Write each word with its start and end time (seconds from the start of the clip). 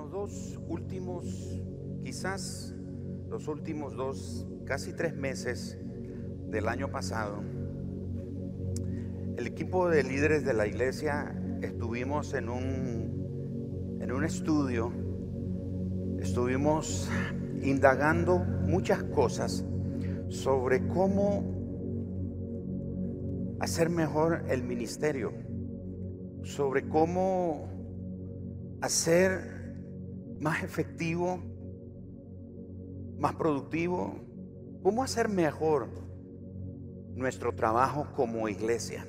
los 0.00 0.10
dos 0.10 0.58
últimos, 0.66 1.60
quizás 2.02 2.74
los 3.28 3.48
últimos 3.48 3.94
dos, 3.94 4.46
casi 4.64 4.94
tres 4.94 5.14
meses 5.14 5.78
del 6.48 6.68
año 6.68 6.90
pasado, 6.90 7.42
el 9.36 9.46
equipo 9.46 9.90
de 9.90 10.02
líderes 10.02 10.42
de 10.46 10.54
la 10.54 10.66
iglesia 10.66 11.38
estuvimos 11.60 12.32
en 12.32 12.48
un, 12.48 13.98
en 14.00 14.10
un 14.10 14.24
estudio, 14.24 14.90
estuvimos 16.18 17.10
indagando 17.62 18.38
muchas 18.38 19.02
cosas 19.02 19.66
sobre 20.28 20.88
cómo 20.88 21.44
hacer 23.60 23.90
mejor 23.90 24.44
el 24.48 24.62
ministerio, 24.62 25.34
sobre 26.42 26.88
cómo 26.88 27.68
hacer 28.80 29.59
más 30.40 30.62
efectivo, 30.62 31.38
más 33.18 33.34
productivo, 33.34 34.14
cómo 34.82 35.04
hacer 35.04 35.28
mejor 35.28 35.88
nuestro 37.14 37.54
trabajo 37.54 38.08
como 38.16 38.48
iglesia. 38.48 39.06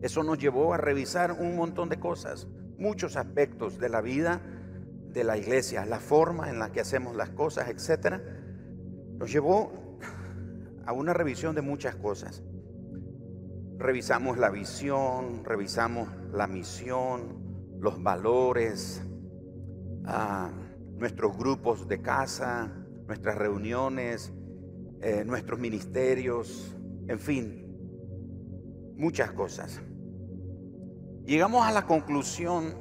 Eso 0.00 0.22
nos 0.22 0.38
llevó 0.38 0.72
a 0.72 0.76
revisar 0.76 1.32
un 1.32 1.56
montón 1.56 1.88
de 1.88 1.98
cosas, 1.98 2.46
muchos 2.78 3.16
aspectos 3.16 3.78
de 3.78 3.88
la 3.88 4.00
vida 4.00 4.40
de 5.12 5.24
la 5.24 5.36
iglesia, 5.36 5.84
la 5.86 5.98
forma 5.98 6.50
en 6.50 6.58
la 6.58 6.70
que 6.70 6.80
hacemos 6.80 7.16
las 7.16 7.30
cosas, 7.30 7.68
etcétera. 7.68 8.22
Nos 9.18 9.32
llevó 9.32 9.98
a 10.86 10.92
una 10.92 11.14
revisión 11.14 11.54
de 11.54 11.62
muchas 11.62 11.96
cosas. 11.96 12.42
Revisamos 13.78 14.38
la 14.38 14.50
visión, 14.50 15.44
revisamos 15.44 16.08
la 16.32 16.46
misión, 16.46 17.78
los 17.80 18.02
valores, 18.02 19.02
a 20.04 20.50
nuestros 20.98 21.36
grupos 21.36 21.88
de 21.88 22.00
casa, 22.00 22.72
nuestras 23.06 23.36
reuniones, 23.36 24.32
eh, 25.00 25.24
nuestros 25.24 25.58
ministerios, 25.58 26.74
en 27.08 27.18
fin, 27.18 27.64
muchas 28.96 29.32
cosas. 29.32 29.80
Llegamos 31.24 31.66
a 31.66 31.72
la 31.72 31.86
conclusión 31.86 32.74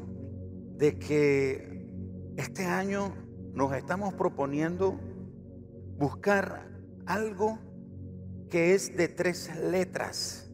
de 0.77 0.97
que 0.97 1.87
este 2.37 2.65
año 2.65 3.13
nos 3.53 3.73
estamos 3.73 4.13
proponiendo 4.13 4.99
buscar 5.97 6.67
algo 7.05 7.59
que 8.49 8.73
es 8.73 8.95
de 8.95 9.07
tres 9.07 9.49
letras. 9.55 10.51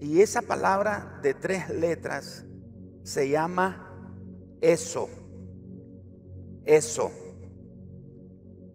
Y 0.00 0.20
esa 0.20 0.42
palabra 0.42 1.18
de 1.22 1.34
tres 1.34 1.68
letras 1.68 2.46
se 3.02 3.28
llama 3.28 3.89
eso. 4.60 5.08
Eso. 6.64 7.10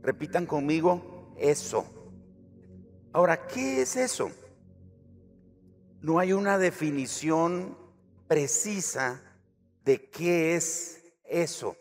Repitan 0.02 0.46
conmigo, 0.46 1.34
eso. 1.38 1.86
Ahora, 3.14 3.48
¿qué 3.48 3.82
es 3.82 3.96
eso? 3.96 4.32
No 6.02 6.20
hay 6.20 6.34
una 6.34 6.58
definición 6.58 7.78
precisa 8.28 9.22
de 9.84 10.10
qué 10.10 10.56
es 10.56 11.04
eso. 11.24 11.78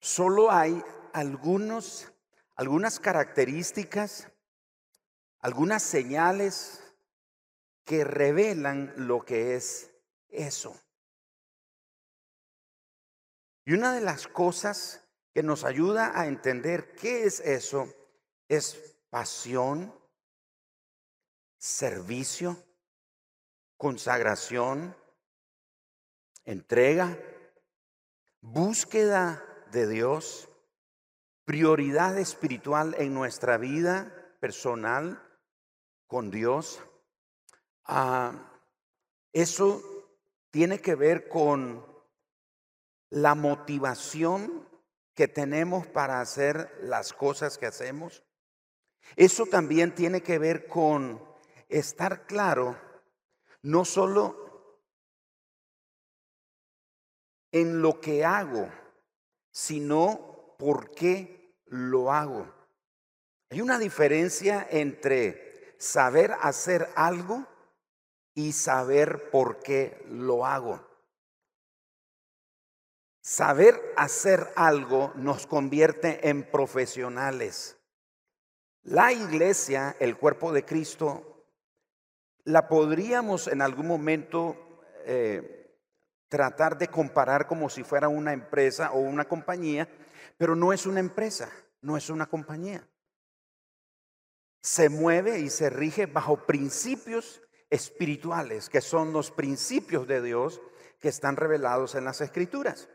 Solo 0.00 0.50
hay 0.50 0.82
algunos, 1.12 2.10
algunas 2.56 2.98
características, 2.98 4.28
algunas 5.40 5.82
señales 5.82 6.82
que 7.84 8.04
revelan 8.04 8.92
lo 8.96 9.24
que 9.24 9.56
es 9.56 9.90
eso. 10.28 10.74
Y 13.70 13.74
una 13.74 13.94
de 13.94 14.00
las 14.00 14.26
cosas 14.26 15.08
que 15.32 15.44
nos 15.44 15.62
ayuda 15.62 16.18
a 16.18 16.26
entender 16.26 16.96
qué 16.96 17.22
es 17.22 17.38
eso 17.38 17.88
es 18.48 18.98
pasión, 19.10 19.94
servicio, 21.56 22.60
consagración, 23.76 24.96
entrega, 26.44 27.16
búsqueda 28.40 29.40
de 29.70 29.86
Dios, 29.86 30.48
prioridad 31.44 32.18
espiritual 32.18 32.96
en 32.98 33.14
nuestra 33.14 33.56
vida 33.56 34.34
personal 34.40 35.22
con 36.08 36.32
Dios. 36.32 36.82
Ah, 37.84 38.52
eso 39.32 39.80
tiene 40.50 40.80
que 40.80 40.96
ver 40.96 41.28
con 41.28 41.89
la 43.10 43.34
motivación 43.34 44.68
que 45.14 45.28
tenemos 45.28 45.86
para 45.86 46.20
hacer 46.20 46.78
las 46.82 47.12
cosas 47.12 47.58
que 47.58 47.66
hacemos. 47.66 48.22
Eso 49.16 49.46
también 49.46 49.94
tiene 49.94 50.22
que 50.22 50.38
ver 50.38 50.66
con 50.66 51.22
estar 51.68 52.26
claro 52.26 52.78
no 53.62 53.84
solo 53.84 54.50
en 57.52 57.82
lo 57.82 58.00
que 58.00 58.24
hago, 58.24 58.68
sino 59.50 60.54
por 60.58 60.92
qué 60.92 61.54
lo 61.66 62.12
hago. 62.12 62.52
Hay 63.50 63.60
una 63.60 63.78
diferencia 63.78 64.66
entre 64.70 65.74
saber 65.78 66.32
hacer 66.40 66.88
algo 66.94 67.46
y 68.34 68.52
saber 68.52 69.30
por 69.30 69.58
qué 69.60 70.04
lo 70.08 70.46
hago. 70.46 70.89
Saber 73.22 73.78
hacer 73.96 74.48
algo 74.56 75.12
nos 75.16 75.46
convierte 75.46 76.28
en 76.28 76.42
profesionales. 76.42 77.76
La 78.82 79.12
iglesia, 79.12 79.94
el 80.00 80.16
cuerpo 80.16 80.52
de 80.52 80.64
Cristo, 80.64 81.44
la 82.44 82.66
podríamos 82.66 83.46
en 83.48 83.60
algún 83.60 83.86
momento 83.86 84.56
eh, 85.04 85.76
tratar 86.28 86.78
de 86.78 86.88
comparar 86.88 87.46
como 87.46 87.68
si 87.68 87.84
fuera 87.84 88.08
una 88.08 88.32
empresa 88.32 88.92
o 88.92 89.00
una 89.00 89.26
compañía, 89.26 89.86
pero 90.38 90.56
no 90.56 90.72
es 90.72 90.86
una 90.86 91.00
empresa, 91.00 91.50
no 91.82 91.98
es 91.98 92.08
una 92.08 92.26
compañía. 92.26 92.88
Se 94.62 94.88
mueve 94.88 95.40
y 95.40 95.50
se 95.50 95.68
rige 95.68 96.06
bajo 96.06 96.46
principios 96.46 97.42
espirituales, 97.68 98.70
que 98.70 98.80
son 98.80 99.12
los 99.12 99.30
principios 99.30 100.06
de 100.08 100.22
Dios 100.22 100.62
que 101.00 101.08
están 101.08 101.36
revelados 101.36 101.94
en 101.94 102.04
las 102.04 102.22
escrituras. 102.22 102.88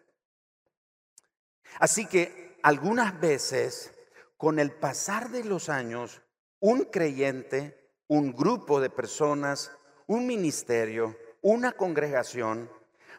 Así 1.80 2.06
que 2.06 2.58
algunas 2.64 3.20
veces, 3.20 3.92
con 4.38 4.60
el 4.60 4.72
pasar 4.72 5.30
de 5.30 5.44
los 5.44 5.70
años, 5.70 6.22
un 6.60 6.86
creyente, 6.86 7.92
un 8.08 8.34
grupo 8.34 8.82
de 8.82 8.90
personas, 8.90 9.72
un 10.08 10.26
ministerio, 10.26 11.18
una 11.42 11.74
congregación, 11.74 12.70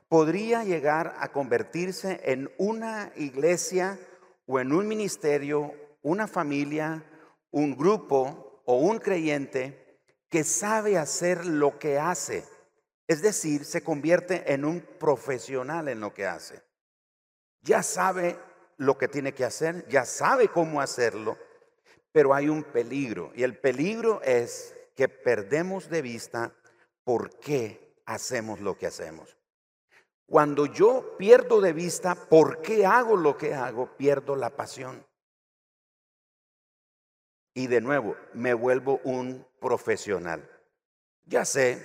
podría 0.08 0.64
llegar 0.64 1.14
a 1.18 1.32
convertirse 1.32 2.20
en 2.24 2.50
una 2.58 3.12
iglesia 3.16 3.98
o 4.46 4.60
en 4.60 4.72
un 4.72 4.86
ministerio, 4.86 5.74
una 6.02 6.26
familia, 6.26 7.04
un 7.50 7.76
grupo 7.76 8.62
o 8.64 8.78
un 8.78 8.98
creyente 8.98 10.00
que 10.28 10.44
sabe 10.44 10.98
hacer 10.98 11.46
lo 11.46 11.78
que 11.78 11.98
hace. 11.98 12.44
Es 13.08 13.22
decir, 13.22 13.64
se 13.64 13.82
convierte 13.82 14.52
en 14.52 14.64
un 14.64 14.80
profesional 14.80 15.88
en 15.88 16.00
lo 16.00 16.12
que 16.12 16.26
hace. 16.26 16.65
Ya 17.66 17.82
sabe 17.82 18.38
lo 18.76 18.96
que 18.96 19.08
tiene 19.08 19.32
que 19.32 19.44
hacer, 19.44 19.88
ya 19.88 20.04
sabe 20.04 20.46
cómo 20.46 20.80
hacerlo, 20.80 21.36
pero 22.12 22.32
hay 22.32 22.48
un 22.48 22.62
peligro. 22.62 23.32
Y 23.34 23.42
el 23.42 23.58
peligro 23.58 24.22
es 24.22 24.76
que 24.94 25.08
perdemos 25.08 25.88
de 25.88 26.00
vista 26.00 26.54
por 27.02 27.36
qué 27.40 27.92
hacemos 28.06 28.60
lo 28.60 28.78
que 28.78 28.86
hacemos. 28.86 29.36
Cuando 30.26 30.66
yo 30.66 31.16
pierdo 31.18 31.60
de 31.60 31.72
vista 31.72 32.14
por 32.14 32.62
qué 32.62 32.86
hago 32.86 33.16
lo 33.16 33.36
que 33.36 33.52
hago, 33.52 33.96
pierdo 33.96 34.36
la 34.36 34.50
pasión. 34.50 35.04
Y 37.52 37.66
de 37.66 37.80
nuevo, 37.80 38.14
me 38.32 38.54
vuelvo 38.54 39.00
un 39.02 39.44
profesional. 39.58 40.48
Ya 41.24 41.44
sé 41.44 41.84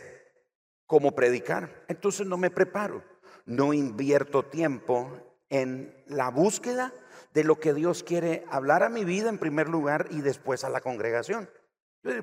cómo 0.86 1.16
predicar, 1.16 1.86
entonces 1.88 2.28
no 2.28 2.38
me 2.38 2.52
preparo, 2.52 3.04
no 3.46 3.74
invierto 3.74 4.44
tiempo 4.44 5.31
en 5.52 5.94
la 6.08 6.30
búsqueda 6.30 6.92
de 7.34 7.44
lo 7.44 7.60
que 7.60 7.74
Dios 7.74 8.04
quiere 8.04 8.46
hablar 8.50 8.82
a 8.82 8.90
mi 8.90 9.06
vida 9.06 9.30
en 9.30 9.38
primer 9.38 9.70
lugar 9.70 10.08
y 10.10 10.22
después 10.22 10.64
a 10.64 10.70
la 10.70 10.82
congregación. 10.82 11.48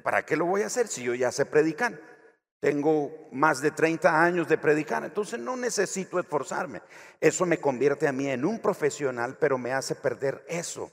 ¿Para 0.02 0.26
qué 0.26 0.36
lo 0.36 0.46
voy 0.46 0.62
a 0.62 0.66
hacer 0.66 0.88
si 0.88 1.04
yo 1.04 1.14
ya 1.14 1.30
sé 1.30 1.46
predicar? 1.46 2.00
Tengo 2.58 3.28
más 3.30 3.60
de 3.60 3.70
30 3.70 4.20
años 4.20 4.48
de 4.48 4.58
predicar, 4.58 5.04
entonces 5.04 5.38
no 5.38 5.56
necesito 5.56 6.18
esforzarme. 6.18 6.82
Eso 7.20 7.46
me 7.46 7.60
convierte 7.60 8.08
a 8.08 8.12
mí 8.12 8.28
en 8.28 8.44
un 8.44 8.58
profesional, 8.58 9.36
pero 9.38 9.58
me 9.58 9.72
hace 9.72 9.94
perder 9.94 10.44
eso. 10.48 10.90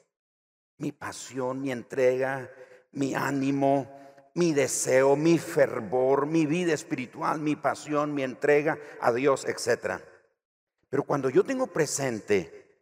Mi 0.77 0.91
pasión, 0.91 1.61
mi 1.61 1.71
entrega, 1.71 2.51
mi 2.91 3.15
ánimo, 3.15 3.89
mi 4.35 4.53
deseo, 4.53 5.15
mi 5.15 5.39
fervor, 5.39 6.27
mi 6.27 6.45
vida 6.45 6.73
espiritual, 6.73 7.39
mi 7.39 7.55
pasión, 7.55 8.13
mi 8.13 8.21
entrega 8.21 8.77
a 8.99 9.11
Dios, 9.11 9.45
etc. 9.45 10.01
Pero 10.95 11.03
cuando 11.03 11.29
yo 11.29 11.43
tengo 11.43 11.67
presente 11.67 12.79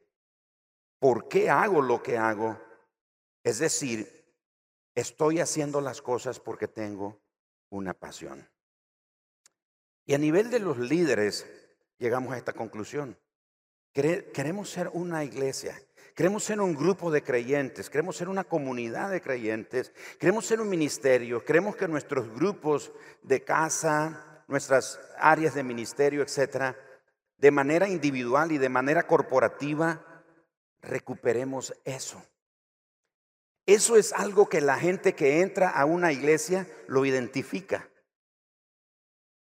por 1.00 1.28
qué 1.28 1.50
hago 1.50 1.82
lo 1.82 2.04
que 2.04 2.16
hago, 2.16 2.62
es 3.44 3.58
decir, 3.58 4.08
estoy 4.94 5.40
haciendo 5.40 5.82
las 5.82 6.04
cosas 6.04 6.40
porque 6.40 6.68
tengo 6.68 7.20
una 7.72 7.96
pasión. 7.96 8.48
Y 10.06 10.14
a 10.14 10.20
nivel 10.20 10.52
de 10.52 10.60
los 10.60 10.78
líderes 10.78 11.48
llegamos 11.98 12.34
a 12.34 12.38
esta 12.38 12.54
conclusión. 12.54 13.18
Queremos 13.92 14.70
ser 14.70 14.92
una 14.94 15.24
iglesia, 15.24 15.76
queremos 16.14 16.44
ser 16.44 16.62
un 16.62 16.76
grupo 16.76 17.10
de 17.10 17.24
creyentes, 17.24 17.90
queremos 17.90 18.16
ser 18.16 18.30
una 18.30 18.44
comunidad 18.44 19.10
de 19.10 19.24
creyentes, 19.24 19.92
queremos 20.20 20.46
ser 20.46 20.62
un 20.62 20.70
ministerio, 20.70 21.44
queremos 21.44 21.76
que 21.76 21.88
nuestros 21.88 22.32
grupos 22.36 22.92
de 23.24 23.44
casa, 23.44 24.44
nuestras 24.48 25.00
áreas 25.18 25.56
de 25.56 25.64
ministerio, 25.64 26.22
etcétera, 26.22 26.78
de 27.38 27.52
manera 27.52 27.88
individual 27.88 28.52
y 28.52 28.58
de 28.58 28.70
manera 28.70 29.08
corporativa, 29.08 30.24
recuperemos 30.82 31.74
eso. 31.86 32.22
Eso 33.66 33.96
es 33.96 34.12
algo 34.14 34.50
que 34.50 34.62
la 34.62 34.78
gente 34.78 35.16
que 35.16 35.42
entra 35.42 35.70
a 35.70 35.86
una 35.86 36.12
iglesia 36.12 36.68
lo 36.88 37.06
identifica. 37.06 37.90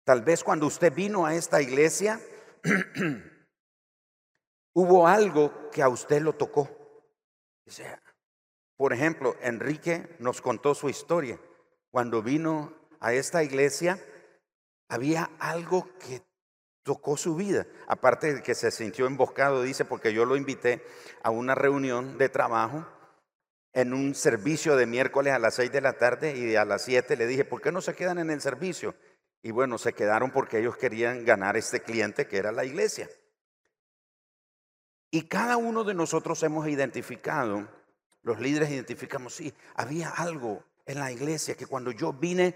Tal 0.05 0.21
vez 0.21 0.43
cuando 0.43 0.67
usted 0.67 0.93
vino 0.93 1.25
a 1.25 1.33
esta 1.33 1.61
iglesia, 1.61 2.19
hubo 4.73 5.07
algo 5.07 5.69
que 5.71 5.81
a 5.81 5.89
usted 5.89 6.21
lo 6.21 6.33
tocó. 6.33 6.69
por 8.75 8.93
ejemplo, 8.93 9.35
Enrique 9.41 10.15
nos 10.19 10.41
contó 10.41 10.75
su 10.75 10.89
historia. 10.89 11.39
Cuando 11.89 12.21
vino 12.21 12.73
a 12.99 13.13
esta 13.13 13.43
iglesia, 13.43 13.99
había 14.89 15.31
algo 15.39 15.87
que 15.99 16.21
tocó 16.83 17.17
su 17.17 17.35
vida. 17.35 17.65
Aparte 17.87 18.35
de 18.35 18.43
que 18.43 18.55
se 18.55 18.71
sintió 18.71 19.07
emboscado, 19.07 19.63
dice, 19.63 19.85
porque 19.85 20.13
yo 20.13 20.25
lo 20.25 20.35
invité 20.35 20.85
a 21.23 21.29
una 21.31 21.55
reunión 21.55 22.17
de 22.17 22.29
trabajo 22.29 22.85
en 23.73 23.93
un 23.93 24.13
servicio 24.13 24.75
de 24.75 24.85
miércoles 24.85 25.33
a 25.33 25.39
las 25.39 25.55
seis 25.55 25.71
de 25.71 25.81
la 25.81 25.93
tarde 25.93 26.37
y 26.37 26.55
a 26.55 26.65
las 26.65 26.83
siete 26.83 27.17
le 27.17 27.25
dije, 27.25 27.43
¿por 27.43 27.61
qué 27.61 27.71
no 27.71 27.81
se 27.81 27.95
quedan 27.95 28.19
en 28.19 28.29
el 28.29 28.41
servicio? 28.41 28.95
Y 29.41 29.51
bueno, 29.51 29.77
se 29.77 29.93
quedaron 29.93 30.31
porque 30.31 30.59
ellos 30.59 30.77
querían 30.77 31.25
ganar 31.25 31.57
este 31.57 31.81
cliente 31.81 32.27
que 32.27 32.37
era 32.37 32.51
la 32.51 32.65
iglesia. 32.65 33.09
Y 35.09 35.23
cada 35.23 35.57
uno 35.57 35.83
de 35.83 35.93
nosotros 35.93 36.41
hemos 36.43 36.67
identificado, 36.67 37.67
los 38.21 38.39
líderes 38.39 38.69
identificamos, 38.69 39.35
sí, 39.35 39.53
había 39.75 40.09
algo 40.09 40.63
en 40.85 40.99
la 40.99 41.11
iglesia 41.11 41.55
que 41.55 41.65
cuando 41.65 41.91
yo 41.91 42.13
vine 42.13 42.55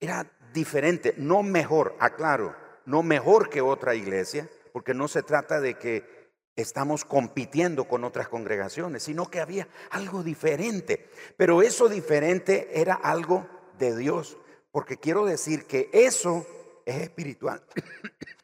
era 0.00 0.26
diferente, 0.52 1.14
no 1.16 1.42
mejor, 1.42 1.96
aclaro, 1.98 2.54
no 2.86 3.02
mejor 3.02 3.50
que 3.50 3.60
otra 3.60 3.94
iglesia, 3.94 4.48
porque 4.72 4.94
no 4.94 5.08
se 5.08 5.22
trata 5.22 5.60
de 5.60 5.74
que 5.74 6.32
estamos 6.56 7.04
compitiendo 7.04 7.84
con 7.88 8.04
otras 8.04 8.28
congregaciones, 8.28 9.02
sino 9.02 9.30
que 9.30 9.40
había 9.40 9.68
algo 9.90 10.22
diferente. 10.22 11.10
Pero 11.36 11.62
eso 11.62 11.88
diferente 11.88 12.80
era 12.80 12.94
algo 12.94 13.46
de 13.78 13.96
Dios 13.96 14.36
porque 14.74 14.96
quiero 14.96 15.24
decir 15.24 15.66
que 15.66 15.88
eso 15.92 16.44
es 16.84 17.00
espiritual. 17.00 17.64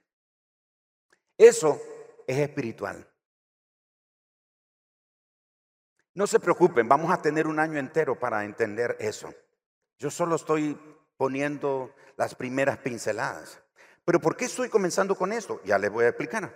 Eso 1.36 1.80
es 2.26 2.38
espiritual. 2.38 3.08
No 6.14 6.26
se 6.26 6.38
preocupen, 6.38 6.86
vamos 6.86 7.10
a 7.10 7.22
tener 7.22 7.46
un 7.46 7.58
año 7.58 7.78
entero 7.78 8.16
para 8.16 8.44
entender 8.44 8.94
eso. 9.00 9.32
Yo 9.98 10.10
solo 10.10 10.36
estoy 10.36 10.78
poniendo 11.16 11.94
las 12.18 12.34
primeras 12.34 12.76
pinceladas. 12.78 13.58
Pero 14.10 14.18
¿por 14.18 14.36
qué 14.36 14.46
estoy 14.46 14.68
comenzando 14.68 15.14
con 15.14 15.32
esto? 15.32 15.60
Ya 15.64 15.78
les 15.78 15.88
voy 15.88 16.04
a 16.04 16.08
explicar. 16.08 16.52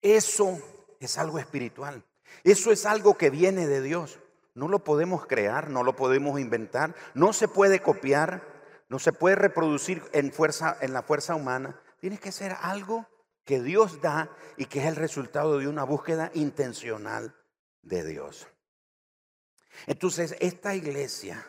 Eso 0.00 0.58
es 0.98 1.18
algo 1.18 1.38
espiritual. 1.38 2.02
Eso 2.42 2.72
es 2.72 2.86
algo 2.86 3.18
que 3.18 3.28
viene 3.28 3.66
de 3.66 3.82
Dios. 3.82 4.18
No 4.54 4.66
lo 4.66 4.82
podemos 4.82 5.26
crear, 5.26 5.68
no 5.68 5.82
lo 5.82 5.94
podemos 5.94 6.40
inventar, 6.40 6.94
no 7.12 7.34
se 7.34 7.48
puede 7.48 7.82
copiar, 7.82 8.48
no 8.88 8.98
se 8.98 9.12
puede 9.12 9.36
reproducir 9.36 10.02
en, 10.14 10.32
fuerza, 10.32 10.78
en 10.80 10.94
la 10.94 11.02
fuerza 11.02 11.34
humana. 11.34 11.78
Tiene 12.00 12.16
que 12.16 12.32
ser 12.32 12.56
algo 12.62 13.06
que 13.44 13.60
Dios 13.60 14.00
da 14.00 14.30
y 14.56 14.64
que 14.64 14.80
es 14.80 14.86
el 14.86 14.96
resultado 14.96 15.58
de 15.58 15.68
una 15.68 15.84
búsqueda 15.84 16.30
intencional 16.32 17.36
de 17.82 18.06
Dios. 18.06 18.46
Entonces, 19.86 20.34
esta 20.40 20.74
iglesia 20.74 21.46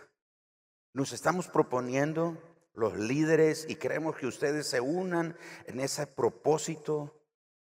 nos 0.91 1.13
estamos 1.13 1.47
proponiendo 1.47 2.37
los 2.75 2.97
líderes 2.97 3.65
y 3.69 3.75
queremos 3.75 4.15
que 4.15 4.27
ustedes 4.27 4.67
se 4.67 4.81
unan 4.81 5.37
en 5.65 5.79
ese 5.79 6.07
propósito 6.07 7.21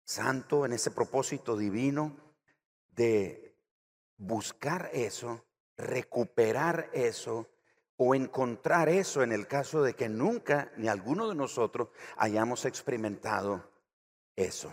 santo, 0.04 0.64
en 0.64 0.72
ese 0.72 0.90
propósito 0.90 1.56
divino 1.56 2.16
de 2.94 3.56
buscar 4.16 4.90
eso, 4.92 5.44
recuperar 5.76 6.90
eso 6.92 7.48
o 7.96 8.14
encontrar 8.14 8.88
eso 8.88 9.22
en 9.22 9.32
el 9.32 9.46
caso 9.46 9.82
de 9.82 9.94
que 9.94 10.08
nunca 10.08 10.72
ni 10.76 10.88
alguno 10.88 11.28
de 11.28 11.34
nosotros 11.34 11.88
hayamos 12.16 12.64
experimentado 12.64 13.70
eso. 14.36 14.72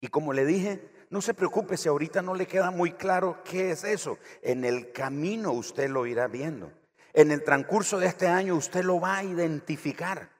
Y 0.00 0.08
como 0.08 0.32
le 0.32 0.44
dije, 0.44 0.90
no 1.10 1.20
se 1.20 1.34
preocupe 1.34 1.76
si 1.76 1.88
ahorita 1.88 2.22
no 2.22 2.34
le 2.34 2.46
queda 2.46 2.70
muy 2.70 2.92
claro 2.92 3.42
qué 3.44 3.72
es 3.72 3.84
eso. 3.84 4.18
En 4.42 4.64
el 4.64 4.92
camino 4.92 5.52
usted 5.52 5.90
lo 5.90 6.06
irá 6.06 6.28
viendo. 6.28 6.72
En 7.12 7.30
el 7.30 7.42
transcurso 7.42 7.98
de 7.98 8.06
este 8.06 8.26
año 8.26 8.54
usted 8.54 8.84
lo 8.84 9.00
va 9.00 9.18
a 9.18 9.24
identificar. 9.24 10.30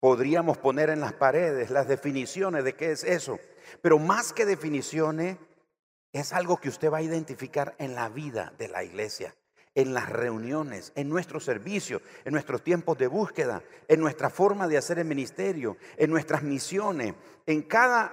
Podríamos 0.00 0.58
poner 0.58 0.90
en 0.90 1.00
las 1.00 1.14
paredes 1.14 1.70
las 1.70 1.88
definiciones 1.88 2.64
de 2.64 2.74
qué 2.74 2.92
es 2.92 3.02
eso. 3.02 3.38
Pero 3.82 3.98
más 3.98 4.32
que 4.32 4.46
definiciones, 4.46 5.36
es 6.12 6.32
algo 6.32 6.58
que 6.58 6.68
usted 6.68 6.90
va 6.90 6.98
a 6.98 7.02
identificar 7.02 7.74
en 7.78 7.94
la 7.94 8.08
vida 8.08 8.52
de 8.58 8.68
la 8.68 8.82
iglesia, 8.82 9.34
en 9.74 9.92
las 9.92 10.08
reuniones, 10.08 10.92
en 10.94 11.08
nuestro 11.08 11.40
servicio, 11.40 12.00
en 12.24 12.32
nuestros 12.32 12.62
tiempos 12.62 12.96
de 12.96 13.08
búsqueda, 13.08 13.62
en 13.88 14.00
nuestra 14.00 14.30
forma 14.30 14.68
de 14.68 14.78
hacer 14.78 14.98
el 14.98 15.04
ministerio, 15.04 15.76
en 15.96 16.10
nuestras 16.10 16.42
misiones, 16.42 17.14
en 17.46 17.62
cada 17.62 18.12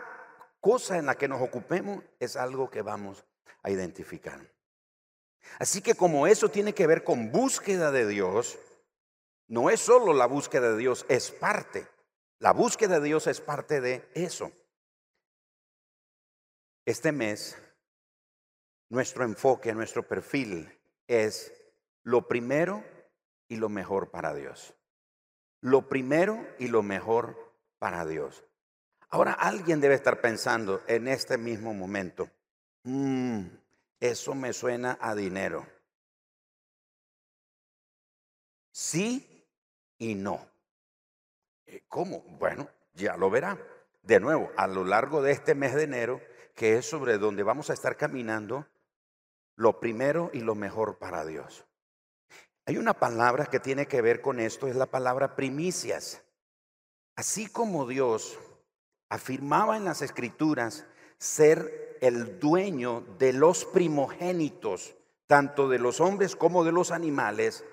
cosa 0.59 0.97
en 0.97 1.05
la 1.05 1.15
que 1.15 1.27
nos 1.27 1.41
ocupemos, 1.41 2.03
es 2.19 2.35
algo 2.35 2.69
que 2.69 2.81
vamos 2.81 3.23
a 3.63 3.71
identificar. 3.71 4.54
Así 5.59 5.81
que 5.81 5.95
como 5.95 6.27
eso 6.27 6.49
tiene 6.49 6.73
que 6.73 6.87
ver 6.87 7.03
con 7.03 7.31
búsqueda 7.31 7.91
de 7.91 8.07
Dios, 8.07 8.57
no 9.47 9.69
es 9.69 9.79
solo 9.79 10.13
la 10.13 10.25
búsqueda 10.25 10.71
de 10.71 10.77
Dios, 10.77 11.05
es 11.09 11.31
parte. 11.31 11.87
La 12.39 12.51
búsqueda 12.51 12.99
de 12.99 13.07
Dios 13.07 13.27
es 13.27 13.41
parte 13.41 13.81
de 13.81 14.09
eso. 14.13 14.51
Este 16.85 17.11
mes 17.11 17.57
nuestro 18.89 19.23
enfoque, 19.23 19.73
nuestro 19.73 20.07
perfil 20.07 20.71
es 21.07 21.53
lo 22.03 22.27
primero 22.27 22.83
y 23.47 23.57
lo 23.57 23.69
mejor 23.69 24.11
para 24.11 24.33
Dios. 24.33 24.73
Lo 25.61 25.89
primero 25.89 26.45
y 26.59 26.67
lo 26.67 26.83
mejor 26.83 27.53
para 27.79 28.05
Dios. 28.05 28.43
Ahora 29.09 29.33
alguien 29.33 29.81
debe 29.81 29.95
estar 29.95 30.21
pensando 30.21 30.81
en 30.87 31.07
este 31.07 31.37
mismo 31.37 31.73
momento, 31.73 32.29
mm, 32.83 33.45
eso 33.99 34.35
me 34.35 34.53
suena 34.53 34.97
a 35.01 35.15
dinero. 35.15 35.65
Sí 38.71 39.47
y 39.97 40.15
no. 40.15 40.47
Eh, 41.65 41.83
¿Cómo? 41.87 42.21
Bueno, 42.39 42.67
ya 42.93 43.15
lo 43.17 43.29
verá. 43.29 43.57
De 44.03 44.19
nuevo, 44.19 44.51
a 44.57 44.67
lo 44.67 44.83
largo 44.83 45.21
de 45.21 45.31
este 45.31 45.55
mes 45.55 45.73
de 45.73 45.83
enero, 45.83 46.21
que 46.53 46.77
es 46.77 46.85
sobre 46.85 47.17
donde 47.17 47.43
vamos 47.43 47.69
a 47.69 47.73
estar 47.73 47.97
caminando, 47.97 48.67
lo 49.55 49.79
primero 49.79 50.29
y 50.33 50.41
lo 50.41 50.55
mejor 50.55 50.97
para 50.97 51.25
Dios. 51.25 51.65
Hay 52.65 52.77
una 52.77 52.93
palabra 52.93 53.45
que 53.45 53.59
tiene 53.59 53.87
que 53.87 54.01
ver 54.01 54.21
con 54.21 54.39
esto, 54.39 54.67
es 54.67 54.75
la 54.75 54.87
palabra 54.87 55.35
primicias. 55.35 56.23
Así 57.15 57.47
como 57.47 57.87
Dios 57.87 58.37
afirmaba 59.09 59.77
en 59.77 59.85
las 59.85 60.01
escrituras 60.01 60.85
ser 61.17 61.84
el 62.01 62.39
dueño 62.39 63.03
de 63.17 63.33
los 63.33 63.65
primogénitos, 63.65 64.95
tanto 65.27 65.69
de 65.69 65.79
los 65.79 65.99
hombres 65.99 66.35
como 66.35 66.63
de 66.63 66.71
los 66.71 66.91
animales, 66.91 67.63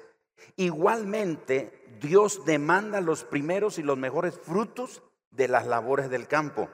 igualmente 0.56 1.84
Dios 2.00 2.44
demanda 2.44 3.00
los 3.00 3.24
primeros 3.24 3.78
y 3.78 3.82
los 3.82 3.98
mejores 3.98 4.38
frutos 4.38 5.02
de 5.30 5.48
las 5.48 5.66
labores 5.66 6.10
del 6.10 6.28
campo. 6.28 6.68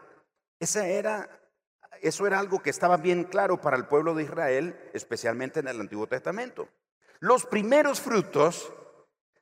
Esa 0.60 0.86
era 0.86 1.38
eso 2.02 2.26
era 2.26 2.38
algo 2.38 2.60
que 2.60 2.70
estaba 2.70 2.96
bien 2.96 3.24
claro 3.24 3.60
para 3.60 3.76
el 3.76 3.86
pueblo 3.86 4.14
de 4.14 4.24
Israel, 4.24 4.78
especialmente 4.92 5.60
en 5.60 5.68
el 5.68 5.80
Antiguo 5.80 6.06
Testamento. 6.06 6.68
Los 7.20 7.46
primeros 7.46 8.00
frutos 8.00 8.72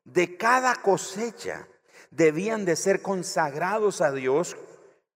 de 0.04 0.36
cada 0.36 0.76
cosecha 0.76 1.68
debían 2.10 2.64
de 2.64 2.76
ser 2.76 3.02
consagrados 3.02 4.00
a 4.00 4.12
Dios 4.12 4.56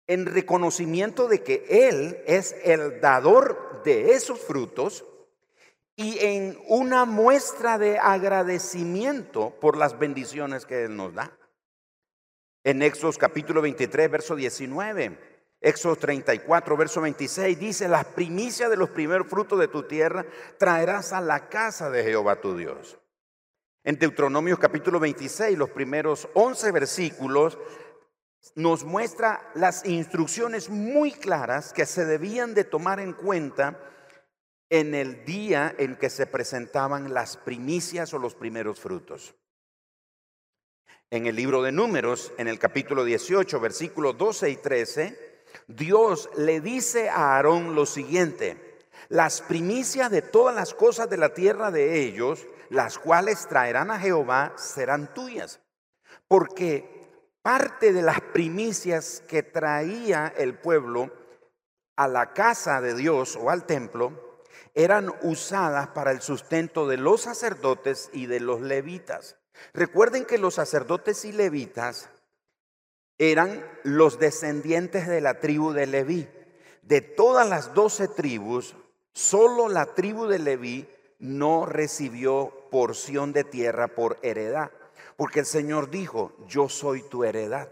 en 0.08 0.26
reconocimiento 0.26 1.28
de 1.28 1.42
que 1.42 1.64
Él 1.68 2.20
es 2.26 2.56
el 2.64 3.00
dador 3.00 3.82
de 3.84 4.12
esos 4.12 4.40
frutos 4.40 5.04
y 5.94 6.18
en 6.20 6.58
una 6.66 7.04
muestra 7.04 7.78
de 7.78 7.98
agradecimiento 7.98 9.50
por 9.60 9.76
las 9.76 9.98
bendiciones 9.98 10.64
que 10.64 10.84
Él 10.84 10.96
nos 10.96 11.14
da. 11.14 11.36
En 12.64 12.82
Éxodo 12.82 13.12
capítulo 13.18 13.62
23, 13.62 14.10
verso 14.10 14.34
19. 14.34 15.18
Éxodo 15.60 15.96
34, 15.96 16.76
verso 16.76 17.00
26 17.00 17.58
dice, 17.58 17.88
las 17.88 18.04
primicias 18.04 18.70
de 18.70 18.76
los 18.76 18.90
primeros 18.90 19.26
frutos 19.26 19.58
de 19.58 19.68
tu 19.68 19.82
tierra 19.82 20.24
traerás 20.56 21.12
a 21.12 21.20
la 21.20 21.48
casa 21.48 21.90
de 21.90 22.04
Jehová 22.04 22.40
tu 22.40 22.56
Dios. 22.56 22.96
En 23.82 23.98
Deuteronomio 23.98 24.58
capítulo 24.58 25.00
26, 25.00 25.58
los 25.58 25.70
primeros 25.70 26.28
11 26.34 26.70
versículos, 26.72 27.58
nos 28.54 28.84
muestra 28.84 29.50
las 29.54 29.84
instrucciones 29.84 30.68
muy 30.68 31.12
claras 31.12 31.72
que 31.72 31.86
se 31.86 32.04
debían 32.04 32.54
de 32.54 32.64
tomar 32.64 33.00
en 33.00 33.12
cuenta 33.12 33.78
en 34.70 34.94
el 34.94 35.24
día 35.24 35.74
en 35.78 35.96
que 35.96 36.10
se 36.10 36.26
presentaban 36.26 37.14
las 37.14 37.36
primicias 37.36 38.12
o 38.14 38.18
los 38.18 38.34
primeros 38.34 38.80
frutos. 38.80 39.34
En 41.10 41.26
el 41.26 41.36
libro 41.36 41.62
de 41.62 41.72
números, 41.72 42.32
en 42.36 42.48
el 42.48 42.58
capítulo 42.58 43.04
18, 43.04 43.60
versículos 43.60 44.18
12 44.18 44.50
y 44.50 44.56
13, 44.56 45.44
Dios 45.66 46.28
le 46.36 46.60
dice 46.60 47.08
a 47.08 47.36
Aarón 47.36 47.74
lo 47.74 47.86
siguiente, 47.86 48.78
las 49.08 49.40
primicias 49.40 50.10
de 50.10 50.20
todas 50.20 50.54
las 50.54 50.74
cosas 50.74 51.08
de 51.08 51.16
la 51.16 51.32
tierra 51.32 51.70
de 51.70 52.00
ellos, 52.00 52.46
las 52.68 52.98
cuales 52.98 53.46
traerán 53.48 53.90
a 53.90 53.98
Jehová, 53.98 54.52
serán 54.58 55.14
tuyas. 55.14 55.60
Porque 56.26 56.97
parte 57.48 57.94
de 57.94 58.02
las 58.02 58.20
primicias 58.20 59.22
que 59.26 59.42
traía 59.42 60.30
el 60.36 60.58
pueblo 60.58 61.10
a 61.96 62.06
la 62.06 62.34
casa 62.34 62.82
de 62.82 62.94
Dios 62.94 63.38
o 63.40 63.48
al 63.48 63.64
templo, 63.64 64.42
eran 64.74 65.10
usadas 65.22 65.88
para 65.88 66.10
el 66.10 66.20
sustento 66.20 66.86
de 66.86 66.98
los 66.98 67.22
sacerdotes 67.22 68.10
y 68.12 68.26
de 68.26 68.40
los 68.40 68.60
levitas. 68.60 69.38
Recuerden 69.72 70.26
que 70.26 70.36
los 70.36 70.56
sacerdotes 70.56 71.24
y 71.24 71.32
levitas 71.32 72.10
eran 73.16 73.64
los 73.82 74.18
descendientes 74.18 75.08
de 75.08 75.22
la 75.22 75.40
tribu 75.40 75.72
de 75.72 75.86
Leví. 75.86 76.28
De 76.82 77.00
todas 77.00 77.48
las 77.48 77.72
doce 77.72 78.08
tribus, 78.08 78.76
solo 79.14 79.70
la 79.70 79.94
tribu 79.94 80.26
de 80.26 80.38
Leví 80.38 80.86
no 81.18 81.64
recibió 81.64 82.68
porción 82.70 83.32
de 83.32 83.44
tierra 83.44 83.88
por 83.88 84.18
heredad. 84.20 84.70
Porque 85.16 85.40
el 85.40 85.46
Señor 85.46 85.90
dijo, 85.90 86.36
yo 86.46 86.68
soy 86.68 87.02
tu 87.02 87.24
heredad, 87.24 87.70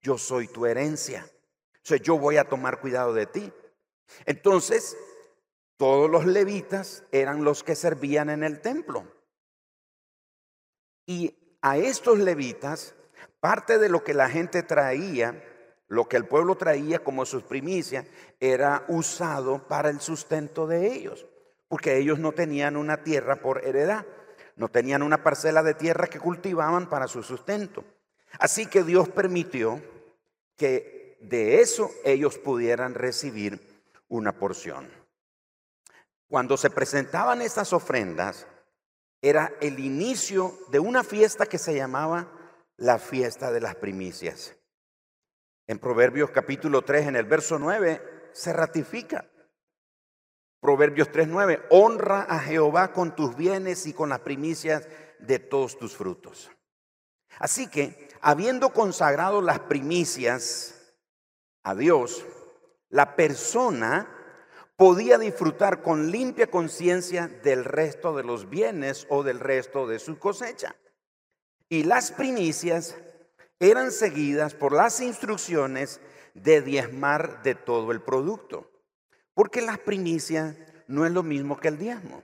yo 0.00 0.18
soy 0.18 0.48
tu 0.48 0.66
herencia. 0.66 1.26
O 1.74 1.84
sea, 1.84 1.98
yo 1.98 2.18
voy 2.18 2.36
a 2.36 2.48
tomar 2.48 2.80
cuidado 2.80 3.12
de 3.12 3.26
ti. 3.26 3.52
Entonces, 4.26 4.96
todos 5.76 6.10
los 6.10 6.26
levitas 6.26 7.04
eran 7.12 7.44
los 7.44 7.62
que 7.62 7.74
servían 7.74 8.30
en 8.30 8.44
el 8.44 8.60
templo. 8.60 9.04
Y 11.06 11.58
a 11.60 11.76
estos 11.76 12.18
levitas 12.18 12.94
Parte 13.42 13.78
de 13.78 13.88
lo 13.88 14.04
que 14.04 14.14
la 14.14 14.28
gente 14.28 14.62
traía, 14.62 15.42
lo 15.88 16.08
que 16.08 16.16
el 16.16 16.26
pueblo 16.26 16.54
traía 16.54 17.00
como 17.00 17.26
sus 17.26 17.42
primicias, 17.42 18.06
era 18.38 18.84
usado 18.86 19.66
para 19.66 19.90
el 19.90 20.00
sustento 20.00 20.68
de 20.68 20.92
ellos, 20.92 21.26
porque 21.66 21.98
ellos 21.98 22.20
no 22.20 22.30
tenían 22.30 22.76
una 22.76 23.02
tierra 23.02 23.42
por 23.42 23.64
heredad, 23.66 24.06
no 24.56 24.68
tenían 24.68 25.02
una 25.02 25.22
parcela 25.22 25.62
de 25.62 25.74
tierra 25.74 26.06
que 26.06 26.20
cultivaban 26.20 26.88
para 26.88 27.08
su 27.08 27.22
sustento. 27.22 27.84
Así 28.38 28.66
que 28.66 28.82
Dios 28.82 29.08
permitió 29.08 29.82
que 30.56 31.18
de 31.20 31.60
eso 31.60 31.90
ellos 32.04 32.38
pudieran 32.38 32.94
recibir 32.94 33.60
una 34.08 34.32
porción. 34.32 34.90
Cuando 36.28 36.56
se 36.56 36.70
presentaban 36.70 37.42
estas 37.42 37.72
ofrendas, 37.72 38.46
era 39.20 39.52
el 39.60 39.78
inicio 39.78 40.58
de 40.70 40.80
una 40.80 41.04
fiesta 41.04 41.46
que 41.46 41.58
se 41.58 41.74
llamaba 41.74 42.28
la 42.76 42.98
fiesta 42.98 43.52
de 43.52 43.60
las 43.60 43.76
primicias. 43.76 44.56
En 45.66 45.78
Proverbios 45.78 46.30
capítulo 46.30 46.82
3, 46.82 47.06
en 47.08 47.16
el 47.16 47.26
verso 47.26 47.58
9, 47.58 48.30
se 48.32 48.52
ratifica. 48.52 49.24
Proverbios 50.62 51.10
3:9, 51.10 51.60
honra 51.70 52.22
a 52.22 52.38
Jehová 52.38 52.92
con 52.92 53.16
tus 53.16 53.34
bienes 53.34 53.84
y 53.86 53.92
con 53.92 54.10
las 54.10 54.20
primicias 54.20 54.86
de 55.18 55.40
todos 55.40 55.76
tus 55.76 55.96
frutos. 55.96 56.52
Así 57.40 57.66
que, 57.66 58.08
habiendo 58.20 58.72
consagrado 58.72 59.42
las 59.42 59.58
primicias 59.58 60.94
a 61.64 61.74
Dios, 61.74 62.24
la 62.90 63.16
persona 63.16 64.08
podía 64.76 65.18
disfrutar 65.18 65.82
con 65.82 66.12
limpia 66.12 66.46
conciencia 66.46 67.26
del 67.26 67.64
resto 67.64 68.14
de 68.14 68.22
los 68.22 68.48
bienes 68.48 69.08
o 69.10 69.24
del 69.24 69.40
resto 69.40 69.88
de 69.88 69.98
su 69.98 70.20
cosecha. 70.20 70.76
Y 71.68 71.82
las 71.82 72.12
primicias 72.12 72.94
eran 73.58 73.90
seguidas 73.90 74.54
por 74.54 74.72
las 74.72 75.00
instrucciones 75.00 76.00
de 76.34 76.62
diezmar 76.62 77.42
de 77.42 77.56
todo 77.56 77.90
el 77.90 78.00
producto. 78.00 78.71
Porque 79.34 79.62
las 79.62 79.78
primicias 79.78 80.56
no 80.86 81.06
es 81.06 81.12
lo 81.12 81.22
mismo 81.22 81.58
que 81.58 81.68
el 81.68 81.78
diezmo. 81.78 82.22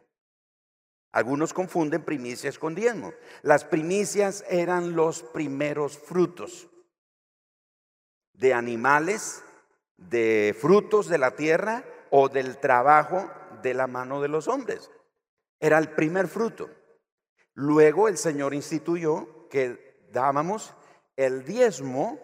Algunos 1.13 1.55
confunden 1.55 2.05
primicias 2.05 2.59
con 2.59 2.75
diezmo. 2.75 3.13
Las 3.43 3.65
primicias 3.65 4.45
eran 4.49 4.95
los 4.95 5.23
primeros 5.23 5.99
frutos 5.99 6.69
de 8.35 8.55
animales, 8.55 9.43
de 9.97 10.57
frutos 10.59 11.09
de 11.09 11.19
la 11.19 11.35
tierra 11.35 11.85
o 12.11 12.29
del 12.29 12.59
trabajo 12.59 13.31
de 13.63 13.75
la 13.75 13.87
mano 13.87 14.21
de 14.21 14.29
los 14.29 14.49
hombres. 14.49 14.91
Era 15.59 15.79
el 15.79 15.91
primer 15.91 16.29
fruto. 16.29 16.71
Luego 17.55 18.07
el 18.07 18.17
Señor 18.17 18.55
instituyó 18.55 19.49
que 19.49 20.07
dábamos 20.13 20.75
el 21.17 21.45
diezmo 21.45 22.21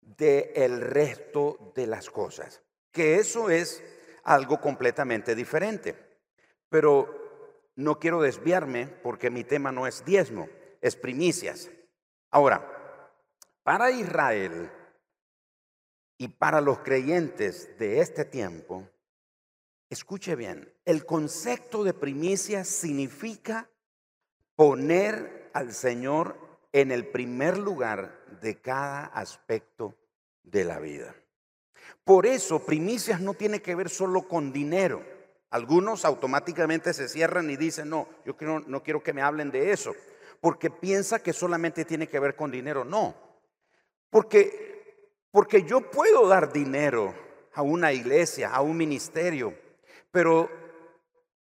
del 0.00 0.80
resto 0.80 1.72
de 1.74 1.86
las 1.86 2.10
cosas. 2.10 2.62
Que 2.92 3.16
eso 3.16 3.50
es 3.50 3.82
algo 4.24 4.60
completamente 4.60 5.34
diferente. 5.34 5.96
Pero 6.68 7.70
no 7.76 7.98
quiero 7.98 8.20
desviarme 8.20 8.86
porque 8.86 9.30
mi 9.30 9.44
tema 9.44 9.72
no 9.72 9.86
es 9.86 10.04
diezmo, 10.04 10.48
es 10.80 10.96
primicias. 10.96 11.70
Ahora, 12.30 12.66
para 13.62 13.90
Israel 13.90 14.70
y 16.18 16.28
para 16.28 16.60
los 16.60 16.78
creyentes 16.80 17.78
de 17.78 18.00
este 18.00 18.24
tiempo, 18.24 18.88
escuche 19.88 20.36
bien, 20.36 20.72
el 20.84 21.04
concepto 21.04 21.84
de 21.84 21.94
primicias 21.94 22.68
significa 22.68 23.68
poner 24.56 25.50
al 25.52 25.72
Señor 25.72 26.36
en 26.72 26.90
el 26.90 27.06
primer 27.06 27.58
lugar 27.58 28.24
de 28.40 28.60
cada 28.60 29.04
aspecto 29.06 29.94
de 30.42 30.64
la 30.64 30.78
vida. 30.78 31.14
Por 32.04 32.26
eso, 32.26 32.64
primicias 32.64 33.20
no 33.20 33.34
tiene 33.34 33.62
que 33.62 33.74
ver 33.74 33.88
solo 33.88 34.22
con 34.28 34.52
dinero. 34.52 35.02
Algunos 35.50 36.04
automáticamente 36.04 36.92
se 36.94 37.08
cierran 37.08 37.50
y 37.50 37.56
dicen, 37.56 37.90
no, 37.90 38.08
yo 38.24 38.34
no 38.66 38.82
quiero 38.82 39.02
que 39.02 39.12
me 39.12 39.22
hablen 39.22 39.50
de 39.50 39.72
eso, 39.72 39.94
porque 40.40 40.70
piensa 40.70 41.22
que 41.22 41.32
solamente 41.32 41.84
tiene 41.84 42.06
que 42.06 42.18
ver 42.18 42.34
con 42.34 42.50
dinero. 42.50 42.84
No, 42.84 43.14
porque, 44.10 45.10
porque 45.30 45.62
yo 45.62 45.90
puedo 45.90 46.26
dar 46.26 46.52
dinero 46.52 47.14
a 47.54 47.62
una 47.62 47.92
iglesia, 47.92 48.50
a 48.50 48.62
un 48.62 48.76
ministerio, 48.76 49.54
pero 50.10 50.50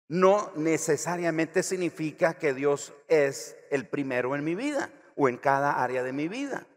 no 0.08 0.52
necesariamente 0.56 1.64
significa 1.64 2.34
que 2.34 2.54
Dios 2.54 2.94
es 3.08 3.56
el 3.70 3.88
primero 3.88 4.36
en 4.36 4.44
mi 4.44 4.56
vida 4.56 4.92
o 5.16 5.30
en 5.30 5.38
cada 5.38 5.82
área 5.82 6.04
de 6.04 6.12
mi 6.12 6.28
vida. 6.28 6.68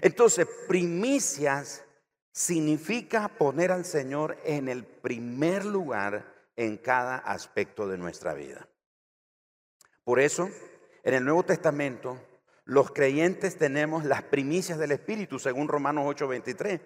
Entonces, 0.00 0.46
primicias 0.66 1.84
significa 2.36 3.28
poner 3.28 3.72
al 3.72 3.86
Señor 3.86 4.36
en 4.44 4.68
el 4.68 4.84
primer 4.84 5.64
lugar 5.64 6.34
en 6.54 6.76
cada 6.76 7.16
aspecto 7.16 7.88
de 7.88 7.96
nuestra 7.96 8.34
vida. 8.34 8.68
Por 10.04 10.20
eso, 10.20 10.50
en 11.02 11.14
el 11.14 11.24
Nuevo 11.24 11.44
Testamento, 11.44 12.20
los 12.66 12.90
creyentes 12.90 13.56
tenemos 13.56 14.04
las 14.04 14.22
primicias 14.24 14.78
del 14.78 14.92
Espíritu, 14.92 15.38
según 15.38 15.66
Romanos 15.66 16.04
8:23. 16.04 16.82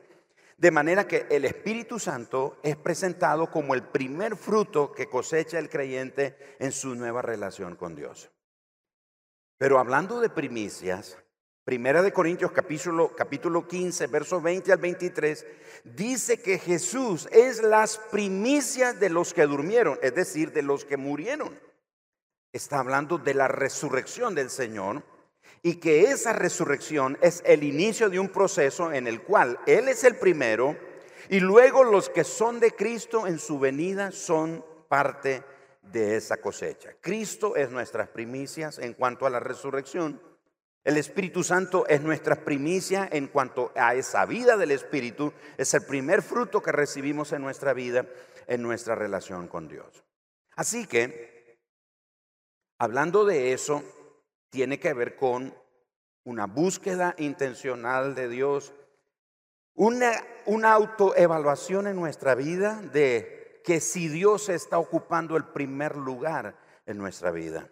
De 0.56 0.70
manera 0.70 1.08
que 1.08 1.26
el 1.28 1.44
Espíritu 1.44 1.98
Santo 1.98 2.60
es 2.62 2.76
presentado 2.76 3.50
como 3.50 3.74
el 3.74 3.82
primer 3.82 4.36
fruto 4.36 4.92
que 4.92 5.08
cosecha 5.08 5.58
el 5.58 5.68
creyente 5.68 6.36
en 6.60 6.70
su 6.70 6.94
nueva 6.94 7.22
relación 7.22 7.74
con 7.74 7.96
Dios. 7.96 8.30
Pero 9.58 9.80
hablando 9.80 10.20
de 10.20 10.30
primicias, 10.30 11.18
Primera 11.64 12.00
de 12.02 12.12
Corintios 12.12 12.52
capítulo, 12.52 13.14
capítulo 13.14 13.68
15, 13.68 14.06
versos 14.06 14.42
20 14.42 14.72
al 14.72 14.78
23, 14.78 15.46
dice 15.84 16.40
que 16.40 16.58
Jesús 16.58 17.28
es 17.30 17.62
las 17.62 17.98
primicias 17.98 18.98
de 18.98 19.10
los 19.10 19.34
que 19.34 19.46
durmieron, 19.46 19.98
es 20.02 20.14
decir, 20.14 20.52
de 20.52 20.62
los 20.62 20.86
que 20.86 20.96
murieron. 20.96 21.60
Está 22.52 22.80
hablando 22.80 23.18
de 23.18 23.34
la 23.34 23.46
resurrección 23.46 24.34
del 24.34 24.48
Señor 24.48 25.02
y 25.62 25.74
que 25.74 26.04
esa 26.04 26.32
resurrección 26.32 27.18
es 27.20 27.42
el 27.44 27.62
inicio 27.62 28.08
de 28.08 28.18
un 28.18 28.30
proceso 28.30 28.90
en 28.90 29.06
el 29.06 29.22
cual 29.22 29.58
Él 29.66 29.88
es 29.88 30.02
el 30.04 30.16
primero 30.16 30.76
y 31.28 31.40
luego 31.40 31.84
los 31.84 32.08
que 32.08 32.24
son 32.24 32.58
de 32.58 32.72
Cristo 32.72 33.26
en 33.26 33.38
su 33.38 33.58
venida 33.58 34.12
son 34.12 34.64
parte 34.88 35.44
de 35.82 36.16
esa 36.16 36.38
cosecha. 36.38 36.94
Cristo 37.02 37.54
es 37.54 37.70
nuestras 37.70 38.08
primicias 38.08 38.78
en 38.78 38.94
cuanto 38.94 39.26
a 39.26 39.30
la 39.30 39.40
resurrección 39.40 40.20
El 40.82 40.96
Espíritu 40.96 41.44
Santo 41.44 41.86
es 41.88 42.00
nuestra 42.00 42.36
primicia 42.36 43.06
en 43.12 43.28
cuanto 43.28 43.70
a 43.76 43.94
esa 43.94 44.24
vida 44.24 44.56
del 44.56 44.70
Espíritu. 44.70 45.32
Es 45.58 45.74
el 45.74 45.84
primer 45.84 46.22
fruto 46.22 46.62
que 46.62 46.72
recibimos 46.72 47.32
en 47.32 47.42
nuestra 47.42 47.74
vida, 47.74 48.06
en 48.46 48.62
nuestra 48.62 48.94
relación 48.94 49.46
con 49.46 49.68
Dios. 49.68 50.04
Así 50.56 50.86
que, 50.86 51.60
hablando 52.78 53.26
de 53.26 53.52
eso, 53.52 53.82
tiene 54.48 54.80
que 54.80 54.94
ver 54.94 55.16
con 55.16 55.54
una 56.24 56.46
búsqueda 56.46 57.14
intencional 57.18 58.14
de 58.14 58.28
Dios, 58.28 58.72
una, 59.74 60.12
una 60.46 60.72
autoevaluación 60.72 61.88
en 61.88 61.96
nuestra 61.96 62.34
vida 62.34 62.80
de 62.80 63.60
que 63.64 63.80
si 63.80 64.08
Dios 64.08 64.48
está 64.48 64.78
ocupando 64.78 65.36
el 65.36 65.44
primer 65.44 65.96
lugar 65.96 66.56
en 66.86 66.96
nuestra 66.96 67.30
vida, 67.30 67.70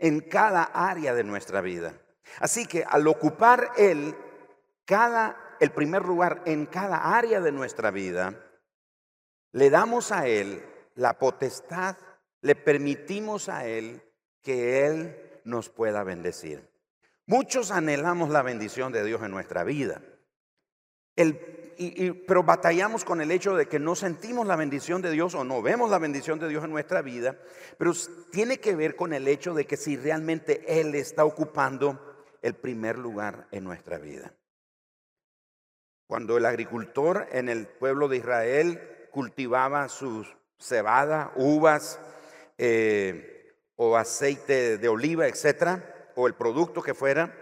en 0.00 0.20
cada 0.20 0.64
área 0.64 1.14
de 1.14 1.22
nuestra 1.22 1.60
vida. 1.60 2.00
Así 2.40 2.66
que 2.66 2.84
al 2.88 3.06
ocupar 3.06 3.72
Él 3.76 4.14
cada, 4.84 5.56
el 5.60 5.70
primer 5.70 6.02
lugar 6.02 6.42
en 6.46 6.66
cada 6.66 7.16
área 7.16 7.40
de 7.40 7.52
nuestra 7.52 7.90
vida, 7.90 8.40
le 9.52 9.70
damos 9.70 10.12
a 10.12 10.26
Él 10.26 10.64
la 10.96 11.18
potestad, 11.18 11.96
le 12.40 12.54
permitimos 12.54 13.48
a 13.48 13.66
Él 13.66 14.02
que 14.42 14.86
Él 14.86 15.40
nos 15.44 15.68
pueda 15.68 16.02
bendecir. 16.04 16.68
Muchos 17.26 17.70
anhelamos 17.70 18.28
la 18.30 18.42
bendición 18.42 18.92
de 18.92 19.04
Dios 19.04 19.22
en 19.22 19.30
nuestra 19.30 19.64
vida. 19.64 20.02
pero 22.26 22.42
batallamos 22.42 23.04
con 23.04 23.20
el 23.20 23.30
hecho 23.30 23.56
de 23.56 23.66
que 23.66 23.78
no 23.78 23.94
sentimos 23.94 24.46
la 24.46 24.56
bendición 24.56 25.00
de 25.00 25.10
Dios 25.10 25.34
o 25.34 25.44
no 25.44 25.62
vemos 25.62 25.90
la 25.90 25.98
bendición 25.98 26.38
de 26.38 26.48
Dios 26.48 26.64
en 26.64 26.70
nuestra 26.70 27.00
vida, 27.00 27.38
pero 27.78 27.92
tiene 28.30 28.58
que 28.58 28.74
ver 28.74 28.96
con 28.96 29.12
el 29.12 29.26
hecho 29.26 29.54
de 29.54 29.66
que 29.66 29.76
si 29.76 29.96
realmente 29.96 30.80
Él 30.80 30.94
está 30.94 31.24
ocupando 31.24 32.13
el 32.44 32.54
primer 32.54 32.98
lugar 32.98 33.48
en 33.52 33.64
nuestra 33.64 33.96
vida. 33.98 34.34
Cuando 36.06 36.36
el 36.36 36.44
agricultor 36.44 37.26
en 37.32 37.48
el 37.48 37.66
pueblo 37.66 38.06
de 38.06 38.18
Israel 38.18 39.08
cultivaba 39.10 39.88
sus 39.88 40.36
cebada, 40.58 41.32
uvas 41.36 41.98
eh, 42.58 43.56
o 43.76 43.96
aceite 43.96 44.76
de 44.76 44.88
oliva, 44.88 45.26
etcétera, 45.26 46.10
o 46.16 46.26
el 46.26 46.34
producto 46.34 46.82
que 46.82 46.92
fuera, 46.92 47.34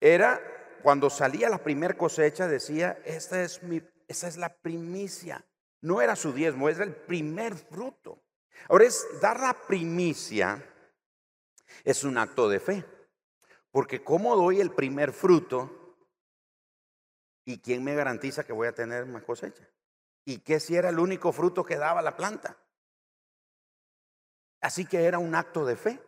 era 0.00 0.40
cuando 0.82 1.10
salía 1.10 1.50
la 1.50 1.58
primer 1.58 1.96
cosecha, 1.96 2.46
decía, 2.46 2.96
esta 3.04 3.42
es, 3.42 3.64
mi, 3.64 3.82
esa 4.06 4.28
es 4.28 4.36
la 4.36 4.54
primicia. 4.54 5.44
No 5.80 6.00
era 6.00 6.14
su 6.14 6.32
diezmo, 6.32 6.68
era 6.68 6.84
el 6.84 6.94
primer 6.94 7.56
fruto. 7.56 8.22
Ahora 8.68 8.84
es 8.84 9.04
dar 9.20 9.40
la 9.40 9.54
primicia, 9.66 10.64
es 11.84 12.04
un 12.04 12.18
acto 12.18 12.48
de 12.48 12.60
fe. 12.60 12.84
Porque 13.70 14.02
¿cómo 14.02 14.36
doy 14.36 14.60
el 14.60 14.70
primer 14.70 15.12
fruto? 15.12 15.96
¿Y 17.44 17.58
quién 17.58 17.84
me 17.84 17.94
garantiza 17.94 18.44
que 18.44 18.52
voy 18.52 18.68
a 18.68 18.74
tener 18.74 19.06
más 19.06 19.24
cosecha? 19.24 19.68
¿Y 20.24 20.38
qué 20.40 20.60
si 20.60 20.76
era 20.76 20.90
el 20.90 20.98
único 20.98 21.32
fruto 21.32 21.64
que 21.64 21.76
daba 21.76 22.02
la 22.02 22.16
planta? 22.16 22.58
Así 24.60 24.84
que 24.84 25.04
era 25.04 25.18
un 25.18 25.34
acto 25.34 25.64
de 25.64 25.76
fe. 25.76 26.00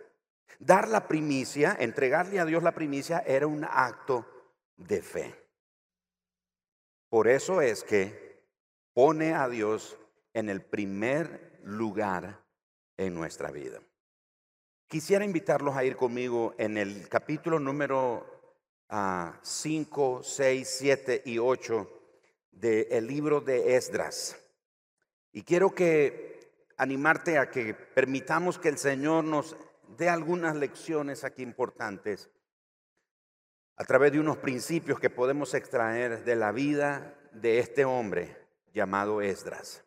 Dar 0.59 0.88
la 0.88 1.09
primicia, 1.09 1.76
entregarle 1.79 2.40
a 2.40 2.45
Dios 2.45 2.62
la 2.62 2.73
primicia, 2.73 3.21
era 3.21 3.47
un 3.47 3.64
acto 3.64 4.26
de 4.76 5.00
fe. 5.00 5.49
Por 7.09 7.29
eso 7.29 7.61
es 7.61 7.83
que 7.83 8.45
pone 8.93 9.35
a 9.35 9.49
Dios 9.49 9.99
en 10.35 10.49
el 10.49 10.62
primer 10.62 11.61
lugar 11.62 12.45
en 12.97 13.14
nuestra 13.14 13.50
vida. 13.50 13.81
Quisiera 14.90 15.25
invitarlos 15.25 15.76
a 15.76 15.85
ir 15.85 15.94
conmigo 15.94 16.52
en 16.59 16.76
el 16.76 17.09
capítulo 17.09 17.61
número 17.61 18.26
5, 19.40 20.20
6, 20.25 20.68
7 20.68 21.23
y 21.26 21.38
8 21.38 21.88
del 22.50 23.06
libro 23.06 23.40
de 23.40 23.76
Esdras. 23.76 24.37
Y 25.31 25.42
quiero 25.42 25.72
que 25.72 26.40
animarte 26.76 27.38
a 27.38 27.53
que 27.53 27.72
permitamos 27.72 28.59
que 28.59 28.68
el 28.68 28.79
Señor 28.79 29.22
nos 29.22 29.57
de 29.96 30.09
algunas 30.09 30.57
lecciones 30.57 31.22
aquí 31.22 31.44
importantes 31.44 32.29
a 33.76 33.85
través 33.85 34.11
de 34.11 34.18
unos 34.18 34.38
principios 34.38 34.98
que 34.98 35.09
podemos 35.09 35.55
extraer 35.55 36.24
de 36.24 36.35
la 36.35 36.50
vida 36.50 37.16
de 37.31 37.61
este 37.61 37.85
hombre 37.85 38.37
llamado 38.74 39.22
Esdras. 39.22 39.85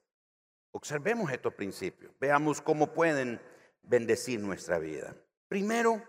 Observemos 0.72 1.30
estos 1.30 1.54
principios, 1.54 2.14
veamos 2.22 2.62
cómo 2.62 2.94
pueden 2.94 3.42
bendecir 3.84 4.40
nuestra 4.40 4.80
vida. 4.80 5.16
Primero, 5.48 6.02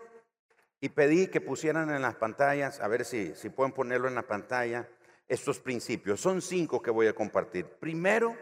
y 0.81 0.89
pedí 0.89 1.27
que 1.27 1.41
pusieran 1.41 1.89
en 1.89 2.01
las 2.01 2.15
pantallas, 2.15 2.79
a 2.79 2.87
ver 2.87 3.05
si, 3.05 3.35
si 3.35 3.49
pueden 3.49 3.73
ponerlo 3.73 4.07
en 4.07 4.15
la 4.15 4.27
pantalla, 4.27 4.89
estos 5.27 5.59
principios. 5.59 6.21
Son 6.21 6.41
cinco 6.41 6.81
que 6.81 6.91
voy 6.91 7.07
a 7.07 7.13
compartir. 7.13 7.65
Primero, 7.65 8.35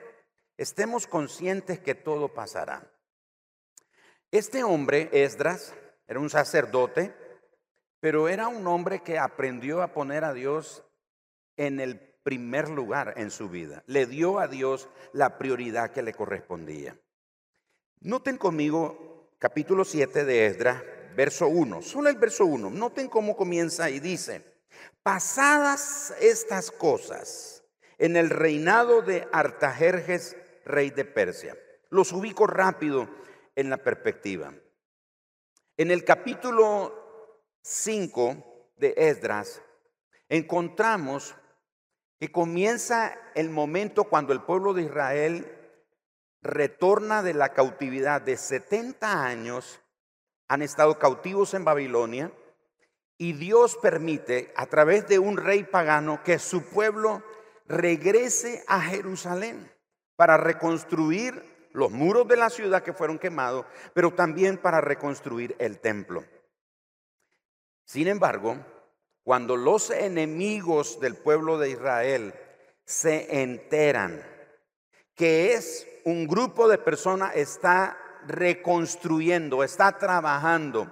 estemos 0.58 1.08
conscientes 1.08 1.80
que 1.80 1.96
todo 1.96 2.34
pasará. 2.34 2.90
Este 4.32 4.64
hombre, 4.64 5.10
Esdras, 5.12 5.74
era 6.08 6.20
un 6.20 6.30
sacerdote, 6.30 7.14
pero 8.00 8.28
era 8.28 8.48
un 8.48 8.68
hombre 8.68 9.02
que 9.02 9.18
aprendió 9.18 9.82
a 9.82 9.94
poner 9.94 10.24
a 10.24 10.34
Dios 10.34 10.84
en 11.56 11.80
el 11.80 12.00
primer 12.24 12.70
lugar 12.70 13.14
en 13.18 13.32
su 13.32 13.50
vida. 13.50 13.84
Le 13.88 14.06
dio 14.06 14.40
a 14.40 14.48
Dios 14.48 14.90
la 15.12 15.38
prioridad 15.38 15.92
que 15.92 16.02
le 16.02 16.14
correspondía. 16.14 16.98
Noten 18.02 18.38
conmigo 18.38 19.13
capítulo 19.44 19.84
7 19.84 20.24
de 20.24 20.46
Esdras, 20.46 20.82
verso 21.18 21.50
1. 21.50 21.82
Solo 21.82 22.08
el 22.08 22.16
verso 22.16 22.46
1. 22.46 22.70
Noten 22.70 23.10
cómo 23.10 23.36
comienza 23.36 23.90
y 23.90 24.00
dice, 24.00 24.42
pasadas 25.04 26.16
estas 26.22 26.72
cosas 26.72 27.62
en 27.98 28.16
el 28.16 28.30
reinado 28.30 29.02
de 29.02 29.28
Artajerjes, 29.34 30.38
rey 30.64 30.92
de 30.92 31.04
Persia. 31.04 31.58
Los 31.90 32.14
ubico 32.14 32.48
rápido 32.48 33.10
en 33.54 33.70
la 33.70 33.76
perspectiva. 33.76 34.54
En 35.76 35.92
el 35.92 36.06
capítulo 36.06 37.44
5 37.64 38.72
de 38.78 38.94
Esdras 38.96 39.62
encontramos 40.30 41.36
que 42.18 42.32
comienza 42.32 43.14
el 43.36 43.50
momento 43.50 44.06
cuando 44.06 44.32
el 44.32 44.42
pueblo 44.44 44.74
de 44.74 44.84
Israel 44.84 45.63
retorna 46.44 47.24
de 47.24 47.34
la 47.34 47.54
cautividad 47.54 48.22
de 48.22 48.38
70 48.38 49.26
años, 49.26 49.80
han 50.48 50.62
estado 50.62 51.00
cautivos 51.00 51.54
en 51.54 51.66
Babilonia, 51.66 52.32
y 53.18 53.34
Dios 53.34 53.78
permite 53.82 54.52
a 54.56 54.66
través 54.66 55.08
de 55.08 55.20
un 55.20 55.38
rey 55.38 55.64
pagano 55.64 56.22
que 56.24 56.40
su 56.40 56.70
pueblo 56.70 57.24
regrese 57.68 58.64
a 58.68 58.82
Jerusalén 58.82 59.72
para 60.16 60.38
reconstruir 60.38 61.70
los 61.72 61.92
muros 61.92 62.28
de 62.28 62.38
la 62.38 62.50
ciudad 62.50 62.84
que 62.84 62.94
fueron 62.94 63.18
quemados, 63.18 63.66
pero 63.94 64.14
también 64.14 64.58
para 64.58 64.82
reconstruir 64.82 65.56
el 65.60 65.80
templo. 65.80 66.24
Sin 67.86 68.08
embargo, 68.08 68.58
cuando 69.24 69.56
los 69.56 69.90
enemigos 69.90 71.00
del 71.00 71.16
pueblo 71.16 71.58
de 71.58 71.70
Israel 71.70 72.34
se 72.86 73.42
enteran 73.42 74.22
que 75.16 75.54
es 75.54 75.88
un 76.06 76.28
grupo 76.28 76.68
de 76.68 76.78
personas 76.78 77.36
está 77.36 77.98
reconstruyendo, 78.28 79.64
está 79.64 79.98
trabajando 79.98 80.92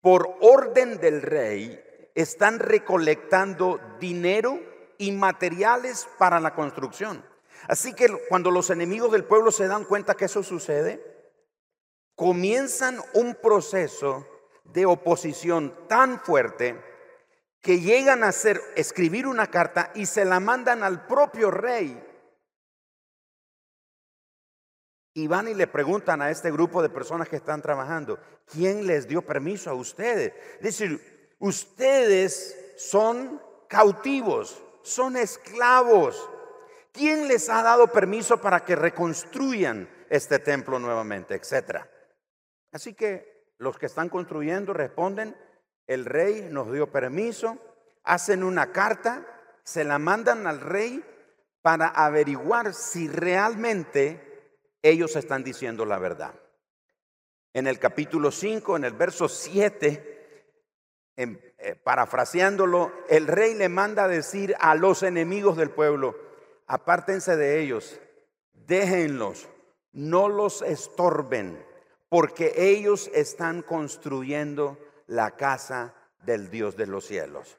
por 0.00 0.36
orden 0.40 0.98
del 0.98 1.22
rey, 1.22 1.80
están 2.14 2.58
recolectando 2.58 3.80
dinero 4.00 4.60
y 4.98 5.12
materiales 5.12 6.08
para 6.18 6.40
la 6.40 6.54
construcción. 6.54 7.24
Así 7.68 7.94
que 7.94 8.08
cuando 8.28 8.50
los 8.50 8.70
enemigos 8.70 9.12
del 9.12 9.24
pueblo 9.24 9.52
se 9.52 9.68
dan 9.68 9.84
cuenta 9.84 10.14
que 10.14 10.24
eso 10.24 10.42
sucede, 10.42 11.02
comienzan 12.16 13.00
un 13.14 13.36
proceso 13.36 14.26
de 14.64 14.86
oposición 14.86 15.74
tan 15.88 16.20
fuerte 16.20 16.80
que 17.60 17.80
llegan 17.80 18.24
a 18.24 18.28
hacer 18.28 18.60
escribir 18.74 19.26
una 19.26 19.46
carta 19.46 19.92
y 19.94 20.06
se 20.06 20.24
la 20.24 20.40
mandan 20.40 20.82
al 20.82 21.06
propio 21.06 21.50
rey. 21.50 22.02
Y 25.14 25.26
van 25.26 25.48
y 25.48 25.54
le 25.54 25.66
preguntan 25.66 26.22
a 26.22 26.30
este 26.30 26.50
grupo 26.50 26.82
de 26.82 26.88
personas 26.88 27.28
que 27.28 27.36
están 27.36 27.60
trabajando, 27.60 28.18
¿quién 28.50 28.86
les 28.86 29.06
dio 29.06 29.22
permiso 29.22 29.70
a 29.70 29.74
ustedes? 29.74 30.32
Es 30.56 30.62
decir, 30.62 31.34
ustedes 31.38 32.74
son 32.76 33.40
cautivos, 33.68 34.62
son 34.82 35.16
esclavos. 35.16 36.28
¿Quién 36.92 37.28
les 37.28 37.48
ha 37.48 37.62
dado 37.62 37.88
permiso 37.88 38.40
para 38.40 38.60
que 38.60 38.76
reconstruyan 38.76 39.88
este 40.08 40.38
templo 40.38 40.78
nuevamente, 40.78 41.34
etcétera? 41.34 41.88
Así 42.70 42.94
que 42.94 43.54
los 43.58 43.78
que 43.78 43.86
están 43.86 44.08
construyendo 44.08 44.72
responden, 44.72 45.36
el 45.86 46.04
rey 46.04 46.48
nos 46.50 46.72
dio 46.72 46.90
permiso, 46.90 47.58
hacen 48.04 48.42
una 48.42 48.72
carta, 48.72 49.26
se 49.62 49.84
la 49.84 49.98
mandan 49.98 50.46
al 50.46 50.60
rey 50.60 51.04
para 51.62 51.88
averiguar 51.88 52.74
si 52.74 53.08
realmente 53.08 54.31
ellos 54.82 55.16
están 55.16 55.44
diciendo 55.44 55.84
la 55.84 55.98
verdad. 55.98 56.34
En 57.54 57.66
el 57.66 57.78
capítulo 57.78 58.30
5, 58.30 58.76
en 58.76 58.84
el 58.84 58.94
verso 58.94 59.28
7, 59.28 60.12
eh, 61.16 61.80
parafraseándolo, 61.84 62.92
el 63.08 63.26
rey 63.26 63.54
le 63.54 63.68
manda 63.68 64.08
decir 64.08 64.56
a 64.58 64.74
los 64.74 65.02
enemigos 65.02 65.56
del 65.56 65.70
pueblo, 65.70 66.16
apártense 66.66 67.36
de 67.36 67.60
ellos, 67.60 68.00
déjenlos, 68.52 69.48
no 69.92 70.28
los 70.28 70.62
estorben, 70.62 71.64
porque 72.08 72.54
ellos 72.56 73.10
están 73.14 73.62
construyendo 73.62 74.78
la 75.06 75.32
casa 75.36 75.94
del 76.24 76.50
Dios 76.50 76.76
de 76.76 76.86
los 76.86 77.04
cielos. 77.04 77.58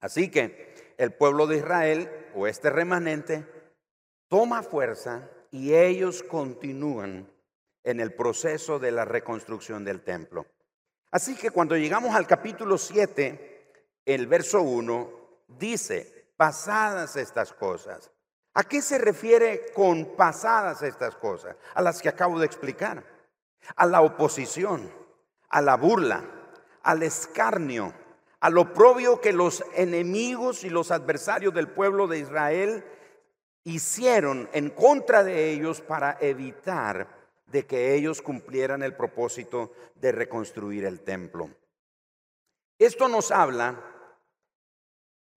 Así 0.00 0.30
que 0.30 0.94
el 0.98 1.12
pueblo 1.12 1.46
de 1.46 1.58
Israel 1.58 2.10
o 2.34 2.46
este 2.46 2.70
remanente 2.70 3.46
toma 4.28 4.62
fuerza 4.62 5.30
y 5.52 5.74
ellos 5.74 6.22
continúan 6.22 7.30
en 7.84 8.00
el 8.00 8.14
proceso 8.14 8.78
de 8.78 8.90
la 8.90 9.04
reconstrucción 9.04 9.84
del 9.84 10.02
templo. 10.02 10.46
Así 11.10 11.36
que 11.36 11.50
cuando 11.50 11.76
llegamos 11.76 12.14
al 12.14 12.26
capítulo 12.26 12.78
7, 12.78 13.72
el 14.06 14.26
verso 14.26 14.62
1 14.62 15.10
dice, 15.46 16.32
pasadas 16.36 17.16
estas 17.16 17.52
cosas. 17.52 18.10
¿A 18.54 18.64
qué 18.64 18.80
se 18.80 18.96
refiere 18.98 19.66
con 19.74 20.16
pasadas 20.16 20.82
estas 20.82 21.16
cosas? 21.16 21.54
A 21.74 21.82
las 21.82 22.00
que 22.00 22.08
acabo 22.08 22.40
de 22.40 22.46
explicar. 22.46 23.04
A 23.76 23.86
la 23.86 24.00
oposición, 24.00 24.90
a 25.50 25.60
la 25.60 25.76
burla, 25.76 26.24
al 26.82 27.02
escarnio, 27.02 27.92
a 28.40 28.48
lo 28.48 28.72
propio 28.72 29.20
que 29.20 29.32
los 29.32 29.62
enemigos 29.74 30.64
y 30.64 30.70
los 30.70 30.90
adversarios 30.90 31.52
del 31.54 31.68
pueblo 31.68 32.08
de 32.08 32.18
Israel 32.18 32.84
hicieron 33.64 34.48
en 34.52 34.70
contra 34.70 35.22
de 35.22 35.50
ellos 35.50 35.80
para 35.80 36.18
evitar 36.20 37.08
de 37.46 37.66
que 37.66 37.94
ellos 37.94 38.22
cumplieran 38.22 38.82
el 38.82 38.96
propósito 38.96 39.72
de 39.94 40.12
reconstruir 40.12 40.84
el 40.84 41.00
templo. 41.00 41.50
Esto 42.78 43.08
nos 43.08 43.30
habla 43.30 43.78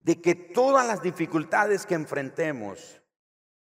de 0.00 0.20
que 0.20 0.34
todas 0.34 0.86
las 0.86 1.02
dificultades 1.02 1.84
que 1.84 1.94
enfrentemos 1.94 3.00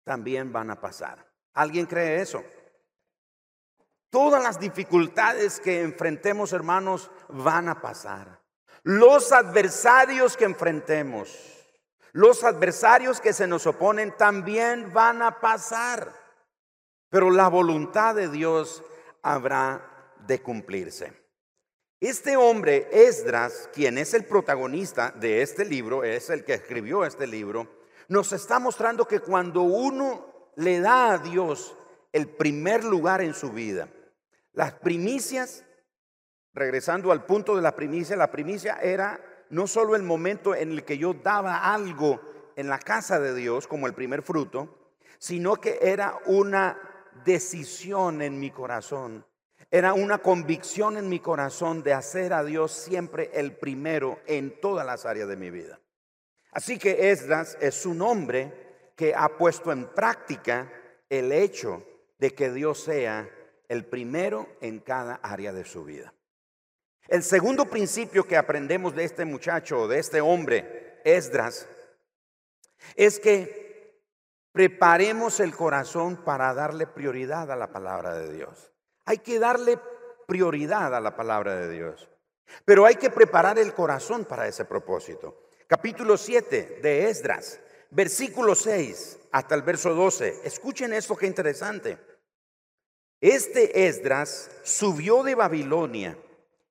también 0.04 0.54
van 0.54 0.72
a 0.72 0.80
pasar. 0.80 1.26
¿Alguien 1.54 1.86
cree 1.86 2.22
eso? 2.22 2.44
Todas 4.10 4.42
las 4.42 4.60
dificultades 4.60 5.60
que 5.60 5.82
enfrentemos, 5.82 6.54
hermanos, 6.54 7.12
van 7.30 7.68
a 7.68 7.82
pasar. 7.82 8.42
Los 8.84 9.32
adversarios 9.32 10.38
que 10.38 10.46
enfrentemos, 10.46 11.55
los 12.16 12.46
adversarios 12.46 13.20
que 13.20 13.34
se 13.34 13.46
nos 13.46 13.68
oponen 13.68 14.16
también 14.16 14.94
van 14.94 15.22
a 15.22 15.42
pasar. 15.42 16.14
Pero 17.10 17.30
la 17.30 17.50
voluntad 17.50 18.16
de 18.16 18.30
Dios 18.30 18.82
habrá 19.22 20.14
de 20.26 20.42
cumplirse. 20.42 21.12
Este 22.00 22.38
hombre, 22.38 22.88
Esdras, 22.90 23.70
quien 23.74 23.98
es 23.98 24.14
el 24.14 24.24
protagonista 24.24 25.12
de 25.12 25.42
este 25.42 25.66
libro, 25.66 26.06
es 26.06 26.30
el 26.30 26.46
que 26.46 26.54
escribió 26.54 27.04
este 27.04 27.28
libro, 27.28 27.68
nos 28.08 28.32
está 28.32 28.60
mostrando 28.60 29.06
que 29.10 29.20
cuando 29.20 29.64
uno 29.64 30.54
le 30.56 30.80
da 30.80 31.12
a 31.12 31.18
Dios 31.18 31.76
el 32.14 32.30
primer 32.30 32.86
lugar 32.86 33.22
en 33.22 33.34
su 33.34 33.52
vida, 33.52 33.90
las 34.54 34.72
primicias 34.72 35.66
regresando 36.54 37.12
al 37.12 37.26
punto 37.26 37.58
de 37.58 37.62
la 37.62 37.76
primicia, 37.76 38.16
la 38.16 38.32
primicia 38.32 38.76
era 38.82 39.35
no 39.56 39.68
solo 39.68 39.96
el 39.96 40.04
momento 40.04 40.54
en 40.54 40.72
el 40.72 40.84
que 40.84 40.98
yo 40.98 41.14
daba 41.14 41.74
algo 41.74 42.20
en 42.58 42.68
la 42.68 42.78
casa 42.78 43.22
de 43.22 43.34
Dios 43.34 43.68
como 43.68 43.88
el 43.88 43.94
primer 43.94 44.22
fruto, 44.22 44.92
sino 45.18 45.56
que 45.56 45.80
era 45.82 46.20
una 46.26 46.78
decisión 47.24 48.22
en 48.22 48.38
mi 48.38 48.52
corazón, 48.52 49.26
era 49.72 49.94
una 49.94 50.18
convicción 50.18 50.98
en 50.98 51.08
mi 51.08 51.22
corazón 51.22 51.84
de 51.84 51.94
hacer 51.94 52.34
a 52.34 52.44
Dios 52.44 52.74
siempre 52.74 53.32
el 53.34 53.56
primero 53.56 54.20
en 54.28 54.60
todas 54.60 54.86
las 54.86 55.06
áreas 55.06 55.30
de 55.30 55.38
mi 55.38 55.50
vida. 55.50 55.80
Así 56.52 56.78
que 56.78 57.12
Esdras 57.12 57.58
es 57.62 57.86
un 57.86 58.02
hombre 58.02 58.92
que 58.98 59.16
ha 59.16 59.38
puesto 59.38 59.72
en 59.72 59.88
práctica 59.88 60.70
el 61.10 61.32
hecho 61.32 61.82
de 62.20 62.32
que 62.32 62.52
Dios 62.52 62.84
sea 62.84 63.30
el 63.70 63.86
primero 63.86 64.50
en 64.60 64.80
cada 64.80 65.16
área 65.16 65.54
de 65.54 65.64
su 65.64 65.86
vida. 65.86 66.15
El 67.08 67.24
segundo 67.24 67.66
principio 67.66 68.26
que 68.26 68.38
aprendemos 68.38 68.96
de 68.96 69.04
este 69.04 69.26
muchacho, 69.26 69.88
de 69.88 70.00
este 70.00 70.22
hombre, 70.22 71.02
Esdras, 71.04 71.68
es 72.96 73.20
que 73.20 74.02
preparemos 74.52 75.40
el 75.40 75.56
corazón 75.56 76.24
para 76.24 76.54
darle 76.54 76.88
prioridad 76.88 77.52
a 77.52 77.56
la 77.56 77.72
palabra 77.72 78.16
de 78.16 78.34
Dios. 78.34 78.72
Hay 79.06 79.20
que 79.20 79.38
darle 79.38 79.80
prioridad 80.28 80.96
a 80.96 81.00
la 81.00 81.16
palabra 81.16 81.56
de 81.56 81.70
Dios. 81.70 82.10
Pero 82.64 82.86
hay 82.86 82.96
que 82.96 83.10
preparar 83.10 83.60
el 83.60 83.74
corazón 83.74 84.26
para 84.26 84.48
ese 84.48 84.66
propósito. 84.66 85.50
Capítulo 85.68 86.18
7 86.18 86.80
de 86.82 87.10
Esdras, 87.10 87.60
versículo 87.92 88.56
6 88.56 89.20
hasta 89.32 89.56
el 89.56 89.62
verso 89.62 89.94
12. 89.94 90.42
Escuchen 90.44 90.94
esto 90.94 91.16
que 91.16 91.28
interesante. 91.28 91.98
Este 93.22 93.88
Esdras 93.88 94.50
subió 94.64 95.24
de 95.24 95.36
Babilonia 95.36 96.18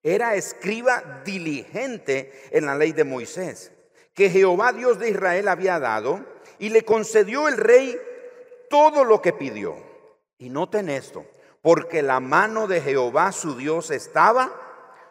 era 0.05 0.37
escriba 0.37 1.23
diligente 1.25 2.31
en 2.51 2.67
la 2.67 2.77
ley 2.77 2.93
de 2.93 3.05
Moisés, 3.05 3.73
que 4.13 4.31
Jehová 4.31 4.73
Dios 4.73 4.99
de 4.99 5.09
Israel 5.09 5.49
había 5.49 5.81
dado, 5.81 6.25
y 6.59 6.69
le 6.69 6.85
concedió 6.85 7.49
el 7.49 7.57
rey 7.57 7.99
todo 8.69 9.03
lo 9.05 9.21
que 9.23 9.33
pidió. 9.33 9.75
Y 10.39 10.51
noten 10.51 10.91
esto, 10.91 11.25
porque 11.63 12.03
la 12.03 12.21
mano 12.21 12.67
de 12.67 12.83
Jehová 12.83 13.33
su 13.33 13.57
Dios 13.57 13.91
estaba 13.91 14.53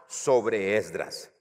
sobre 0.07 0.77
Esdras. 0.77 1.31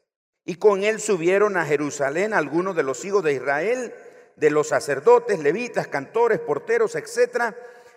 Y 0.45 0.57
con 0.57 0.83
él 0.83 0.99
subieron 0.99 1.57
a 1.57 1.67
Jerusalén 1.67 2.33
algunos 2.33 2.75
de 2.75 2.83
los 2.83 3.05
hijos 3.05 3.23
de 3.23 3.35
Israel, 3.35 3.95
de 4.37 4.51
los 4.51 4.69
sacerdotes, 4.69 5.39
levitas, 5.39 5.89
cantores, 5.89 6.41
porteros, 6.41 6.95
etcétera, 6.95 7.55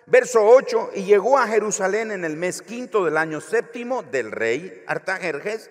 Verso 0.08 0.46
8, 0.46 0.90
y 0.94 1.02
llegó 1.02 1.36
a 1.36 1.48
Jerusalén 1.48 2.12
en 2.12 2.24
el 2.24 2.36
mes 2.36 2.62
quinto 2.62 3.04
del 3.04 3.16
año 3.16 3.40
séptimo 3.40 4.04
del 4.04 4.30
rey 4.30 4.84
Artajerjes. 4.86 5.68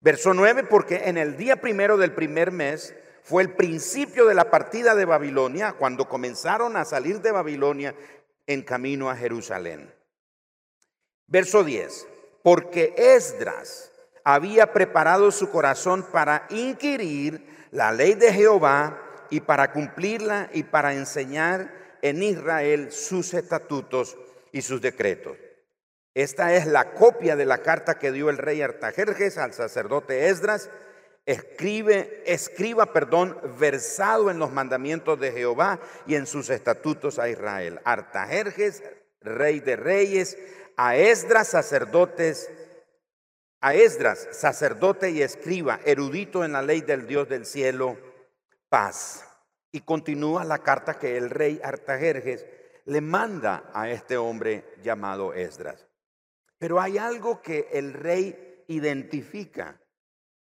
Verso 0.00 0.32
9, 0.34 0.62
porque 0.64 1.08
en 1.08 1.18
el 1.18 1.36
día 1.36 1.60
primero 1.60 1.96
del 1.96 2.12
primer 2.12 2.52
mes 2.52 2.94
fue 3.24 3.42
el 3.42 3.54
principio 3.54 4.26
de 4.26 4.34
la 4.34 4.50
partida 4.50 4.94
de 4.94 5.04
Babilonia, 5.04 5.72
cuando 5.72 6.08
comenzaron 6.08 6.76
a 6.76 6.84
salir 6.84 7.20
de 7.20 7.32
Babilonia 7.32 7.96
en 8.46 8.62
camino 8.62 9.10
a 9.10 9.16
Jerusalén. 9.16 9.92
Verso 11.26 11.64
10, 11.64 12.06
porque 12.44 12.94
Esdras 12.96 13.90
había 14.22 14.72
preparado 14.72 15.32
su 15.32 15.50
corazón 15.50 16.04
para 16.12 16.46
inquirir 16.50 17.44
la 17.72 17.90
ley 17.90 18.14
de 18.14 18.32
Jehová 18.32 19.02
y 19.28 19.40
para 19.40 19.72
cumplirla 19.72 20.50
y 20.52 20.62
para 20.62 20.94
enseñar 20.94 21.85
en 22.08 22.22
Israel 22.22 22.92
sus 22.92 23.34
estatutos 23.34 24.16
y 24.52 24.62
sus 24.62 24.80
decretos. 24.80 25.36
Esta 26.14 26.54
es 26.54 26.66
la 26.66 26.94
copia 26.94 27.36
de 27.36 27.44
la 27.44 27.58
carta 27.58 27.98
que 27.98 28.12
dio 28.12 28.30
el 28.30 28.38
rey 28.38 28.62
Artajerjes 28.62 29.36
al 29.36 29.52
sacerdote 29.52 30.28
Esdras. 30.28 30.70
Escribe, 31.26 32.22
escriba, 32.24 32.92
perdón, 32.92 33.38
versado 33.58 34.30
en 34.30 34.38
los 34.38 34.52
mandamientos 34.52 35.20
de 35.20 35.32
Jehová 35.32 35.80
y 36.06 36.14
en 36.14 36.26
sus 36.26 36.48
estatutos 36.48 37.18
a 37.18 37.28
Israel. 37.28 37.80
Artajerjes, 37.84 38.82
rey 39.20 39.60
de 39.60 39.76
reyes, 39.76 40.38
a 40.76 40.96
Esdras, 40.96 41.48
sacerdotes, 41.48 42.50
a 43.60 43.74
Esdras, 43.74 44.28
sacerdote 44.32 45.10
y 45.10 45.22
escriba, 45.22 45.80
erudito 45.84 46.44
en 46.44 46.52
la 46.52 46.62
ley 46.62 46.80
del 46.80 47.06
Dios 47.06 47.28
del 47.28 47.44
cielo, 47.44 47.98
paz. 48.68 49.24
Y 49.72 49.80
continúa 49.80 50.44
la 50.44 50.58
carta 50.58 50.98
que 50.98 51.16
el 51.16 51.30
rey 51.30 51.60
Artajerjes 51.62 52.46
le 52.86 53.00
manda 53.00 53.70
a 53.74 53.90
este 53.90 54.16
hombre 54.16 54.64
llamado 54.82 55.34
Esdras. 55.34 55.86
Pero 56.58 56.80
hay 56.80 56.98
algo 56.98 57.42
que 57.42 57.68
el 57.72 57.92
rey 57.92 58.64
identifica 58.68 59.80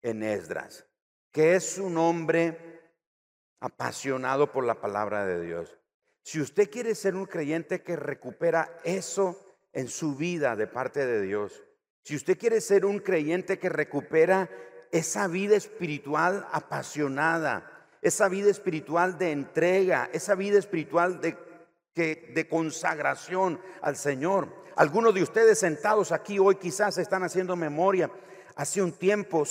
en 0.01 0.23
Esdras, 0.23 0.85
que 1.31 1.55
es 1.55 1.77
un 1.77 1.97
hombre 1.97 2.81
apasionado 3.59 4.51
por 4.51 4.65
la 4.65 4.79
palabra 4.79 5.25
de 5.25 5.41
Dios. 5.41 5.77
Si 6.21 6.39
usted 6.39 6.69
quiere 6.69 6.93
ser 6.93 7.15
un 7.15 7.25
creyente 7.25 7.81
que 7.81 7.95
recupera 7.95 8.77
eso 8.83 9.57
en 9.73 9.87
su 9.87 10.15
vida 10.15 10.55
de 10.55 10.67
parte 10.67 11.05
de 11.05 11.21
Dios, 11.21 11.63
si 12.03 12.15
usted 12.15 12.37
quiere 12.37 12.61
ser 12.61 12.85
un 12.85 12.99
creyente 12.99 13.59
que 13.59 13.69
recupera 13.69 14.49
esa 14.91 15.27
vida 15.27 15.55
espiritual 15.55 16.47
apasionada, 16.51 17.76
esa 18.01 18.29
vida 18.29 18.49
espiritual 18.49 19.17
de 19.17 19.31
entrega, 19.31 20.09
esa 20.13 20.35
vida 20.35 20.59
espiritual 20.59 21.19
de, 21.21 21.35
de 21.95 22.47
consagración 22.47 23.59
al 23.81 23.95
Señor. 23.95 24.47
Algunos 24.75 25.13
de 25.13 25.23
ustedes 25.23 25.57
sentados 25.59 26.11
aquí 26.11 26.37
hoy 26.37 26.55
quizás 26.55 26.97
están 26.99 27.23
haciendo 27.23 27.55
memoria. 27.55 28.11
Hace 28.55 28.81
un 28.81 28.91
tiempo 28.91 29.43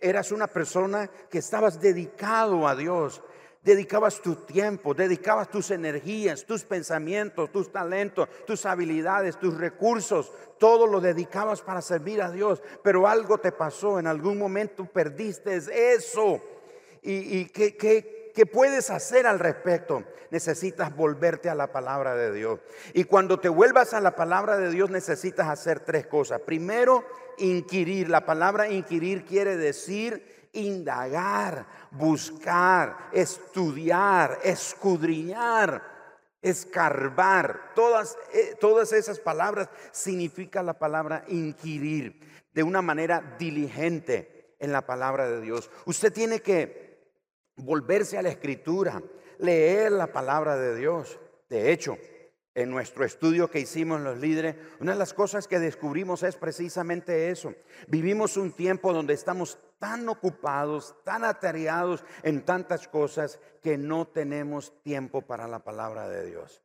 eras 0.00 0.32
una 0.32 0.46
persona 0.46 1.10
que 1.30 1.38
estabas 1.38 1.80
dedicado 1.80 2.68
a 2.68 2.74
Dios. 2.74 3.22
dedicabas 3.62 4.20
tu 4.22 4.34
tiempo, 4.34 4.94
dedicabas 4.94 5.50
tus 5.50 5.70
energías, 5.70 6.44
tus 6.44 6.64
pensamientos, 6.64 7.52
tus 7.52 7.70
talentos, 7.70 8.28
tus 8.46 8.64
habilidades, 8.64 9.38
tus 9.38 9.56
recursos, 9.58 10.32
todo 10.58 10.86
lo 10.86 11.00
dedicabas 11.00 11.60
para 11.60 11.82
servir 11.82 12.22
a 12.22 12.30
Dios, 12.30 12.62
pero 12.82 13.06
algo 13.06 13.38
te 13.38 13.52
pasó, 13.52 13.98
en 13.98 14.06
algún 14.06 14.38
momento 14.38 14.86
perdiste 14.86 15.56
eso. 15.94 16.40
¿Y, 17.02 17.46
qué, 17.46 18.46
puedes 18.52 18.90
hacer 18.90 19.26
al 19.26 19.38
respecto? 19.38 20.04
Necesitas 20.30 20.94
volverte 20.94 21.48
a 21.48 21.54
la 21.54 21.72
palabra 21.72 22.14
de 22.14 22.32
Dios. 22.32 22.60
Y 22.92 23.04
cuando 23.04 23.40
te 23.40 23.48
vuelvas 23.48 23.94
a 23.94 24.00
la 24.00 24.14
palabra 24.14 24.58
de 24.58 24.70
Dios 24.70 24.90
necesitas 24.90 25.48
hacer 25.48 25.80
tres 25.80 26.06
cosas. 26.06 26.40
Primero, 26.42 27.04
inquirir. 27.38 28.08
La 28.08 28.26
palabra 28.26 28.68
inquirir 28.68 29.24
quiere 29.24 29.56
decir 29.56 30.38
indagar, 30.52 31.66
buscar, 31.90 32.96
estudiar, 33.12 34.38
escudriñar, 34.42 35.82
escarbar. 36.42 37.72
Todas, 37.74 38.16
eh, 38.32 38.56
todas 38.58 38.92
esas 38.92 39.18
palabras 39.18 39.68
significan 39.92 40.66
la 40.66 40.78
palabra 40.78 41.24
inquirir 41.28 42.20
de 42.52 42.62
una 42.62 42.82
manera 42.82 43.36
diligente 43.38 44.54
en 44.58 44.72
la 44.72 44.86
palabra 44.86 45.28
de 45.28 45.40
Dios. 45.40 45.70
Usted 45.84 46.12
tiene 46.12 46.40
que 46.40 46.87
volverse 47.58 48.18
a 48.18 48.22
la 48.22 48.30
escritura, 48.30 49.02
leer 49.38 49.92
la 49.92 50.12
palabra 50.12 50.56
de 50.56 50.76
Dios. 50.76 51.18
De 51.48 51.72
hecho, 51.72 51.96
en 52.54 52.70
nuestro 52.70 53.04
estudio 53.04 53.50
que 53.50 53.60
hicimos 53.60 54.00
los 54.00 54.18
líderes, 54.18 54.56
una 54.80 54.92
de 54.92 54.98
las 54.98 55.14
cosas 55.14 55.46
que 55.46 55.60
descubrimos 55.60 56.22
es 56.22 56.36
precisamente 56.36 57.30
eso. 57.30 57.54
Vivimos 57.86 58.36
un 58.36 58.52
tiempo 58.52 58.92
donde 58.92 59.14
estamos 59.14 59.58
tan 59.78 60.08
ocupados, 60.08 60.96
tan 61.04 61.24
atareados 61.24 62.04
en 62.22 62.44
tantas 62.44 62.88
cosas 62.88 63.38
que 63.62 63.78
no 63.78 64.08
tenemos 64.08 64.72
tiempo 64.82 65.22
para 65.22 65.46
la 65.46 65.60
palabra 65.60 66.08
de 66.08 66.26
Dios. 66.26 66.62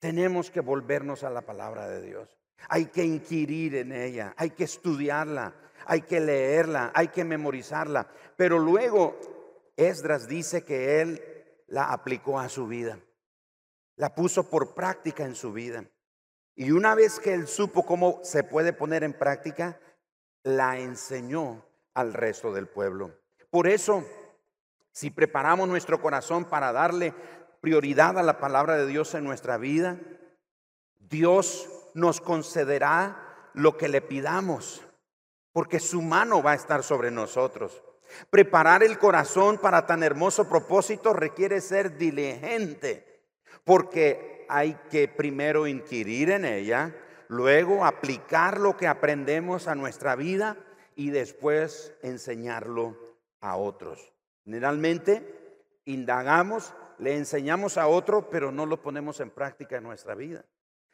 Tenemos 0.00 0.50
que 0.50 0.60
volvernos 0.60 1.24
a 1.24 1.30
la 1.30 1.42
palabra 1.42 1.88
de 1.88 2.02
Dios. 2.02 2.38
Hay 2.68 2.86
que 2.86 3.04
inquirir 3.04 3.76
en 3.76 3.92
ella, 3.92 4.34
hay 4.36 4.50
que 4.50 4.64
estudiarla, 4.64 5.54
hay 5.88 6.02
que 6.02 6.20
leerla, 6.20 6.92
hay 6.94 7.08
que 7.08 7.24
memorizarla. 7.24 8.06
Pero 8.36 8.60
luego 8.60 9.18
Esdras 9.76 10.28
dice 10.28 10.62
que 10.64 11.00
él 11.00 11.20
la 11.66 11.92
aplicó 11.92 12.38
a 12.38 12.48
su 12.48 12.68
vida 12.68 13.00
la 13.98 14.14
puso 14.14 14.48
por 14.48 14.74
práctica 14.74 15.24
en 15.24 15.34
su 15.34 15.52
vida. 15.52 15.84
Y 16.54 16.70
una 16.70 16.94
vez 16.94 17.20
que 17.20 17.34
él 17.34 17.46
supo 17.46 17.84
cómo 17.84 18.20
se 18.22 18.42
puede 18.42 18.72
poner 18.72 19.04
en 19.04 19.12
práctica, 19.12 19.78
la 20.44 20.78
enseñó 20.78 21.64
al 21.94 22.14
resto 22.14 22.52
del 22.52 22.68
pueblo. 22.68 23.12
Por 23.50 23.66
eso, 23.66 24.04
si 24.92 25.10
preparamos 25.10 25.68
nuestro 25.68 26.00
corazón 26.00 26.44
para 26.44 26.72
darle 26.72 27.12
prioridad 27.60 28.18
a 28.18 28.22
la 28.22 28.38
palabra 28.38 28.76
de 28.76 28.86
Dios 28.86 29.14
en 29.14 29.24
nuestra 29.24 29.58
vida, 29.58 29.98
Dios 30.98 31.68
nos 31.94 32.20
concederá 32.20 33.50
lo 33.52 33.76
que 33.76 33.88
le 33.88 34.00
pidamos, 34.00 34.84
porque 35.58 35.80
su 35.80 36.00
mano 36.02 36.40
va 36.40 36.52
a 36.52 36.54
estar 36.54 36.84
sobre 36.84 37.10
nosotros. 37.10 37.82
Preparar 38.30 38.84
el 38.84 38.96
corazón 38.96 39.58
para 39.58 39.86
tan 39.86 40.04
hermoso 40.04 40.48
propósito 40.48 41.12
requiere 41.12 41.60
ser 41.60 41.98
diligente 41.98 43.24
porque 43.64 44.46
hay 44.48 44.78
que 44.88 45.08
primero 45.08 45.66
inquirir 45.66 46.30
en 46.30 46.44
ella, 46.44 46.94
luego 47.26 47.84
aplicar 47.84 48.60
lo 48.60 48.76
que 48.76 48.86
aprendemos 48.86 49.66
a 49.66 49.74
nuestra 49.74 50.14
vida 50.14 50.56
y 50.94 51.10
después 51.10 51.92
enseñarlo 52.02 52.96
a 53.40 53.56
otros. 53.56 54.12
Generalmente 54.44 55.74
indagamos, 55.86 56.72
le 56.98 57.16
enseñamos 57.16 57.78
a 57.78 57.88
otro, 57.88 58.30
pero 58.30 58.52
no 58.52 58.64
lo 58.64 58.80
ponemos 58.80 59.18
en 59.18 59.30
práctica 59.30 59.78
en 59.78 59.82
nuestra 59.82 60.14
vida. 60.14 60.44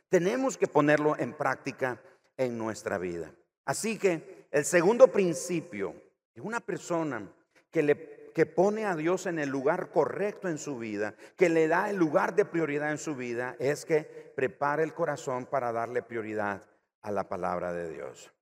Tenemos 0.08 0.56
que 0.56 0.68
ponerlo 0.68 1.18
en 1.18 1.34
práctica 1.34 2.00
en 2.38 2.56
nuestra 2.56 2.96
vida. 2.96 3.30
Así 3.64 3.98
que 3.98 4.43
el 4.54 4.64
segundo 4.64 5.08
principio 5.08 5.96
de 6.32 6.40
una 6.40 6.60
persona 6.60 7.28
que 7.72 7.82
le 7.82 8.14
que 8.34 8.46
pone 8.46 8.84
a 8.84 8.96
Dios 8.96 9.26
en 9.26 9.38
el 9.38 9.48
lugar 9.48 9.90
correcto 9.90 10.48
en 10.48 10.58
su 10.58 10.76
vida, 10.76 11.14
que 11.36 11.48
le 11.48 11.68
da 11.68 11.88
el 11.88 11.96
lugar 11.96 12.34
de 12.34 12.44
prioridad 12.44 12.90
en 12.90 12.98
su 12.98 13.14
vida, 13.14 13.54
es 13.60 13.84
que 13.84 14.02
prepare 14.34 14.82
el 14.82 14.92
corazón 14.92 15.46
para 15.46 15.70
darle 15.70 16.02
prioridad 16.02 16.62
a 17.02 17.12
la 17.12 17.28
palabra 17.28 17.72
de 17.72 17.90
Dios. 17.90 18.32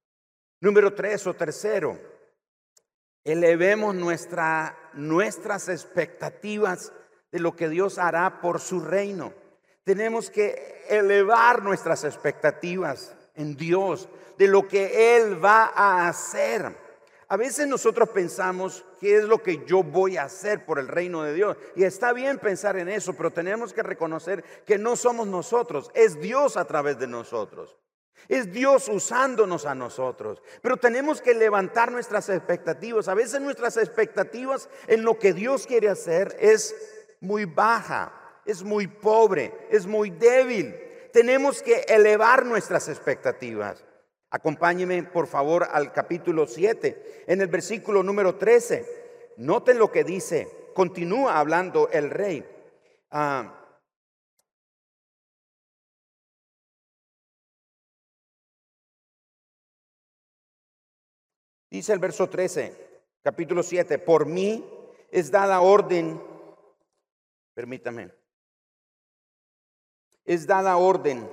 Número 0.61 0.95
tres 0.95 1.27
o 1.27 1.35
tercero, 1.35 1.99
elevemos 3.23 3.95
nuestra, 3.95 4.79
nuestras 4.95 5.69
expectativas 5.69 6.93
de 7.31 7.41
lo 7.41 7.55
que 7.55 7.69
Dios 7.69 7.99
hará 7.99 8.41
por 8.41 8.61
su 8.61 8.81
reino. 8.81 9.35
Tenemos 9.85 10.31
que 10.31 10.85
elevar 10.89 11.63
nuestras 11.63 12.05
expectativas 12.05 13.15
en 13.35 13.57
Dios, 13.57 14.09
de 14.39 14.49
lo 14.49 14.67
que 14.69 15.17
Él 15.17 15.43
va 15.43 15.73
a 15.75 16.09
hacer. 16.09 16.75
A 17.33 17.37
veces 17.39 17.67
nosotros 17.67 18.11
pensamos 18.11 18.85
qué 19.01 19.17
es 19.17 19.25
lo 19.25 19.43
que 19.43 19.65
yo 19.65 19.83
voy 19.83 20.19
a 20.19 20.25
hacer 20.25 20.67
por 20.67 20.79
el 20.79 20.87
reino 20.87 21.23
de 21.23 21.33
Dios. 21.33 21.57
Y 21.75 21.85
está 21.85 22.13
bien 22.13 22.39
pensar 22.39 22.77
en 22.77 22.91
eso, 22.91 23.15
pero 23.15 23.31
tenemos 23.31 23.73
que 23.73 23.83
reconocer 23.83 24.45
que 24.67 24.77
no 24.77 24.97
somos 24.97 25.27
nosotros, 25.27 25.91
es 25.95 26.21
Dios 26.21 26.59
a 26.59 26.67
través 26.67 26.99
de 26.99 27.07
nosotros. 27.07 27.79
Es 28.29 28.53
Dios 28.53 28.87
usándonos 28.89 29.65
a 29.65 29.75
nosotros. 29.75 30.43
Pero 30.61 30.77
tenemos 30.77 31.23
que 31.23 31.35
levantar 31.35 31.91
nuestras 31.91 32.29
expectativas. 32.29 33.09
A 33.09 33.15
veces 33.15 33.41
nuestras 33.41 33.79
expectativas 33.79 34.69
en 34.87 35.03
lo 35.03 35.19
que 35.19 35.33
Dios 35.33 35.67
quiere 35.67 35.89
hacer 35.89 36.37
es 36.39 36.75
muy 37.21 37.47
baja, 37.47 38.13
es 38.45 38.63
muy 38.63 38.87
pobre, 38.87 39.69
es 39.71 39.87
muy 39.87 40.11
débil. 40.11 40.77
Tenemos 41.15 41.63
que 41.63 41.81
elevar 41.89 42.45
nuestras 42.45 42.89
expectativas. 42.89 43.83
Acompáñeme 44.35 45.03
por 45.03 45.27
favor 45.27 45.69
al 45.71 45.93
capítulo 45.93 46.47
7, 46.47 47.25
en 47.27 47.43
el 47.43 47.49
versículo 47.49 48.03
número 48.03 48.37
13. 48.37 49.35
Noten 49.37 49.79
lo 49.79 49.93
que 49.93 50.05
dice, 50.05 50.71
continúa 50.75 51.39
hablando 51.39 51.91
el 51.91 52.09
rey. 52.09 52.43
Ah, 53.11 53.77
dice 61.69 61.93
el 61.93 61.99
verso 61.99 62.31
13, 62.31 63.03
capítulo 63.23 63.63
7, 63.63 63.99
por 63.99 64.25
mí 64.25 64.65
es 65.11 65.31
dada 65.31 65.61
orden, 65.61 66.19
permítame, 67.53 68.11
es 70.25 70.47
dada 70.47 70.79
orden. 70.79 71.31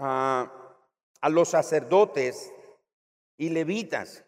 a 0.00 0.67
a 1.20 1.28
los 1.28 1.50
sacerdotes 1.50 2.52
y 3.36 3.50
levitas 3.50 4.24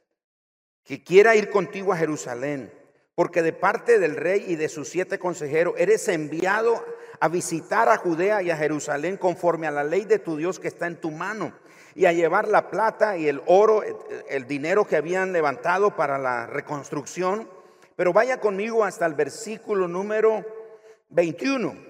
que 0.85 1.03
quiera 1.05 1.37
ir 1.37 1.51
contigo 1.51 1.93
a 1.93 1.97
Jerusalén, 1.97 2.73
porque 3.15 3.43
de 3.43 3.53
parte 3.53 3.99
del 3.99 4.17
rey 4.17 4.45
y 4.49 4.57
de 4.57 4.69
sus 4.69 4.89
siete 4.89 5.19
consejeros 5.19 5.75
eres 5.77 6.09
enviado 6.09 6.85
a 7.21 7.29
visitar 7.29 7.89
a 7.89 7.99
Judea 7.99 8.43
y 8.43 8.51
a 8.51 8.57
Jerusalén 8.57 9.17
conforme 9.17 9.67
a 9.67 9.71
la 9.71 9.85
ley 9.85 10.05
de 10.05 10.19
tu 10.19 10.37
Dios 10.37 10.59
que 10.59 10.69
está 10.69 10.87
en 10.87 11.01
tu 11.01 11.11
mano, 11.11 11.53
y 11.95 12.07
a 12.07 12.13
llevar 12.13 12.49
la 12.49 12.71
plata 12.71 13.17
y 13.17 13.29
el 13.29 13.43
oro, 13.47 13.83
el 14.29 14.47
dinero 14.47 14.87
que 14.87 14.97
habían 14.97 15.33
levantado 15.33 15.97
para 15.97 16.19
la 16.19 16.47
reconstrucción. 16.47 17.49
Pero 17.97 18.13
vaya 18.13 18.41
conmigo 18.41 18.85
hasta 18.85 19.07
el 19.07 19.15
versículo 19.15 19.89
número 19.89 20.45
21. 21.11 21.90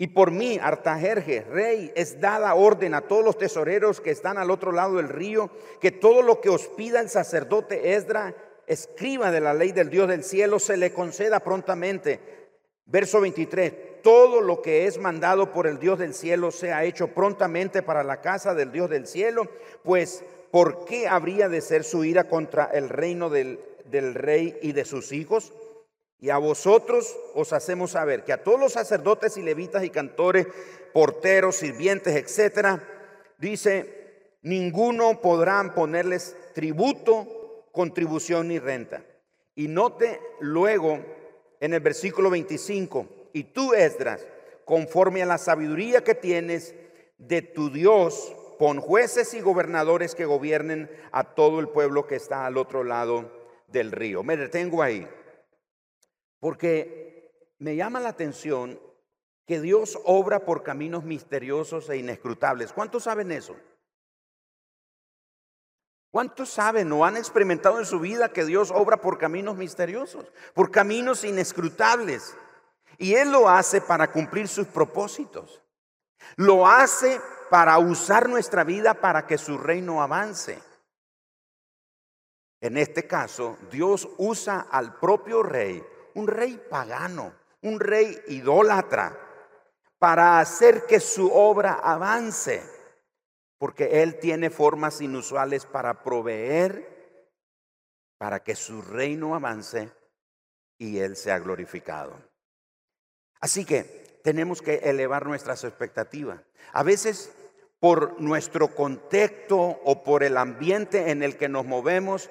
Y 0.00 0.06
por 0.06 0.30
mí, 0.30 0.60
Artajerje, 0.62 1.44
rey, 1.50 1.92
es 1.96 2.20
dada 2.20 2.54
orden 2.54 2.94
a 2.94 3.00
todos 3.00 3.24
los 3.24 3.36
tesoreros 3.36 4.00
que 4.00 4.12
están 4.12 4.38
al 4.38 4.52
otro 4.52 4.70
lado 4.70 4.96
del 4.96 5.08
río, 5.08 5.50
que 5.80 5.90
todo 5.90 6.22
lo 6.22 6.40
que 6.40 6.50
os 6.50 6.68
pida 6.68 7.00
el 7.00 7.08
sacerdote 7.08 7.94
Esdra, 7.94 8.32
escriba 8.68 9.32
de 9.32 9.40
la 9.40 9.54
ley 9.54 9.72
del 9.72 9.90
Dios 9.90 10.06
del 10.06 10.22
cielo, 10.22 10.60
se 10.60 10.76
le 10.76 10.92
conceda 10.92 11.40
prontamente. 11.40 12.20
Verso 12.86 13.20
23, 13.20 14.02
todo 14.02 14.40
lo 14.40 14.62
que 14.62 14.86
es 14.86 14.98
mandado 14.98 15.52
por 15.52 15.66
el 15.66 15.80
Dios 15.80 15.98
del 15.98 16.14
cielo 16.14 16.52
sea 16.52 16.84
hecho 16.84 17.08
prontamente 17.08 17.82
para 17.82 18.04
la 18.04 18.20
casa 18.20 18.54
del 18.54 18.70
Dios 18.70 18.88
del 18.88 19.08
cielo, 19.08 19.48
pues 19.82 20.22
¿por 20.52 20.84
qué 20.84 21.08
habría 21.08 21.48
de 21.48 21.60
ser 21.60 21.82
su 21.82 22.04
ira 22.04 22.24
contra 22.28 22.66
el 22.66 22.88
reino 22.88 23.30
del, 23.30 23.58
del 23.86 24.14
rey 24.14 24.56
y 24.62 24.72
de 24.72 24.84
sus 24.84 25.10
hijos? 25.10 25.52
Y 26.20 26.30
a 26.30 26.38
vosotros 26.38 27.16
os 27.34 27.52
hacemos 27.52 27.92
saber 27.92 28.24
que 28.24 28.32
a 28.32 28.42
todos 28.42 28.58
los 28.58 28.72
sacerdotes 28.72 29.36
y 29.36 29.42
levitas 29.42 29.84
y 29.84 29.90
cantores, 29.90 30.46
porteros, 30.92 31.56
sirvientes, 31.56 32.16
etcétera, 32.16 32.82
dice, 33.38 34.34
ninguno 34.42 35.20
podrán 35.20 35.74
ponerles 35.74 36.36
tributo, 36.54 37.66
contribución 37.72 38.48
ni 38.48 38.58
renta. 38.58 39.04
Y 39.54 39.68
note 39.68 40.20
luego 40.40 40.98
en 41.60 41.74
el 41.74 41.80
versículo 41.80 42.30
25, 42.30 43.06
y 43.32 43.44
tú, 43.44 43.74
Esdras, 43.74 44.26
conforme 44.64 45.22
a 45.22 45.26
la 45.26 45.38
sabiduría 45.38 46.02
que 46.02 46.14
tienes 46.14 46.74
de 47.18 47.42
tu 47.42 47.70
Dios, 47.70 48.34
pon 48.58 48.80
jueces 48.80 49.34
y 49.34 49.40
gobernadores 49.40 50.14
que 50.14 50.24
gobiernen 50.24 50.90
a 51.12 51.34
todo 51.34 51.60
el 51.60 51.68
pueblo 51.68 52.06
que 52.06 52.16
está 52.16 52.46
al 52.46 52.56
otro 52.56 52.84
lado 52.84 53.30
del 53.68 53.92
río. 53.92 54.22
Me 54.22 54.36
detengo 54.36 54.82
ahí. 54.82 55.06
Porque 56.40 57.52
me 57.58 57.76
llama 57.76 58.00
la 58.00 58.10
atención 58.10 58.80
que 59.46 59.60
Dios 59.60 59.98
obra 60.04 60.44
por 60.44 60.62
caminos 60.62 61.04
misteriosos 61.04 61.88
e 61.88 61.96
inescrutables. 61.96 62.72
¿Cuántos 62.72 63.04
saben 63.04 63.32
eso? 63.32 63.56
¿Cuántos 66.10 66.50
saben 66.50 66.90
o 66.92 67.04
han 67.04 67.16
experimentado 67.16 67.78
en 67.78 67.86
su 67.86 68.00
vida 68.00 68.32
que 68.32 68.44
Dios 68.44 68.70
obra 68.70 68.98
por 68.98 69.18
caminos 69.18 69.56
misteriosos, 69.56 70.26
por 70.54 70.70
caminos 70.70 71.24
inescrutables? 71.24 72.34
Y 72.96 73.14
Él 73.14 73.30
lo 73.30 73.48
hace 73.48 73.80
para 73.80 74.10
cumplir 74.10 74.48
sus 74.48 74.66
propósitos. 74.66 75.62
Lo 76.36 76.66
hace 76.66 77.20
para 77.50 77.78
usar 77.78 78.28
nuestra 78.28 78.64
vida 78.64 78.94
para 78.94 79.26
que 79.26 79.38
su 79.38 79.58
reino 79.58 80.02
avance. 80.02 80.60
En 82.60 82.76
este 82.76 83.06
caso, 83.06 83.56
Dios 83.70 84.08
usa 84.18 84.66
al 84.70 84.98
propio 84.98 85.42
rey, 85.42 85.84
un 86.18 86.26
rey 86.26 86.60
pagano, 86.68 87.32
un 87.62 87.78
rey 87.78 88.20
idólatra, 88.26 89.16
para 89.98 90.40
hacer 90.40 90.84
que 90.86 90.98
su 90.98 91.32
obra 91.32 91.74
avance, 91.74 92.62
porque 93.58 94.02
Él 94.02 94.18
tiene 94.18 94.50
formas 94.50 95.00
inusuales 95.00 95.64
para 95.64 96.02
proveer, 96.02 96.96
para 98.18 98.42
que 98.42 98.56
su 98.56 98.82
reino 98.82 99.34
avance 99.34 99.92
y 100.76 100.98
Él 100.98 101.16
sea 101.16 101.38
glorificado. 101.38 102.16
Así 103.40 103.64
que 103.64 104.20
tenemos 104.24 104.60
que 104.60 104.74
elevar 104.76 105.26
nuestras 105.26 105.62
expectativas. 105.62 106.40
A 106.72 106.82
veces 106.82 107.32
por 107.78 108.20
nuestro 108.20 108.74
contexto 108.74 109.56
o 109.84 110.02
por 110.02 110.24
el 110.24 110.36
ambiente 110.36 111.10
en 111.10 111.22
el 111.22 111.36
que 111.36 111.48
nos 111.48 111.64
movemos, 111.64 112.28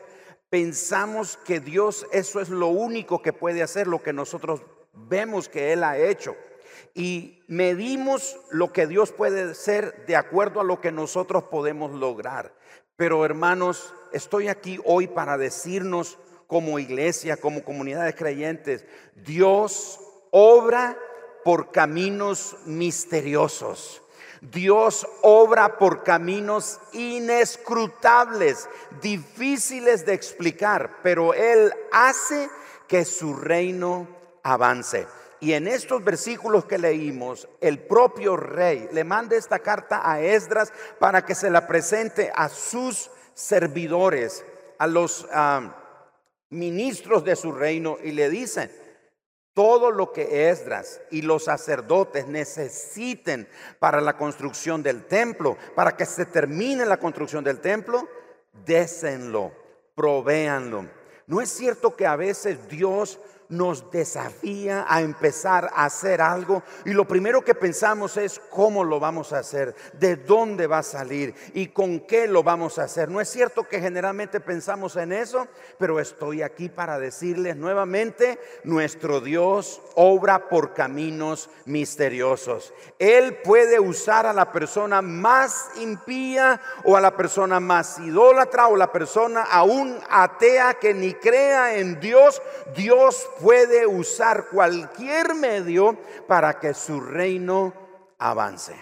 pensamos 0.49 1.37
que 1.37 1.59
Dios 1.59 2.05
eso 2.11 2.39
es 2.39 2.49
lo 2.49 2.67
único 2.67 3.21
que 3.21 3.33
puede 3.33 3.63
hacer, 3.63 3.87
lo 3.87 4.01
que 4.01 4.13
nosotros 4.13 4.61
vemos 4.93 5.49
que 5.49 5.73
Él 5.73 5.83
ha 5.83 5.97
hecho. 5.97 6.35
Y 6.93 7.43
medimos 7.47 8.37
lo 8.51 8.71
que 8.73 8.87
Dios 8.87 9.11
puede 9.11 9.51
hacer 9.51 10.05
de 10.07 10.15
acuerdo 10.15 10.61
a 10.61 10.63
lo 10.63 10.81
que 10.81 10.91
nosotros 10.91 11.43
podemos 11.45 11.91
lograr. 11.91 12.53
Pero 12.95 13.23
hermanos, 13.25 13.93
estoy 14.11 14.47
aquí 14.47 14.79
hoy 14.83 15.07
para 15.07 15.37
decirnos 15.37 16.17
como 16.47 16.79
iglesia, 16.79 17.37
como 17.37 17.63
comunidad 17.63 18.05
de 18.05 18.15
creyentes, 18.15 18.85
Dios 19.15 19.99
obra 20.31 20.97
por 21.43 21.71
caminos 21.71 22.57
misteriosos. 22.65 24.01
Dios 24.41 25.07
obra 25.21 25.77
por 25.77 26.03
caminos 26.03 26.79
inescrutables, 26.93 28.69
difíciles 29.01 30.05
de 30.05 30.13
explicar, 30.13 30.99
pero 31.03 31.33
Él 31.33 31.73
hace 31.91 32.49
que 32.87 33.05
su 33.05 33.33
reino 33.35 34.07
avance. 34.43 35.07
Y 35.39 35.53
en 35.53 35.67
estos 35.67 36.03
versículos 36.03 36.65
que 36.65 36.77
leímos, 36.77 37.47
el 37.61 37.79
propio 37.79 38.37
rey 38.37 38.89
le 38.91 39.03
manda 39.03 39.35
esta 39.35 39.59
carta 39.59 40.01
a 40.03 40.19
Esdras 40.21 40.73
para 40.99 41.23
que 41.25 41.35
se 41.35 41.49
la 41.49 41.67
presente 41.67 42.31
a 42.33 42.49
sus 42.49 43.11
servidores, 43.35 44.43
a 44.79 44.87
los 44.87 45.27
ah, 45.31 45.75
ministros 46.49 47.23
de 47.23 47.35
su 47.35 47.51
reino, 47.51 47.97
y 48.03 48.13
le 48.13 48.29
dicen, 48.29 48.71
todo 49.57 49.89
lo 49.89 50.11
que 50.11 50.51
Esdras 50.51 51.01
y 51.09 51.23
los 51.23 51.45
sacerdotes 51.45 52.27
necesiten 52.27 53.49
para 53.79 53.99
la 54.01 54.15
construcción 54.15 54.83
del 54.83 55.05
templo, 55.05 55.57
para 55.73 55.97
que 55.97 56.05
se 56.05 56.27
termine 56.27 56.85
la 56.85 56.99
construcción 56.99 57.43
del 57.43 57.59
templo, 57.59 58.07
désenlo, 58.67 59.51
provéanlo. 59.95 60.85
No 61.25 61.41
es 61.41 61.49
cierto 61.49 61.95
que 61.95 62.05
a 62.05 62.15
veces 62.15 62.69
Dios 62.69 63.19
nos 63.49 63.89
desafía 63.91 64.85
a 64.87 65.01
empezar 65.01 65.69
a 65.73 65.85
hacer 65.85 66.21
algo 66.21 66.63
y 66.85 66.91
lo 66.91 67.07
primero 67.07 67.43
que 67.43 67.55
pensamos 67.55 68.17
es 68.17 68.39
cómo 68.49 68.83
lo 68.83 68.99
vamos 68.99 69.33
a 69.33 69.39
hacer, 69.39 69.75
de 69.93 70.15
dónde 70.17 70.67
va 70.67 70.79
a 70.79 70.83
salir 70.83 71.33
y 71.53 71.67
con 71.67 72.01
qué 72.01 72.27
lo 72.27 72.43
vamos 72.43 72.79
a 72.79 72.83
hacer. 72.83 73.09
No 73.09 73.21
es 73.21 73.29
cierto 73.29 73.63
que 73.63 73.79
generalmente 73.79 74.39
pensamos 74.39 74.95
en 74.95 75.13
eso, 75.13 75.47
pero 75.77 75.99
estoy 75.99 76.41
aquí 76.41 76.69
para 76.69 76.99
decirles 76.99 77.55
nuevamente, 77.55 78.39
nuestro 78.63 79.21
Dios 79.21 79.81
obra 79.95 80.49
por 80.49 80.73
caminos 80.73 81.49
misteriosos. 81.65 82.73
Él 82.99 83.37
puede 83.43 83.79
usar 83.79 84.25
a 84.25 84.33
la 84.33 84.51
persona 84.51 85.01
más 85.01 85.69
impía 85.79 86.59
o 86.83 86.97
a 86.97 87.01
la 87.01 87.15
persona 87.15 87.59
más 87.59 87.99
idólatra 87.99 88.67
o 88.67 88.75
la 88.75 88.91
persona 88.91 89.43
aún 89.43 89.99
atea 90.09 90.75
que 90.75 90.93
ni 90.93 91.13
crea 91.13 91.75
en 91.75 91.99
Dios. 91.99 92.41
Dios 92.75 93.27
puede 93.39 93.85
usar 93.85 94.47
cualquier 94.49 95.35
medio 95.35 95.97
para 96.27 96.59
que 96.59 96.73
su 96.73 96.99
reino 96.99 97.73
avance. 98.17 98.75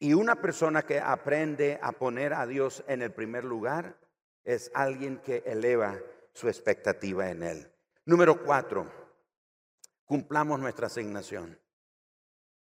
Y 0.00 0.14
una 0.14 0.36
persona 0.36 0.84
que 0.84 1.00
aprende 1.00 1.78
a 1.82 1.92
poner 1.92 2.32
a 2.32 2.46
Dios 2.46 2.84
en 2.86 3.02
el 3.02 3.12
primer 3.12 3.44
lugar 3.44 3.98
es 4.44 4.70
alguien 4.74 5.18
que 5.18 5.42
eleva 5.44 5.98
su 6.32 6.48
expectativa 6.48 7.30
en 7.30 7.42
Él. 7.42 7.72
Número 8.04 8.42
cuatro, 8.44 8.90
cumplamos 10.04 10.60
nuestra 10.60 10.86
asignación. 10.86 11.60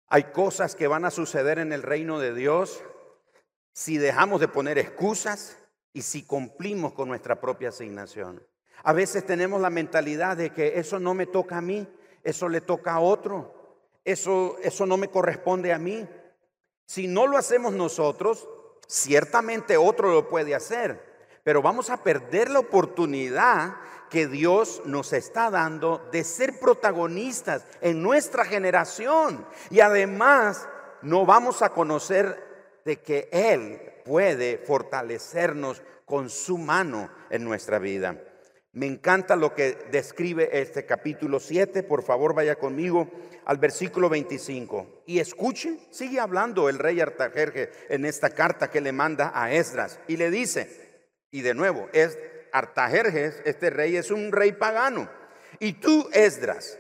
Hay 0.08 0.32
cosas 0.32 0.76
que 0.76 0.88
van 0.88 1.06
a 1.06 1.12
suceder 1.12 1.60
en 1.60 1.72
el 1.72 1.84
reino 1.84 2.20
de 2.20 2.34
Dios 2.34 2.84
si 3.74 3.98
dejamos 4.00 4.42
de 4.42 4.48
poner 4.48 4.80
excusas 4.80 5.58
y 5.94 6.02
si 6.02 6.26
cumplimos 6.26 6.94
con 6.94 7.08
nuestra 7.08 7.40
propia 7.40 7.70
asignación. 7.70 8.44
A 8.84 8.94
veces 8.94 9.26
tenemos 9.26 9.62
la 9.62 9.70
mentalidad 9.70 10.38
de 10.38 10.52
que 10.52 10.80
eso 10.80 11.00
no 11.00 11.14
me 11.14 11.26
toca 11.26 11.58
a 11.58 11.62
mí, 11.62 11.88
eso 12.24 12.50
le 12.50 12.62
toca 12.62 12.94
a 12.94 13.00
otro, 13.00 13.78
eso, 14.06 14.58
eso 14.62 14.86
no 14.86 14.98
me 14.98 15.10
corresponde 15.10 15.74
a 15.74 15.80
mí. 15.80 16.08
Si 16.86 17.08
no 17.08 17.28
lo 17.28 17.38
hacemos 17.38 17.74
nosotros, 17.74 18.48
ciertamente 18.88 19.78
otro 19.78 20.12
lo 20.12 20.30
puede 20.30 20.56
hacer, 20.56 21.04
pero 21.44 21.62
vamos 21.62 21.90
a 21.90 22.04
perder 22.04 22.50
la 22.50 22.60
oportunidad 22.60 23.76
que 24.10 24.28
Dios 24.28 24.82
nos 24.86 25.14
está 25.14 25.52
dando 25.52 26.10
de 26.12 26.24
ser 26.24 26.60
protagonistas 26.60 27.66
en 27.82 28.02
nuestra 28.02 28.44
generación. 28.44 29.46
Y 29.70 29.82
además 29.82 30.68
no 31.02 31.26
vamos 31.26 31.62
a 31.62 31.70
conocer 31.70 32.82
de 32.86 33.02
que 33.02 33.30
Él 33.32 34.02
puede 34.04 34.58
fortalecernos 34.58 35.84
con 36.06 36.30
su 36.30 36.58
mano 36.58 37.12
en 37.30 37.44
nuestra 37.44 37.78
vida. 37.78 38.18
Me 38.72 38.86
encanta 38.86 39.36
lo 39.36 39.56
que 39.56 39.78
describe 39.92 40.50
este 40.62 40.86
capítulo 40.86 41.40
7. 41.40 41.82
Por 41.84 42.04
favor, 42.04 42.36
vaya 42.36 42.56
conmigo 42.56 43.10
al 43.46 43.58
versículo 43.58 44.10
25. 44.10 45.04
Y 45.08 45.20
escuche, 45.20 45.80
sigue 45.90 46.20
hablando 46.20 46.70
el 46.70 46.78
rey 46.78 47.00
Artajerje 47.02 47.72
en 47.90 48.06
esta 48.06 48.30
carta 48.30 48.70
que 48.70 48.82
le 48.82 48.92
manda 48.92 49.32
a 49.34 49.52
Esdras. 49.52 50.00
Y 50.08 50.18
le 50.18 50.30
dice, 50.30 50.70
y 51.32 51.42
de 51.42 51.56
nuevo, 51.56 51.90
es 51.94 52.20
Artajerjes, 52.52 53.42
este 53.46 53.72
rey 53.72 53.96
es 53.96 54.12
un 54.12 54.32
rey 54.32 54.52
pagano. 54.52 55.10
Y 55.60 55.74
tú, 55.74 56.08
Esdras, 56.14 56.78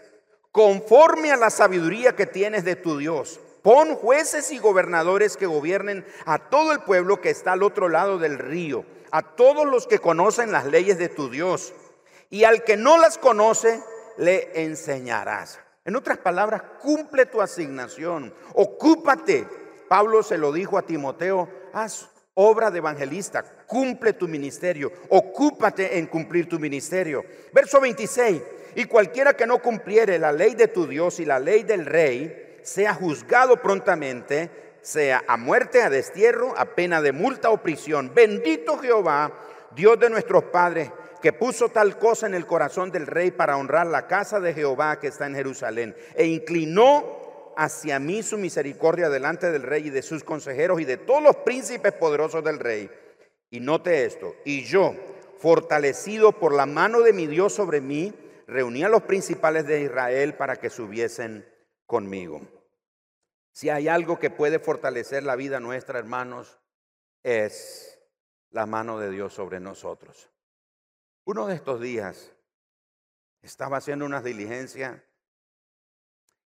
conforme 0.51 1.31
a 1.31 1.37
la 1.37 1.49
sabiduría 1.49 2.15
que 2.15 2.27
tienes 2.27 2.63
de 2.65 2.75
tu 2.75 2.99
Dios, 2.99 3.39
pon 3.61 3.95
jueces 3.95 4.51
y 4.51 4.57
gobernadores 4.57 5.37
que 5.37 5.45
gobiernen 5.45 6.05
a 6.25 6.49
todo 6.49 6.71
el 6.71 6.79
pueblo 6.81 7.21
que 7.21 7.29
está 7.29 7.53
al 7.53 7.63
otro 7.63 7.89
lado 7.89 8.17
del 8.17 8.37
río 8.37 8.85
a 9.11 9.21
todos 9.35 9.65
los 9.65 9.87
que 9.87 9.99
conocen 9.99 10.51
las 10.51 10.65
leyes 10.65 10.97
de 10.97 11.09
tu 11.09 11.29
Dios, 11.29 11.73
y 12.29 12.43
al 12.43 12.63
que 12.63 12.77
no 12.77 12.97
las 12.97 13.17
conoce, 13.17 13.81
le 14.17 14.63
enseñarás. 14.63 15.59
En 15.85 15.95
otras 15.95 16.19
palabras, 16.19 16.61
cumple 16.79 17.25
tu 17.25 17.41
asignación, 17.41 18.33
ocúpate. 18.53 19.47
Pablo 19.87 20.21
se 20.21 20.37
lo 20.37 20.51
dijo 20.51 20.77
a 20.77 20.83
Timoteo, 20.83 21.49
haz 21.73 22.09
obra 22.35 22.69
de 22.69 22.77
evangelista, 22.77 23.43
cumple 23.65 24.13
tu 24.13 24.27
ministerio, 24.27 24.91
ocúpate 25.09 25.97
en 25.97 26.05
cumplir 26.05 26.47
tu 26.47 26.59
ministerio. 26.59 27.23
Verso 27.51 27.81
26, 27.81 28.41
y 28.75 28.85
cualquiera 28.85 29.33
que 29.33 29.47
no 29.47 29.59
cumpliere 29.59 30.19
la 30.19 30.31
ley 30.31 30.53
de 30.53 30.67
tu 30.67 30.85
Dios 30.85 31.19
y 31.19 31.25
la 31.25 31.39
ley 31.39 31.63
del 31.63 31.85
rey, 31.87 32.48
sea 32.69 32.93
juzgado 32.93 33.57
prontamente 33.57 34.51
sea 34.81 35.23
a 35.27 35.37
muerte, 35.37 35.81
a 35.81 35.89
destierro, 35.89 36.53
a 36.57 36.75
pena 36.75 37.01
de 37.01 37.11
multa 37.11 37.49
o 37.49 37.61
prisión. 37.61 38.11
Bendito 38.13 38.77
Jehová, 38.77 39.33
Dios 39.75 39.99
de 39.99 40.09
nuestros 40.09 40.45
padres, 40.45 40.91
que 41.21 41.33
puso 41.33 41.69
tal 41.69 41.97
cosa 41.97 42.27
en 42.27 42.33
el 42.33 42.45
corazón 42.45 42.91
del 42.91 43.07
rey 43.07 43.31
para 43.31 43.57
honrar 43.57 43.87
la 43.87 44.07
casa 44.07 44.39
de 44.39 44.53
Jehová 44.53 44.99
que 44.99 45.07
está 45.07 45.25
en 45.25 45.35
Jerusalén, 45.35 45.95
e 46.15 46.25
inclinó 46.27 47.53
hacia 47.57 47.99
mí 47.99 48.23
su 48.23 48.37
misericordia 48.37 49.09
delante 49.09 49.51
del 49.51 49.63
rey 49.63 49.87
y 49.87 49.89
de 49.89 50.01
sus 50.01 50.23
consejeros 50.23 50.79
y 50.79 50.85
de 50.85 50.97
todos 50.97 51.21
los 51.21 51.35
príncipes 51.37 51.91
poderosos 51.93 52.43
del 52.43 52.59
rey. 52.59 52.89
Y 53.49 53.59
note 53.59 54.05
esto, 54.05 54.35
y 54.45 54.63
yo, 54.63 54.95
fortalecido 55.39 56.31
por 56.31 56.53
la 56.53 56.65
mano 56.65 57.01
de 57.01 57.13
mi 57.13 57.27
Dios 57.27 57.53
sobre 57.53 57.81
mí, 57.81 58.13
reuní 58.47 58.83
a 58.83 58.89
los 58.89 59.03
principales 59.03 59.65
de 59.65 59.81
Israel 59.81 60.35
para 60.35 60.55
que 60.55 60.69
subiesen 60.69 61.45
conmigo. 61.85 62.58
Si 63.51 63.69
hay 63.69 63.87
algo 63.87 64.19
que 64.19 64.29
puede 64.29 64.59
fortalecer 64.59 65.23
la 65.23 65.35
vida 65.35 65.59
nuestra, 65.59 65.99
hermanos, 65.99 66.59
es 67.23 67.99
la 68.51 68.65
mano 68.65 68.99
de 68.99 69.09
Dios 69.11 69.33
sobre 69.33 69.59
nosotros. 69.59 70.29
Uno 71.25 71.47
de 71.47 71.55
estos 71.55 71.81
días 71.81 72.31
Estaba 73.41 73.77
haciendo 73.77 74.05
unas 74.05 74.23
diligencias. 74.23 75.01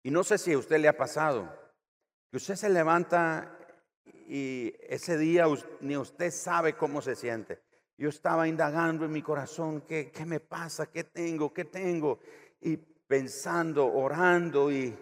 Y 0.02 0.10
no 0.10 0.24
sé 0.24 0.38
si 0.38 0.52
a 0.52 0.58
usted 0.58 0.80
le 0.80 0.88
ha 0.88 0.96
pasado, 0.96 1.52
que 2.30 2.38
usted 2.38 2.56
se 2.56 2.68
levanta 2.68 3.56
y 4.26 4.74
ese 4.88 5.18
día 5.18 5.44
ni 5.80 5.96
usted 5.96 6.30
sabe 6.30 6.74
cómo 6.76 7.02
se 7.02 7.14
siente. 7.14 7.60
Yo 7.98 8.08
estaba 8.08 8.48
indagando 8.48 9.04
en 9.04 9.12
mi 9.12 9.22
corazón, 9.22 9.82
¿qué, 9.82 10.10
qué 10.10 10.24
me 10.24 10.40
pasa? 10.40 10.86
¿Qué 10.86 11.04
tengo? 11.04 11.52
¿Qué 11.52 11.66
tengo? 11.66 12.18
Y 12.60 12.78
pensando, 12.78 13.86
orando 13.92 14.72
y 14.72 14.96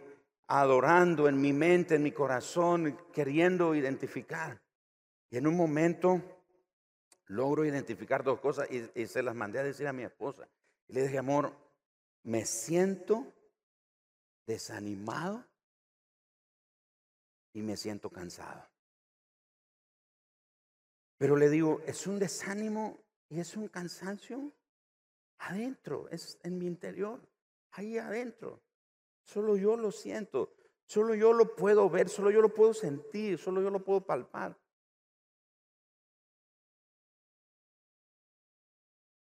adorando 0.49 1.29
en 1.29 1.41
mi 1.41 1.53
mente, 1.53 1.95
en 1.95 2.03
mi 2.03 2.13
corazón, 2.13 2.99
queriendo 3.13 3.75
identificar. 3.75 4.61
Y 5.31 5.37
en 5.37 5.47
un 5.47 5.57
momento 5.57 6.23
logro 7.27 7.67
identificar 7.67 8.25
dos 8.25 8.41
cosas 8.41 8.69
y, 8.71 9.07
se 9.07 9.23
las 9.23 9.35
mandé 9.35 9.59
a 9.59 9.63
decir 9.63 9.87
a 9.87 9.93
mi 9.93 10.03
esposa. 10.03 10.49
Y 10.89 10.95
le 10.95 11.03
dije, 11.03 11.19
amor, 11.19 11.55
me 12.23 12.47
siento 12.47 13.33
desanimado 14.47 15.45
y 17.53 17.61
me 17.61 17.77
siento 17.77 18.09
cansado. 18.09 18.67
Pero 21.19 21.37
le 21.37 21.51
digo, 21.51 21.83
es 21.87 22.07
un 22.07 22.19
desánimo 22.19 22.99
y 23.29 23.41
es 23.41 23.55
un 23.55 23.69
cansancio 23.69 24.53
adentro, 25.39 26.09
es 26.09 26.39
en 26.43 26.57
mi 26.57 26.67
interior, 26.67 27.21
ahí 27.73 27.99
adentro. 27.99 28.63
Solo 29.29 29.59
yo 29.59 29.77
lo 29.77 29.93
siento, 29.93 30.55
solo 30.87 31.15
yo 31.15 31.35
lo 31.35 31.55
puedo 31.55 31.91
ver, 31.91 32.09
solo 32.09 32.31
yo 32.31 32.41
lo 32.41 32.49
puedo 32.49 32.73
sentir, 32.73 33.37
solo 33.37 33.61
yo 33.61 33.69
lo 33.69 33.85
puedo 33.85 34.01
palpar. 34.01 34.59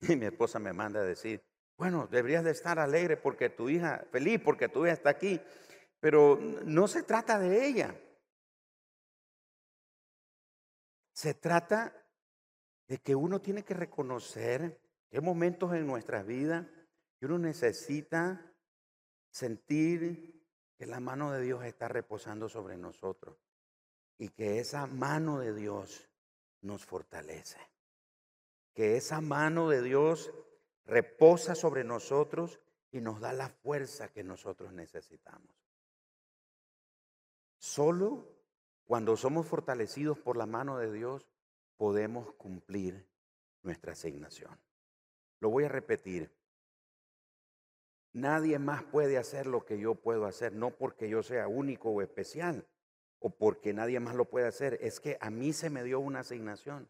Y 0.08 0.16
mi 0.16 0.26
esposa 0.26 0.58
me 0.58 0.72
manda 0.72 0.98
a 0.98 1.04
decir, 1.04 1.44
bueno, 1.78 2.08
deberías 2.08 2.42
de 2.42 2.50
estar 2.50 2.80
alegre 2.80 3.16
porque 3.16 3.50
tu 3.50 3.68
hija, 3.68 4.04
feliz 4.10 4.40
porque 4.44 4.68
tu 4.68 4.84
hija 4.84 4.94
está 4.94 5.10
aquí, 5.10 5.40
pero 6.00 6.40
no 6.64 6.88
se 6.88 7.04
trata 7.04 7.38
de 7.38 7.64
ella. 7.64 7.94
Se 11.12 11.34
trata 11.34 12.04
de 12.88 12.98
que 12.98 13.14
uno 13.14 13.40
tiene 13.40 13.62
que 13.62 13.74
reconocer 13.74 14.80
que 15.08 15.18
hay 15.18 15.22
momentos 15.22 15.72
en 15.72 15.86
nuestra 15.86 16.24
vida 16.24 16.68
que 17.16 17.26
uno 17.26 17.38
necesita 17.38 18.53
sentir 19.34 20.42
que 20.76 20.86
la 20.86 21.00
mano 21.00 21.32
de 21.32 21.42
Dios 21.42 21.64
está 21.64 21.88
reposando 21.88 22.48
sobre 22.48 22.76
nosotros 22.76 23.36
y 24.18 24.28
que 24.28 24.60
esa 24.60 24.86
mano 24.86 25.40
de 25.40 25.54
Dios 25.54 26.08
nos 26.60 26.84
fortalece 26.84 27.58
que 28.74 28.96
esa 28.96 29.20
mano 29.20 29.68
de 29.68 29.82
Dios 29.82 30.32
reposa 30.84 31.54
sobre 31.54 31.84
nosotros 31.84 32.60
y 32.90 33.00
nos 33.00 33.20
da 33.20 33.32
la 33.32 33.48
fuerza 33.48 34.12
que 34.12 34.24
nosotros 34.24 34.72
necesitamos. 34.72 35.56
Solo 37.56 38.28
cuando 38.84 39.16
somos 39.16 39.46
fortalecidos 39.46 40.18
por 40.18 40.36
la 40.36 40.46
mano 40.46 40.78
de 40.78 40.92
Dios 40.92 41.26
podemos 41.76 42.34
cumplir 42.34 43.08
nuestra 43.62 43.92
asignación. 43.92 44.60
Lo 45.40 45.50
voy 45.50 45.64
a 45.64 45.68
repetir. 45.68 46.30
Nadie 48.14 48.60
más 48.60 48.84
puede 48.84 49.18
hacer 49.18 49.46
lo 49.46 49.64
que 49.64 49.78
yo 49.78 49.96
puedo 49.96 50.24
hacer, 50.26 50.54
no 50.54 50.70
porque 50.70 51.08
yo 51.08 51.22
sea 51.22 51.48
único 51.48 51.90
o 51.90 52.00
especial 52.00 52.64
o 53.18 53.30
porque 53.30 53.72
nadie 53.72 53.98
más 53.98 54.14
lo 54.14 54.26
puede 54.26 54.46
hacer, 54.46 54.78
es 54.80 55.00
que 55.00 55.18
a 55.20 55.30
mí 55.30 55.52
se 55.52 55.68
me 55.68 55.82
dio 55.82 55.98
una 55.98 56.20
asignación. 56.20 56.88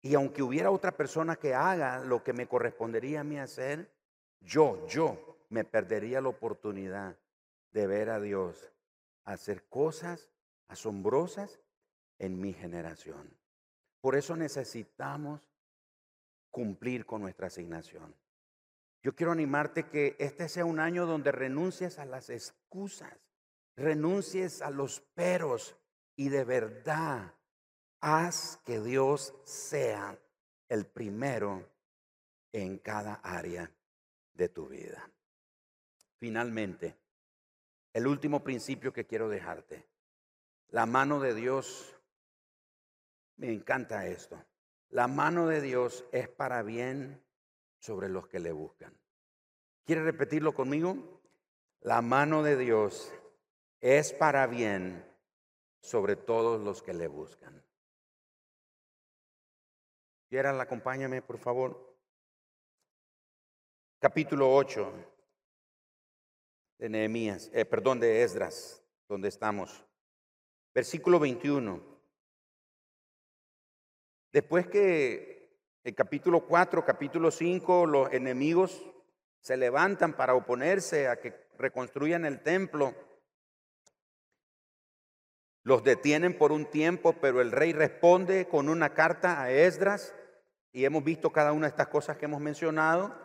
Y 0.00 0.14
aunque 0.14 0.42
hubiera 0.42 0.72
otra 0.72 0.90
persona 0.96 1.36
que 1.36 1.54
haga 1.54 2.00
lo 2.00 2.24
que 2.24 2.32
me 2.32 2.48
correspondería 2.48 3.20
a 3.20 3.24
mí 3.24 3.38
hacer, 3.38 3.92
yo, 4.40 4.84
yo 4.88 5.46
me 5.50 5.64
perdería 5.64 6.20
la 6.20 6.30
oportunidad 6.30 7.16
de 7.72 7.86
ver 7.86 8.10
a 8.10 8.18
Dios 8.18 8.72
hacer 9.24 9.68
cosas 9.68 10.30
asombrosas 10.66 11.60
en 12.18 12.40
mi 12.40 12.52
generación. 12.52 13.36
Por 14.00 14.16
eso 14.16 14.34
necesitamos 14.34 15.40
cumplir 16.50 17.06
con 17.06 17.22
nuestra 17.22 17.46
asignación. 17.46 18.12
Yo 19.02 19.14
quiero 19.14 19.32
animarte 19.32 19.88
que 19.88 20.16
este 20.18 20.48
sea 20.48 20.64
un 20.64 20.78
año 20.78 21.06
donde 21.06 21.32
renuncies 21.32 21.98
a 21.98 22.04
las 22.04 22.30
excusas, 22.30 23.12
renuncies 23.76 24.62
a 24.62 24.70
los 24.70 25.00
peros 25.00 25.76
y 26.16 26.28
de 26.28 26.44
verdad 26.44 27.34
Haz 28.04 28.58
que 28.64 28.80
Dios 28.80 29.32
sea 29.44 30.18
el 30.68 30.86
primero 30.86 31.70
en 32.50 32.78
cada 32.78 33.14
área 33.22 33.70
de 34.34 34.48
tu 34.48 34.66
vida. 34.66 35.08
Finalmente, 36.18 36.96
el 37.92 38.08
último 38.08 38.42
principio 38.42 38.92
que 38.92 39.06
quiero 39.06 39.28
dejarte. 39.28 39.86
La 40.70 40.84
mano 40.84 41.20
de 41.20 41.32
Dios, 41.32 41.96
me 43.36 43.52
encanta 43.52 44.08
esto. 44.08 44.44
La 44.88 45.06
mano 45.06 45.46
de 45.46 45.60
Dios 45.60 46.04
es 46.10 46.28
para 46.28 46.64
bien 46.64 47.21
sobre 47.82 48.08
los 48.08 48.28
que 48.28 48.38
le 48.38 48.52
buscan. 48.52 48.96
¿Quiere 49.84 50.04
repetirlo 50.04 50.54
conmigo? 50.54 51.20
La 51.80 52.00
mano 52.00 52.44
de 52.44 52.56
Dios 52.56 53.12
es 53.80 54.12
para 54.12 54.46
bien 54.46 55.04
sobre 55.80 56.14
todos 56.14 56.60
los 56.60 56.80
que 56.80 56.94
le 56.94 57.08
buscan. 57.08 57.60
Quieran, 60.28 60.60
acompáñame, 60.60 61.22
por 61.22 61.38
favor. 61.38 61.98
Capítulo 63.98 64.54
8 64.54 64.92
de 66.78 66.88
Nehemías, 66.88 67.50
eh, 67.52 67.64
perdón, 67.64 67.98
de 67.98 68.22
Esdras, 68.22 68.80
donde 69.08 69.28
estamos. 69.28 69.84
Versículo 70.72 71.18
21. 71.18 71.82
Después 74.30 74.68
que 74.68 75.31
el 75.84 75.94
capítulo 75.96 76.46
4, 76.46 76.84
capítulo 76.84 77.30
5, 77.30 77.86
los 77.86 78.12
enemigos 78.12 78.82
se 79.40 79.56
levantan 79.56 80.14
para 80.14 80.34
oponerse 80.34 81.08
a 81.08 81.18
que 81.18 81.48
reconstruyan 81.58 82.24
el 82.24 82.42
templo, 82.42 82.94
los 85.64 85.82
detienen 85.82 86.38
por 86.38 86.52
un 86.52 86.66
tiempo, 86.66 87.14
pero 87.20 87.40
el 87.40 87.50
rey 87.50 87.72
responde 87.72 88.46
con 88.48 88.68
una 88.68 88.94
carta 88.94 89.42
a 89.42 89.50
Esdras 89.50 90.14
y 90.72 90.84
hemos 90.84 91.02
visto 91.02 91.32
cada 91.32 91.52
una 91.52 91.66
de 91.66 91.70
estas 91.70 91.88
cosas 91.88 92.16
que 92.16 92.26
hemos 92.26 92.40
mencionado, 92.40 93.16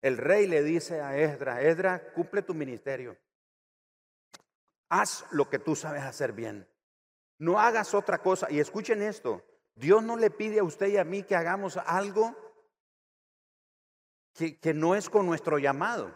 el 0.00 0.16
rey 0.16 0.46
le 0.46 0.62
dice 0.62 1.02
a 1.02 1.18
Esdras, 1.18 1.62
Esdras, 1.62 2.02
cumple 2.14 2.42
tu 2.42 2.54
ministerio. 2.54 3.18
Haz 4.88 5.26
lo 5.32 5.50
que 5.50 5.58
tú 5.58 5.76
sabes 5.76 6.02
hacer 6.02 6.32
bien. 6.32 6.66
No 7.38 7.58
hagas 7.58 7.94
otra 7.94 8.18
cosa. 8.18 8.50
Y 8.50 8.60
escuchen 8.60 9.02
esto, 9.02 9.42
Dios 9.74 10.02
no 10.02 10.16
le 10.16 10.30
pide 10.30 10.58
a 10.58 10.64
usted 10.64 10.88
y 10.88 10.96
a 10.96 11.04
mí 11.04 11.22
que 11.22 11.36
hagamos 11.36 11.76
algo 11.76 12.36
que, 14.34 14.58
que 14.58 14.74
no 14.74 14.94
es 14.94 15.08
con 15.08 15.26
nuestro 15.26 15.58
llamado. 15.58 16.12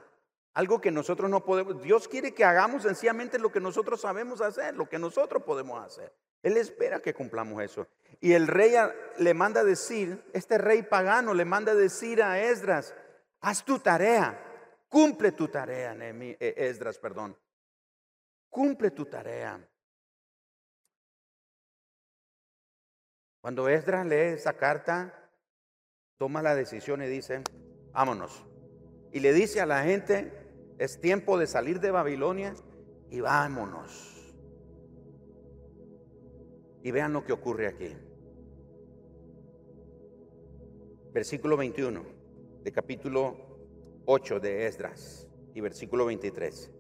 Algo 0.55 0.81
que 0.81 0.91
nosotros 0.91 1.31
no 1.31 1.45
podemos. 1.45 1.81
Dios 1.83 2.09
quiere 2.09 2.35
que 2.35 2.45
hagamos 2.45 2.83
sencillamente 2.83 3.39
lo 3.39 3.51
que 3.51 3.61
nosotros 3.61 4.01
sabemos 4.01 4.43
hacer, 4.43 4.77
lo 4.77 4.89
que 4.89 4.99
nosotros 4.99 5.43
podemos 5.45 5.83
hacer. 5.83 6.13
Él 6.43 6.57
espera 6.57 7.01
que 7.01 7.15
cumplamos 7.15 7.63
eso. 7.63 7.87
Y 8.21 8.33
el 8.33 8.49
rey 8.49 8.75
le 9.19 9.35
manda 9.35 9.65
decir, 9.65 10.23
este 10.33 10.59
rey 10.59 10.83
pagano 10.83 11.35
le 11.35 11.45
manda 11.45 11.75
decir 11.75 12.23
a 12.23 12.41
Esdras, 12.41 12.95
haz 13.41 13.65
tu 13.65 13.79
tarea, 13.79 14.85
cumple 14.89 15.33
tu 15.33 15.49
tarea, 15.49 15.97
eh, 15.99 16.55
Esdras, 16.57 16.99
perdón. 16.99 17.37
Cumple 18.51 18.91
tu 18.91 19.07
tarea. 19.07 19.59
Cuando 23.43 23.69
Esdras 23.69 24.07
lee 24.07 24.35
esa 24.35 24.53
carta, 24.53 25.29
toma 26.17 26.43
la 26.43 26.55
decisión 26.55 27.03
y 27.03 27.09
dice, 27.09 27.43
vámonos. 27.93 28.47
Y 29.11 29.19
le 29.19 29.33
dice 29.33 29.61
a 29.61 29.67
la 29.67 29.83
gente, 29.83 30.33
es 30.79 31.01
tiempo 31.01 31.37
de 31.37 31.49
salir 31.49 31.81
de 31.81 31.91
Babilonia 31.91 32.55
y 33.11 33.21
vámonos. 33.21 34.33
Y 36.85 36.93
vean 36.93 37.13
lo 37.13 37.25
que 37.25 37.33
ocurre 37.33 37.67
aquí. 37.67 37.97
Versículo 41.13 41.57
21 41.57 42.01
de 42.63 42.73
capítulo 42.73 43.37
8 44.05 44.39
de 44.39 44.69
Esdras 44.69 45.27
y 45.53 45.61
versículo 45.61 46.07
23. 46.07 46.71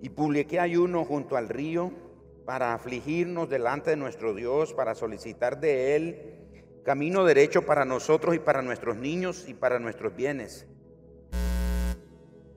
Y 0.00 0.08
publiqué 0.08 0.58
ayuno 0.58 1.04
junto 1.04 1.36
al 1.36 1.50
río 1.50 2.07
para 2.48 2.72
afligirnos 2.72 3.50
delante 3.50 3.90
de 3.90 3.96
nuestro 3.96 4.32
Dios, 4.32 4.72
para 4.72 4.94
solicitar 4.94 5.60
de 5.60 5.94
Él 5.94 6.34
camino 6.82 7.26
derecho 7.26 7.66
para 7.66 7.84
nosotros 7.84 8.34
y 8.34 8.38
para 8.38 8.62
nuestros 8.62 8.96
niños 8.96 9.44
y 9.46 9.52
para 9.52 9.78
nuestros 9.78 10.16
bienes 10.16 10.66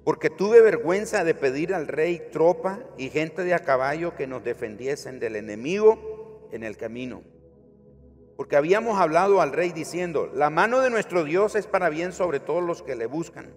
porque 0.04 0.30
tuve 0.30 0.62
vergüenza 0.62 1.24
de 1.24 1.36
pedir 1.36 1.74
al 1.74 1.88
rey 1.88 2.30
tropa 2.32 2.80
y 2.98 3.10
gente 3.10 3.44
de 3.44 3.54
a 3.54 3.60
caballo 3.60 4.16
que 4.16 4.28
nos 4.28 4.44
defendiesen 4.44 5.20
del 5.20 5.36
enemigo 5.36 6.50
en 6.52 6.64
el 6.64 6.78
camino. 6.78 7.22
Porque 8.36 8.56
habíamos 8.56 9.00
hablado 9.00 9.42
al 9.42 9.52
rey 9.52 9.72
diciendo, 9.72 10.32
la 10.34 10.50
mano 10.50 10.80
de 10.80 10.90
nuestro 10.90 11.24
Dios 11.24 11.56
es 11.56 11.68
para 11.68 11.90
bien 11.90 12.14
sobre 12.14 12.40
todos 12.40 12.64
los 12.64 12.82
que 12.82 12.96
le 12.96 13.06
buscan, 13.06 13.54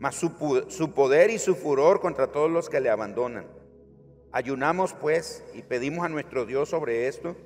mas 0.00 0.16
su, 0.16 0.64
su 0.68 0.92
poder 0.92 1.30
y 1.30 1.38
su 1.38 1.54
furor 1.54 2.00
contra 2.00 2.26
todos 2.26 2.50
los 2.50 2.68
que 2.68 2.80
le 2.80 2.90
abandonan. 2.90 3.59
Ayunamos 4.32 4.94
pues 4.94 5.44
y 5.54 5.62
pedimos 5.62 6.04
a 6.04 6.08
nuestro 6.08 6.46
Dios 6.46 6.68
sobre 6.68 7.08
esto 7.08 7.36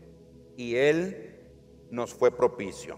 y 0.57 0.77
él 0.77 1.35
nos 1.91 2.13
fue 2.13 2.31
propicio. 2.31 2.97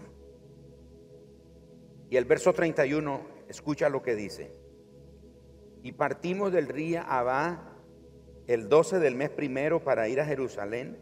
Y 2.09 2.17
el 2.17 2.25
verso 2.25 2.53
31, 2.53 3.21
escucha 3.47 3.89
lo 3.89 4.01
que 4.01 4.15
dice. 4.15 4.51
Y 5.83 5.93
partimos 5.93 6.51
del 6.51 6.67
río 6.67 7.01
Abá 7.07 7.77
el 8.47 8.69
12 8.69 8.99
del 8.99 9.15
mes 9.15 9.29
primero 9.29 9.83
para 9.83 10.07
ir 10.07 10.19
a 10.19 10.25
Jerusalén. 10.25 10.97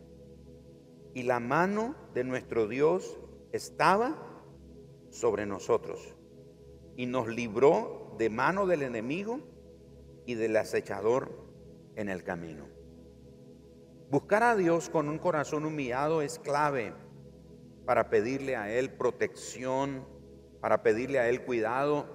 Y 1.13 1.23
la 1.23 1.39
mano 1.39 1.95
de 2.13 2.23
nuestro 2.23 2.67
Dios 2.67 3.19
estaba 3.51 4.43
sobre 5.09 5.45
nosotros. 5.45 6.15
Y 6.97 7.05
nos 7.05 7.27
libró 7.27 8.15
de 8.17 8.29
mano 8.29 8.67
del 8.67 8.83
enemigo 8.83 9.39
y 10.25 10.35
del 10.35 10.57
acechador 10.57 11.31
en 11.95 12.09
el 12.09 12.23
camino. 12.23 12.74
Buscar 14.09 14.43
a 14.43 14.55
Dios 14.55 14.89
con 14.89 15.09
un 15.09 15.17
corazón 15.17 15.65
humillado 15.65 16.21
es 16.21 16.37
clave 16.37 16.93
para 17.85 18.09
pedirle 18.09 18.55
a 18.55 18.71
Él 18.71 18.91
protección, 18.91 20.05
para 20.61 20.83
pedirle 20.83 21.19
a 21.19 21.27
Él 21.27 21.43
cuidado 21.43 22.05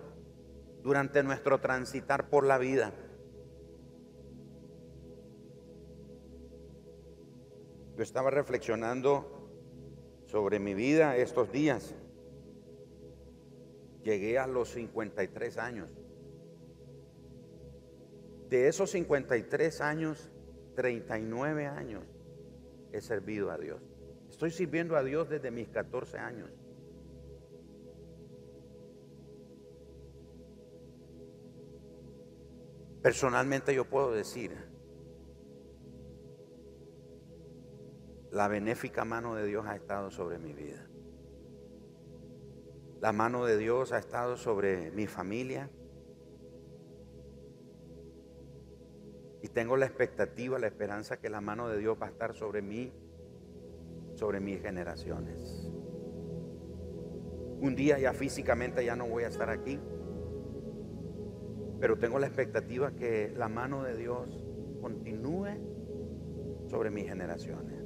durante 0.82 1.22
nuestro 1.22 1.60
transitar 1.60 2.30
por 2.30 2.46
la 2.46 2.58
vida. 2.58 2.92
Yo 7.96 8.02
estaba 8.04 8.30
reflexionando 8.30 9.50
sobre 10.26 10.60
mi 10.60 10.74
vida 10.74 11.16
estos 11.16 11.50
días. 11.50 11.94
Llegué 14.04 14.38
a 14.38 14.46
los 14.46 14.70
53 14.70 15.58
años. 15.58 15.88
De 18.48 18.68
esos 18.68 18.92
53 18.92 19.80
años, 19.80 20.29
39 20.80 21.66
años 21.66 22.02
he 22.90 23.02
servido 23.02 23.50
a 23.50 23.58
Dios. 23.58 23.82
Estoy 24.30 24.50
sirviendo 24.50 24.96
a 24.96 25.02
Dios 25.02 25.28
desde 25.28 25.50
mis 25.50 25.68
14 25.68 26.16
años. 26.16 26.48
Personalmente 33.02 33.74
yo 33.74 33.84
puedo 33.90 34.10
decir, 34.12 34.56
la 38.30 38.48
benéfica 38.48 39.04
mano 39.04 39.34
de 39.34 39.44
Dios 39.44 39.66
ha 39.66 39.76
estado 39.76 40.10
sobre 40.10 40.38
mi 40.38 40.54
vida. 40.54 40.88
La 43.02 43.12
mano 43.12 43.44
de 43.44 43.58
Dios 43.58 43.92
ha 43.92 43.98
estado 43.98 44.38
sobre 44.38 44.90
mi 44.92 45.06
familia. 45.06 45.68
Y 49.42 49.48
tengo 49.48 49.76
la 49.76 49.86
expectativa, 49.86 50.58
la 50.58 50.66
esperanza 50.66 51.18
que 51.18 51.30
la 51.30 51.40
mano 51.40 51.68
de 51.68 51.78
Dios 51.78 51.96
va 52.00 52.06
a 52.06 52.10
estar 52.10 52.34
sobre 52.34 52.62
mí, 52.62 52.92
sobre 54.14 54.40
mis 54.40 54.60
generaciones. 54.60 55.70
Un 57.60 57.74
día 57.74 57.98
ya 57.98 58.12
físicamente 58.12 58.84
ya 58.84 58.96
no 58.96 59.06
voy 59.06 59.24
a 59.24 59.28
estar 59.28 59.50
aquí. 59.50 59.78
Pero 61.80 61.98
tengo 61.98 62.18
la 62.18 62.26
expectativa 62.26 62.92
que 62.92 63.32
la 63.34 63.48
mano 63.48 63.82
de 63.82 63.96
Dios 63.96 64.44
continúe 64.80 65.48
sobre 66.68 66.90
mis 66.90 67.06
generaciones. 67.06 67.80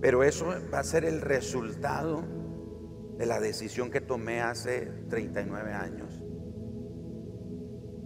Pero 0.00 0.22
eso 0.22 0.46
va 0.72 0.80
a 0.80 0.84
ser 0.84 1.04
el 1.04 1.20
resultado 1.20 2.22
de 3.16 3.26
la 3.26 3.40
decisión 3.40 3.90
que 3.90 4.00
tomé 4.00 4.40
hace 4.40 4.86
39 5.08 5.72
años. 5.72 6.20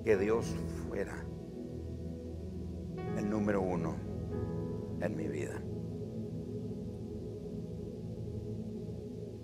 Que 0.04 0.16
Dios 0.16 0.54
fuera 0.98 1.24
el 3.16 3.30
número 3.30 3.62
uno 3.62 3.94
en 5.00 5.16
mi 5.16 5.28
vida. 5.28 5.62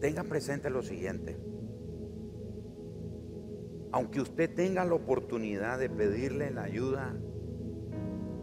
Tengan 0.00 0.28
presente 0.28 0.68
lo 0.68 0.82
siguiente 0.82 1.38
aunque 3.92 4.20
usted 4.20 4.52
tenga 4.52 4.84
la 4.84 4.94
oportunidad 4.94 5.78
de 5.78 5.88
pedirle 5.88 6.50
la 6.50 6.64
ayuda 6.64 7.14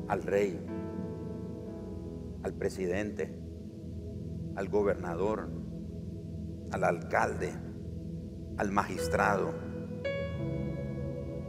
al 0.07 0.23
rey, 0.23 0.65
al 2.43 2.53
presidente, 2.53 3.37
al 4.55 4.69
gobernador, 4.69 5.49
al 6.71 6.85
alcalde, 6.85 7.51
al 8.55 8.71
magistrado, 8.71 9.51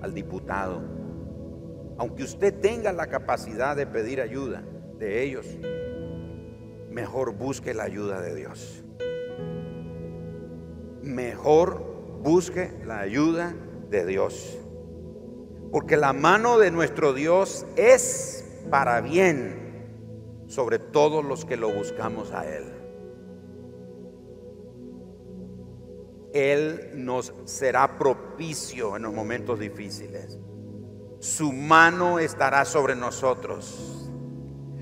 al 0.03 0.13
diputado, 0.15 1.02
aunque 2.03 2.25
usted 2.25 2.53
tenga 2.59 2.93
la 2.93 3.07
capacidad 3.07 3.77
de 3.77 3.87
pedir 3.87 4.21
ayuda 4.21 4.65
de 4.99 5.23
ellos, 5.23 5.47
mejor 6.91 7.33
busque 7.33 7.75
la 7.75 7.85
ayuda 7.85 8.21
de 8.21 8.35
Dios. 8.35 8.83
Mejor 11.01 12.21
busque 12.25 12.73
la 12.85 12.99
ayuda 12.99 13.55
de 13.89 14.05
Dios. 14.05 14.59
Porque 15.71 15.97
la 15.97 16.13
mano 16.13 16.59
de 16.59 16.73
nuestro 16.73 17.15
Dios 17.15 17.67
es 17.77 18.45
para 18.69 19.01
bien 19.01 19.87
sobre 20.49 20.81
todos 20.81 21.25
los 21.25 21.45
que 21.45 21.57
lo 21.57 21.71
buscamos 21.73 22.33
a 22.33 22.53
Él. 22.53 22.65
Él 26.33 26.91
nos 26.95 27.33
será 27.45 27.97
propicio 27.97 28.97
en 28.97 29.03
los 29.03 29.15
momentos 29.15 29.61
difíciles. 29.61 30.41
Su 31.23 31.53
mano 31.53 32.19
estará 32.19 32.65
sobre 32.65 32.97
nosotros. 32.97 34.11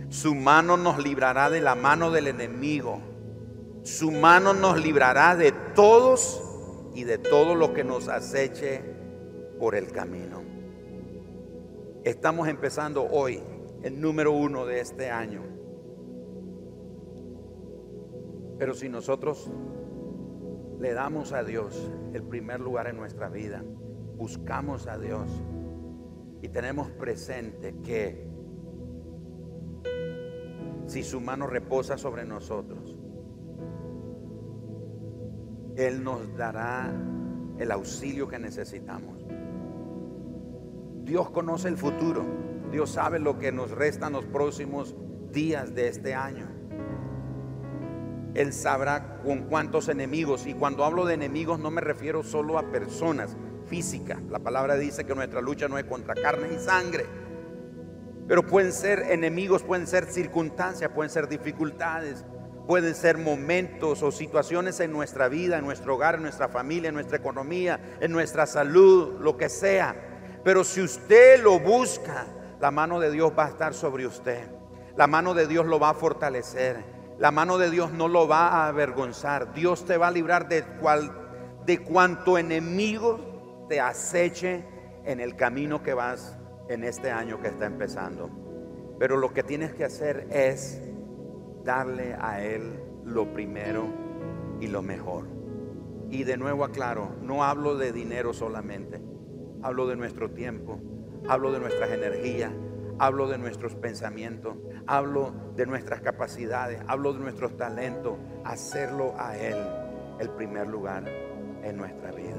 Su 0.09 0.35
mano 0.35 0.79
nos 0.79 0.99
librará 0.99 1.51
de 1.51 1.61
la 1.61 1.75
mano 1.75 2.11
del 2.11 2.29
enemigo. 2.29 2.99
Su 3.83 4.11
mano 4.11 4.55
nos 4.55 4.83
librará 4.83 5.37
de 5.37 5.53
todos 5.75 6.43
y 6.95 7.05
de 7.05 7.19
todo 7.19 7.55
lo 7.55 7.75
que 7.75 7.85
nos 7.85 8.09
aceche 8.09 8.83
por 9.59 9.75
el 9.75 9.93
camino. 9.93 10.41
Estamos 12.05 12.49
empezando 12.49 13.05
hoy 13.05 13.43
el 13.83 14.01
número 14.01 14.33
uno 14.33 14.65
de 14.65 14.81
este 14.81 15.11
año. 15.11 15.43
Pero 18.59 18.73
si 18.73 18.89
nosotros 18.89 19.51
le 20.79 20.95
damos 20.95 21.35
a 21.35 21.45
Dios 21.45 21.93
el 22.15 22.23
primer 22.23 22.61
lugar 22.61 22.87
en 22.87 22.97
nuestra 22.97 23.29
vida, 23.29 23.63
buscamos 24.17 24.87
a 24.87 24.97
Dios 24.97 25.29
y 26.43 26.49
tenemos 26.49 26.91
presente 26.91 27.75
que 27.83 28.27
si 30.87 31.03
su 31.03 31.21
mano 31.21 31.47
reposa 31.47 31.99
sobre 31.99 32.25
nosotros, 32.25 32.97
Él 35.77 36.03
nos 36.03 36.35
dará 36.37 36.93
el 37.59 37.71
auxilio 37.71 38.27
que 38.27 38.39
necesitamos. 38.39 39.25
Dios 41.05 41.31
conoce 41.31 41.69
el 41.69 41.77
futuro. 41.77 42.25
Dios 42.73 42.91
sabe 42.91 43.19
lo 43.19 43.39
que 43.39 43.53
nos 43.53 43.71
resta 43.71 44.07
en 44.07 44.15
los 44.15 44.25
próximos 44.27 44.95
días 45.33 45.75
de 45.75 45.89
este 45.89 46.15
año. 46.15 46.47
Él 48.35 48.53
sabrá 48.53 49.21
con 49.23 49.43
cuántos 49.43 49.89
enemigos. 49.89 50.47
Y 50.47 50.55
cuando 50.55 50.85
hablo 50.85 51.05
de 51.05 51.15
enemigos 51.15 51.59
no 51.59 51.71
me 51.71 51.81
refiero 51.81 52.23
solo 52.23 52.59
a 52.59 52.71
personas 52.71 53.37
físicas. 53.71 54.19
La 54.29 54.41
palabra 54.41 54.75
dice 54.75 55.05
que 55.05 55.15
nuestra 55.15 55.41
lucha 55.41 55.69
no 55.69 55.79
es 55.79 55.85
contra 55.85 56.15
carne 56.15 56.49
y 56.55 56.59
sangre. 56.59 57.07
Pero 58.27 58.45
pueden 58.45 58.73
ser 58.73 59.07
enemigos, 59.11 59.63
pueden 59.63 59.87
ser 59.87 60.07
circunstancias, 60.07 60.91
pueden 60.93 61.11
ser 61.11 61.29
dificultades, 61.29 62.25
pueden 62.67 62.95
ser 62.95 63.17
momentos 63.17 64.03
o 64.03 64.11
situaciones 64.13 64.81
en 64.81 64.93
nuestra 64.93 65.29
vida, 65.29 65.59
en 65.59 65.65
nuestro 65.65 65.95
hogar, 65.95 66.17
en 66.17 66.23
nuestra 66.23 66.49
familia, 66.49 66.89
en 66.89 66.95
nuestra 66.95 67.17
economía, 67.17 67.97
en 68.01 68.13
nuestra 68.13 68.47
salud, 68.47 69.21
lo 69.21 69.37
que 69.37 69.49
sea. 69.49 69.97
Pero 70.45 70.65
si 70.65 70.81
usted 70.81 71.43
lo 71.43 71.61
busca, 71.61 72.27
la 72.61 72.71
mano 72.71 73.01
de 73.01 73.11
Dios 73.11 73.33
va 73.37 73.47
a 73.47 73.49
estar 73.49 73.73
sobre 73.73 74.07
usted. 74.07 74.49
La 74.97 75.07
mano 75.07 75.35
de 75.35 75.47
Dios 75.47 75.67
lo 75.67 75.79
va 75.79 75.91
a 75.91 75.95
fortalecer. 75.95 76.85
La 77.19 77.31
mano 77.31 77.59
de 77.59 77.71
Dios 77.71 77.93
no 77.93 78.09
lo 78.09 78.27
va 78.27 78.49
a 78.49 78.69
avergonzar. 78.69 79.55
Dios 79.55 79.85
te 79.85 79.97
va 79.97 80.09
a 80.09 80.11
librar 80.11 80.49
de, 80.49 80.63
cual, 80.81 81.13
de 81.67 81.79
cuanto 81.79 82.39
enemigo 82.39 83.30
te 83.71 83.81
aceche 83.81 84.63
en 85.07 85.19
el 85.21 85.35
camino 85.35 85.83
que 85.83 85.95
vas 85.95 86.37
en 86.69 86.85
este 86.85 87.11
año 87.11 87.41
que 87.41 87.49
está 87.49 87.65
empezando. 87.65 88.29
Pero 88.99 89.17
lo 89.17 89.33
que 89.33 89.43
tienes 89.43 89.73
que 89.73 89.85
hacer 89.85 90.27
es 90.31 90.83
darle 91.65 92.15
a 92.21 92.45
Él 92.45 92.79
lo 93.07 93.33
primero 93.33 93.87
y 94.61 94.67
lo 94.67 94.83
mejor. 94.83 95.25
Y 96.11 96.25
de 96.25 96.37
nuevo 96.37 96.65
aclaro, 96.65 97.17
no 97.23 97.45
hablo 97.45 97.79
de 97.79 97.93
dinero 97.93 98.35
solamente 98.35 99.01
hablo 99.63 99.87
de 99.87 99.97
nuestro 99.97 100.31
tiempo, 100.31 100.81
hablo 101.29 101.53
de 101.53 101.61
nuestras 101.61 101.91
energías, 101.91 102.53
hablo 102.99 103.29
de 103.29 103.39
nuestros 103.39 103.75
pensamientos, 103.75 104.57
hablo 104.87 105.33
de 105.57 105.67
nuestras 105.67 106.01
capacidades, 106.01 106.81
hablo 106.87 107.13
de 107.13 107.21
nuestros 107.21 107.57
talentos, 107.57 108.15
hacerlo 108.45 109.15
a 109.19 109.37
Él 109.37 109.57
el 110.19 110.31
primer 110.31 110.67
lugar 110.67 111.05
en 111.63 111.77
nuestra 111.77 112.13
vida. 112.13 112.30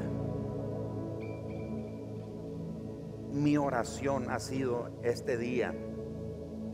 Mi 3.41 3.57
oración 3.57 4.29
ha 4.29 4.39
sido 4.39 4.91
este 5.01 5.35
día 5.35 5.73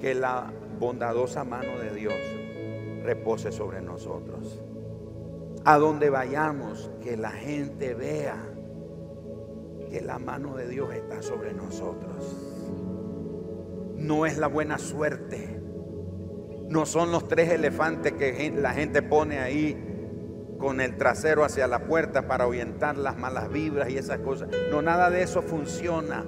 que 0.01 0.13
la 0.13 0.51
bondadosa 0.77 1.45
mano 1.45 1.79
de 1.79 1.95
Dios 1.95 2.13
repose 3.03 3.53
sobre 3.53 3.79
nosotros. 3.79 4.61
A 5.63 5.77
donde 5.77 6.09
vayamos, 6.09 6.91
que 7.01 7.15
la 7.15 7.31
gente 7.31 7.93
vea 7.93 8.35
que 9.89 10.01
la 10.01 10.19
mano 10.19 10.57
de 10.57 10.67
Dios 10.67 10.93
está 10.93 11.21
sobre 11.21 11.53
nosotros. 11.53 12.35
No 13.95 14.25
es 14.25 14.37
la 14.37 14.47
buena 14.47 14.77
suerte. 14.77 15.61
No 16.67 16.85
son 16.85 17.13
los 17.13 17.29
tres 17.29 17.49
elefantes 17.49 18.11
que 18.11 18.51
la 18.51 18.73
gente 18.73 19.01
pone 19.01 19.39
ahí 19.39 20.57
con 20.59 20.81
el 20.81 20.97
trasero 20.97 21.45
hacia 21.45 21.65
la 21.67 21.87
puerta 21.87 22.27
para 22.27 22.43
ahuyentar 22.43 22.97
las 22.97 23.17
malas 23.17 23.49
vibras 23.49 23.89
y 23.89 23.97
esas 23.97 24.19
cosas. 24.19 24.49
No, 24.69 24.81
nada 24.81 25.09
de 25.09 25.21
eso 25.23 25.41
funciona. 25.41 26.25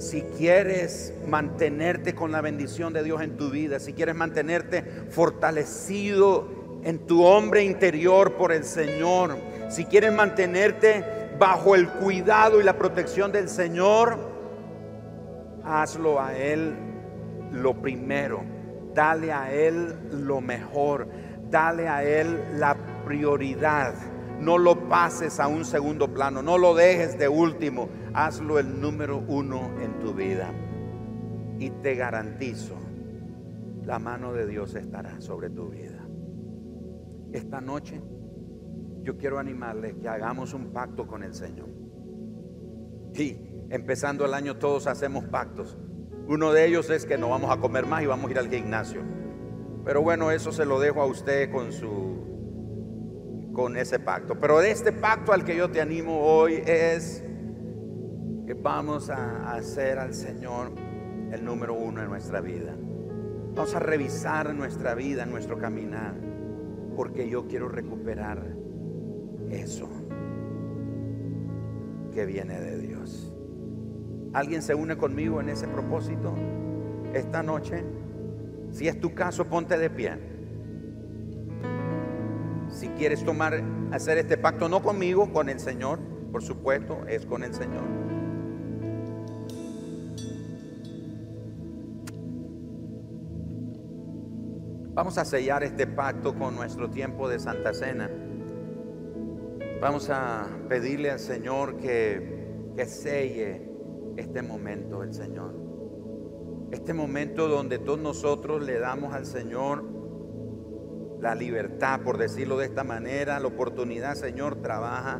Si 0.00 0.22
quieres 0.22 1.12
mantenerte 1.28 2.14
con 2.14 2.32
la 2.32 2.40
bendición 2.40 2.94
de 2.94 3.02
Dios 3.02 3.20
en 3.20 3.36
tu 3.36 3.50
vida, 3.50 3.78
si 3.78 3.92
quieres 3.92 4.14
mantenerte 4.14 4.82
fortalecido 5.10 6.80
en 6.82 7.00
tu 7.06 7.22
hombre 7.22 7.64
interior 7.64 8.32
por 8.36 8.50
el 8.50 8.64
Señor, 8.64 9.36
si 9.68 9.84
quieres 9.84 10.10
mantenerte 10.14 11.04
bajo 11.38 11.74
el 11.74 11.86
cuidado 11.86 12.58
y 12.58 12.64
la 12.64 12.78
protección 12.78 13.30
del 13.30 13.50
Señor, 13.50 14.16
hazlo 15.64 16.18
a 16.18 16.34
Él 16.34 16.74
lo 17.52 17.74
primero, 17.74 18.42
dale 18.94 19.34
a 19.34 19.52
Él 19.52 19.94
lo 20.12 20.40
mejor, 20.40 21.08
dale 21.50 21.88
a 21.88 22.02
Él 22.04 22.42
la 22.54 22.74
prioridad. 23.04 23.92
No 24.40 24.56
lo 24.56 24.88
pases 24.88 25.38
a 25.40 25.46
un 25.46 25.66
segundo 25.66 26.08
plano, 26.08 26.40
no 26.40 26.56
lo 26.56 26.74
dejes 26.74 27.18
de 27.18 27.28
último, 27.28 27.90
hazlo 28.14 28.58
el 28.58 28.80
número 28.80 29.22
uno 29.26 29.80
en 29.80 29.98
tu 29.98 30.14
vida. 30.14 30.52
Y 31.58 31.70
te 31.70 31.94
garantizo, 31.94 32.76
la 33.84 33.98
mano 33.98 34.32
de 34.32 34.46
Dios 34.46 34.74
estará 34.74 35.20
sobre 35.20 35.50
tu 35.50 35.68
vida. 35.68 36.06
Esta 37.32 37.60
noche 37.60 38.00
yo 39.02 39.16
quiero 39.16 39.38
animarles 39.38 39.94
que 39.94 40.08
hagamos 40.08 40.54
un 40.54 40.72
pacto 40.72 41.06
con 41.06 41.22
el 41.22 41.34
Señor. 41.34 41.68
Sí, 43.12 43.66
empezando 43.70 44.24
el 44.24 44.34
año 44.34 44.56
todos 44.56 44.86
hacemos 44.86 45.24
pactos. 45.26 45.76
Uno 46.26 46.52
de 46.52 46.66
ellos 46.66 46.90
es 46.90 47.06
que 47.06 47.18
no 47.18 47.30
vamos 47.30 47.50
a 47.50 47.60
comer 47.60 47.86
más 47.86 48.02
y 48.02 48.06
vamos 48.06 48.28
a 48.28 48.30
ir 48.30 48.38
al 48.38 48.48
gimnasio. 48.48 49.02
Pero 49.84 50.02
bueno, 50.02 50.30
eso 50.30 50.52
se 50.52 50.64
lo 50.64 50.78
dejo 50.78 51.00
a 51.02 51.06
usted 51.06 51.50
con 51.50 51.72
su 51.72 52.20
con 53.52 53.76
ese 53.76 53.98
pacto. 53.98 54.38
Pero 54.38 54.60
este 54.60 54.92
pacto 54.92 55.32
al 55.32 55.44
que 55.44 55.56
yo 55.56 55.70
te 55.70 55.80
animo 55.80 56.20
hoy 56.20 56.62
es 56.64 57.24
que 58.50 58.54
vamos 58.54 59.10
a 59.10 59.52
hacer 59.52 60.00
al 60.00 60.12
Señor 60.12 60.72
el 61.30 61.44
número 61.44 61.72
uno 61.72 62.02
en 62.02 62.08
nuestra 62.08 62.40
vida. 62.40 62.74
Vamos 63.54 63.76
a 63.76 63.78
revisar 63.78 64.52
nuestra 64.52 64.96
vida, 64.96 65.24
nuestro 65.24 65.56
caminar, 65.56 66.16
porque 66.96 67.28
yo 67.28 67.46
quiero 67.46 67.68
recuperar 67.68 68.56
eso 69.50 69.88
que 72.12 72.26
viene 72.26 72.58
de 72.60 72.78
Dios. 72.78 73.32
¿Alguien 74.32 74.62
se 74.62 74.74
une 74.74 74.98
conmigo 74.98 75.40
en 75.40 75.48
ese 75.48 75.68
propósito 75.68 76.34
esta 77.14 77.44
noche? 77.44 77.84
Si 78.72 78.88
es 78.88 78.98
tu 79.00 79.14
caso, 79.14 79.44
ponte 79.44 79.78
de 79.78 79.90
pie 79.90 80.18
si 82.68 82.88
quieres 82.88 83.24
tomar, 83.24 83.62
hacer 83.92 84.18
este 84.18 84.36
pacto, 84.36 84.68
no 84.68 84.82
conmigo, 84.82 85.32
con 85.32 85.48
el 85.48 85.60
Señor, 85.60 86.00
por 86.32 86.42
supuesto, 86.42 87.06
es 87.06 87.26
con 87.26 87.44
el 87.44 87.54
Señor. 87.54 87.99
Vamos 95.00 95.16
a 95.16 95.24
sellar 95.24 95.62
este 95.62 95.86
pacto 95.86 96.34
con 96.34 96.54
nuestro 96.54 96.90
tiempo 96.90 97.26
de 97.26 97.38
Santa 97.38 97.72
Cena. 97.72 98.10
Vamos 99.80 100.10
a 100.10 100.46
pedirle 100.68 101.10
al 101.10 101.18
Señor 101.18 101.78
que, 101.78 102.74
que 102.76 102.84
selle 102.84 103.66
este 104.18 104.42
momento, 104.42 105.02
el 105.02 105.14
Señor. 105.14 105.54
Este 106.70 106.92
momento 106.92 107.48
donde 107.48 107.78
todos 107.78 107.98
nosotros 107.98 108.62
le 108.62 108.78
damos 108.78 109.14
al 109.14 109.24
Señor 109.24 109.84
la 111.18 111.34
libertad, 111.34 112.02
por 112.02 112.18
decirlo 112.18 112.58
de 112.58 112.66
esta 112.66 112.84
manera, 112.84 113.40
la 113.40 113.46
oportunidad, 113.46 114.16
Señor, 114.16 114.56
trabaja 114.56 115.18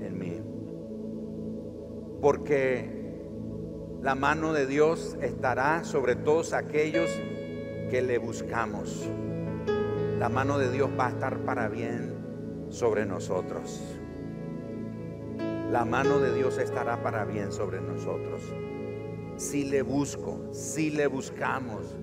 en 0.00 0.18
mí. 0.18 0.42
Porque 2.20 4.00
la 4.02 4.16
mano 4.16 4.52
de 4.52 4.66
Dios 4.66 5.16
estará 5.22 5.84
sobre 5.84 6.16
todos 6.16 6.52
aquellos 6.52 7.08
que 7.94 8.02
le 8.02 8.18
buscamos. 8.18 9.08
La 10.18 10.28
mano 10.28 10.58
de 10.58 10.68
Dios 10.72 10.90
va 10.98 11.06
a 11.06 11.10
estar 11.10 11.38
para 11.44 11.68
bien 11.68 12.66
sobre 12.68 13.06
nosotros. 13.06 13.80
La 15.70 15.84
mano 15.84 16.18
de 16.18 16.34
Dios 16.34 16.58
estará 16.58 17.04
para 17.04 17.24
bien 17.24 17.52
sobre 17.52 17.80
nosotros. 17.80 18.42
Si 19.36 19.66
le 19.66 19.82
busco, 19.82 20.52
si 20.52 20.90
le 20.90 21.06
buscamos, 21.06 21.94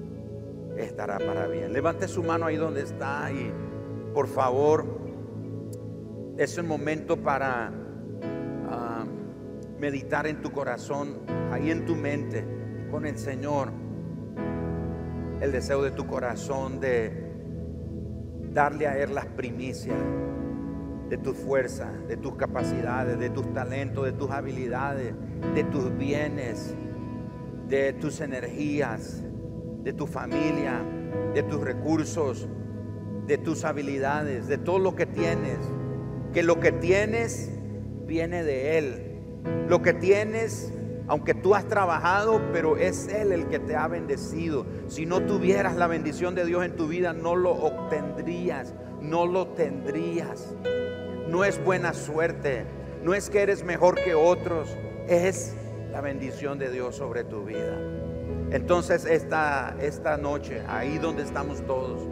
estará 0.78 1.18
para 1.18 1.48
bien. 1.48 1.74
Levante 1.74 2.08
su 2.08 2.24
mano 2.24 2.46
ahí 2.46 2.56
donde 2.56 2.84
está 2.84 3.30
y 3.30 3.52
por 4.14 4.30
favor, 4.30 4.86
es 6.38 6.58
un 6.58 6.70
momento 6.70 7.18
para 7.18 7.70
ah, 8.70 9.04
meditar 9.78 10.26
en 10.26 10.42
tu 10.42 10.54
corazón, 10.54 11.18
ahí 11.52 11.70
en 11.70 11.84
tu 11.86 11.98
mente, 11.98 12.46
con 12.90 13.06
el 13.06 13.18
Señor, 13.18 13.74
el 15.42 15.52
deseo 15.52 15.82
de 15.84 15.92
tu 15.92 16.08
corazón 16.08 16.80
de 16.80 17.30
darle 18.54 18.88
a 18.88 18.98
Él 18.98 19.16
las 19.16 19.26
primicias 19.26 19.98
de 21.10 21.18
tu 21.18 21.34
fuerza, 21.34 21.92
de 22.08 22.16
tus 22.16 22.36
capacidades, 22.36 23.20
de 23.20 23.30
tus 23.30 23.52
talentos, 23.54 24.06
de 24.06 24.14
tus 24.14 24.32
habilidades, 24.32 25.14
de 25.54 25.64
tus 25.66 25.98
bienes, 25.98 26.74
de 27.68 27.94
tus 27.94 28.22
energías 28.22 29.24
de 29.84 29.94
tu 29.94 30.08
familia, 30.08 30.82
de 31.34 31.44
tus 31.44 31.62
recursos, 31.62 32.48
de 33.28 33.38
tus 33.38 33.64
habilidades, 33.64 34.48
de 34.48 34.58
todo 34.58 34.80
lo 34.80 34.96
que 34.96 35.06
tienes. 35.06 35.58
Que 36.34 36.44
lo 36.44 36.60
que 36.60 36.72
tienes 36.72 37.52
viene 38.06 38.44
de 38.44 38.78
Él. 38.78 38.96
Lo 39.68 39.82
que 39.82 39.94
tienes, 39.94 40.74
aunque 41.12 41.34
tú 41.34 41.56
has 41.56 41.68
trabajado, 41.68 42.42
pero 42.54 42.78
es 42.78 43.10
Él 43.10 43.34
el 43.34 43.50
que 43.50 43.60
te 43.60 43.76
ha 43.76 43.86
bendecido. 43.90 44.66
Si 44.88 45.06
no 45.06 45.20
tuvieras 45.20 45.76
la 45.76 45.88
bendición 45.88 46.36
de 46.36 46.46
Dios 46.46 46.64
en 46.64 46.78
tu 46.78 46.88
vida, 46.88 47.12
no 47.12 47.36
lo 47.36 47.52
obtendrías, 47.52 48.74
no 49.02 49.26
lo 49.26 49.48
tendrías. 49.48 50.56
No 51.28 51.44
es 51.44 51.62
buena 51.62 51.94
suerte, 51.94 52.64
no 53.04 53.14
es 53.14 53.30
que 53.30 53.42
eres 53.42 53.66
mejor 53.66 53.96
que 53.96 54.16
otros, 54.16 54.70
es 55.10 55.54
la 55.92 56.00
bendición 56.00 56.58
de 56.58 56.72
Dios 56.72 56.96
sobre 56.96 57.26
tu 57.26 57.44
vida. 57.44 57.78
Entonces 58.52 59.04
esta, 59.04 59.76
esta 59.82 60.16
noche, 60.16 60.64
ahí 60.66 60.98
donde 60.98 61.24
estamos 61.24 61.62
todos, 61.68 62.08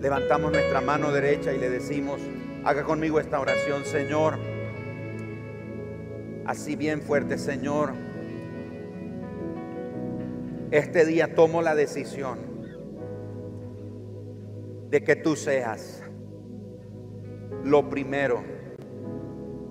levantamos 0.00 0.52
nuestra 0.52 0.80
mano 0.80 1.12
derecha 1.12 1.52
y 1.52 1.58
le 1.58 1.68
decimos, 1.68 2.22
haga 2.64 2.82
conmigo 2.82 3.20
esta 3.20 3.38
oración, 3.38 3.84
Señor. 3.84 4.38
Así 6.46 6.76
bien 6.76 7.02
fuerte, 7.02 7.36
Señor. 7.36 8.05
Este 10.72 11.06
día 11.06 11.34
tomo 11.36 11.62
la 11.62 11.76
decisión 11.76 12.38
de 14.90 15.04
que 15.04 15.14
tú 15.14 15.36
seas 15.36 16.02
lo 17.62 17.88
primero 17.88 18.42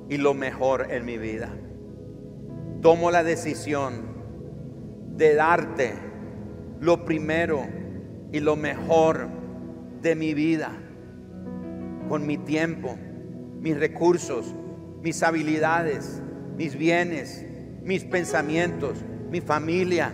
y 0.08 0.18
lo 0.18 0.34
mejor 0.34 0.88
en 0.92 1.04
mi 1.04 1.18
vida. 1.18 1.50
Tomo 2.82 3.12
la 3.12 3.24
decisión 3.24 4.06
de 5.18 5.36
darte 5.36 5.94
lo 6.80 7.04
primero 7.04 7.66
y 8.32 8.40
lo 8.40 8.56
mejor 8.56 9.28
de 10.02 10.16
mi 10.16 10.34
vida, 10.34 10.72
con 12.08 12.26
mi 12.26 12.38
tiempo, 12.38 12.96
mis 13.60 13.78
recursos, 13.78 14.56
mis 15.02 15.24
habilidades, 15.24 16.22
mis 16.56 16.78
bienes, 16.78 17.46
mis 17.82 18.06
pensamientos, 18.06 19.04
mi 19.30 19.42
familia, 19.42 20.14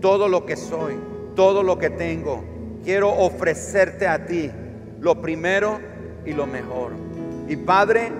todo 0.00 0.28
lo 0.28 0.46
que 0.46 0.56
soy, 0.56 0.94
todo 1.34 1.62
lo 1.62 1.78
que 1.78 1.90
tengo. 1.90 2.44
Quiero 2.84 3.10
ofrecerte 3.12 4.06
a 4.06 4.26
ti 4.26 4.50
lo 5.00 5.20
primero 5.20 5.78
y 6.24 6.32
lo 6.32 6.46
mejor. 6.46 6.92
Y 7.48 7.56
Padre, 7.56 8.10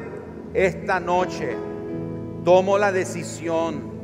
esta 0.55 1.01
noche 1.01 1.57
tomo 2.45 2.79
la 2.79 2.93
decisión 2.93 3.97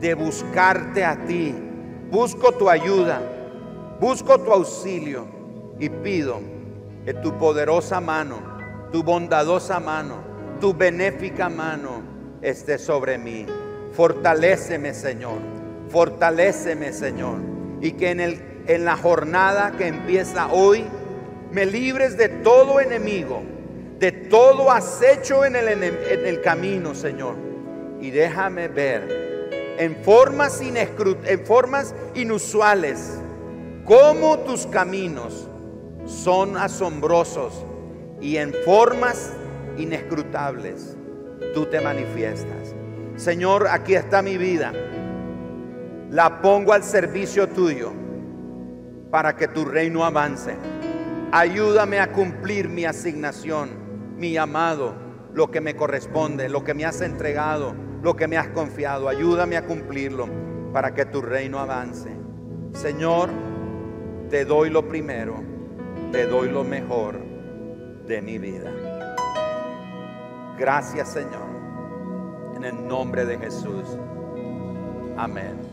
de 0.00 0.14
buscarte 0.14 1.04
a 1.04 1.24
ti 1.26 1.54
Busco 2.10 2.52
tu 2.52 2.70
ayuda. 2.70 3.20
Busco 4.00 4.38
tu 4.38 4.52
auxilio 4.52 5.26
y 5.78 5.88
pido 5.88 6.40
que 7.04 7.14
tu 7.14 7.36
poderosa 7.36 8.00
mano, 8.00 8.38
tu 8.92 9.02
bondadosa 9.02 9.80
mano, 9.80 10.18
tu 10.60 10.72
benéfica 10.72 11.48
mano 11.48 12.02
esté 12.42 12.78
sobre 12.78 13.18
mí. 13.18 13.46
Fortaléceme, 13.92 14.94
Señor. 14.94 15.55
Fortaléceme, 15.90 16.92
Señor. 16.92 17.38
Y 17.80 17.92
que 17.92 18.10
en, 18.10 18.20
el, 18.20 18.40
en 18.66 18.84
la 18.84 18.96
jornada 18.96 19.72
que 19.76 19.86
empieza 19.86 20.48
hoy, 20.48 20.84
me 21.52 21.66
libres 21.66 22.16
de 22.16 22.28
todo 22.28 22.80
enemigo, 22.80 23.42
de 23.98 24.12
todo 24.12 24.70
acecho 24.70 25.44
en 25.44 25.56
el, 25.56 25.68
en 25.68 26.26
el 26.26 26.40
camino, 26.40 26.94
Señor. 26.94 27.36
Y 28.00 28.10
déjame 28.10 28.68
ver 28.68 29.26
en 29.78 29.96
formas, 29.96 30.60
en 30.60 31.46
formas 31.46 31.94
inusuales 32.14 33.20
cómo 33.84 34.38
tus 34.40 34.66
caminos 34.66 35.48
son 36.06 36.56
asombrosos 36.56 37.64
y 38.20 38.36
en 38.36 38.54
formas 38.64 39.32
inescrutables 39.76 40.96
tú 41.54 41.66
te 41.66 41.80
manifiestas. 41.80 42.74
Señor, 43.16 43.66
aquí 43.68 43.94
está 43.94 44.22
mi 44.22 44.36
vida. 44.36 44.72
La 46.10 46.40
pongo 46.40 46.72
al 46.72 46.82
servicio 46.82 47.48
tuyo 47.48 47.92
para 49.10 49.36
que 49.36 49.48
tu 49.48 49.64
reino 49.64 50.04
avance. 50.04 50.54
Ayúdame 51.32 51.98
a 51.98 52.12
cumplir 52.12 52.68
mi 52.68 52.84
asignación, 52.84 53.70
mi 54.16 54.32
llamado, 54.32 54.94
lo 55.32 55.50
que 55.50 55.60
me 55.60 55.74
corresponde, 55.74 56.48
lo 56.48 56.64
que 56.64 56.74
me 56.74 56.84
has 56.84 57.00
entregado, 57.00 57.74
lo 58.02 58.14
que 58.14 58.28
me 58.28 58.38
has 58.38 58.48
confiado. 58.48 59.08
Ayúdame 59.08 59.56
a 59.56 59.66
cumplirlo 59.66 60.28
para 60.72 60.94
que 60.94 61.06
tu 61.06 61.22
reino 61.22 61.58
avance. 61.58 62.10
Señor, 62.72 63.30
te 64.30 64.44
doy 64.44 64.70
lo 64.70 64.86
primero, 64.86 65.42
te 66.12 66.26
doy 66.26 66.50
lo 66.50 66.62
mejor 66.64 67.18
de 68.06 68.22
mi 68.22 68.38
vida. 68.38 68.70
Gracias 70.58 71.12
Señor, 71.12 71.48
en 72.56 72.64
el 72.64 72.86
nombre 72.86 73.24
de 73.26 73.38
Jesús. 73.38 73.98
Amén. 75.16 75.65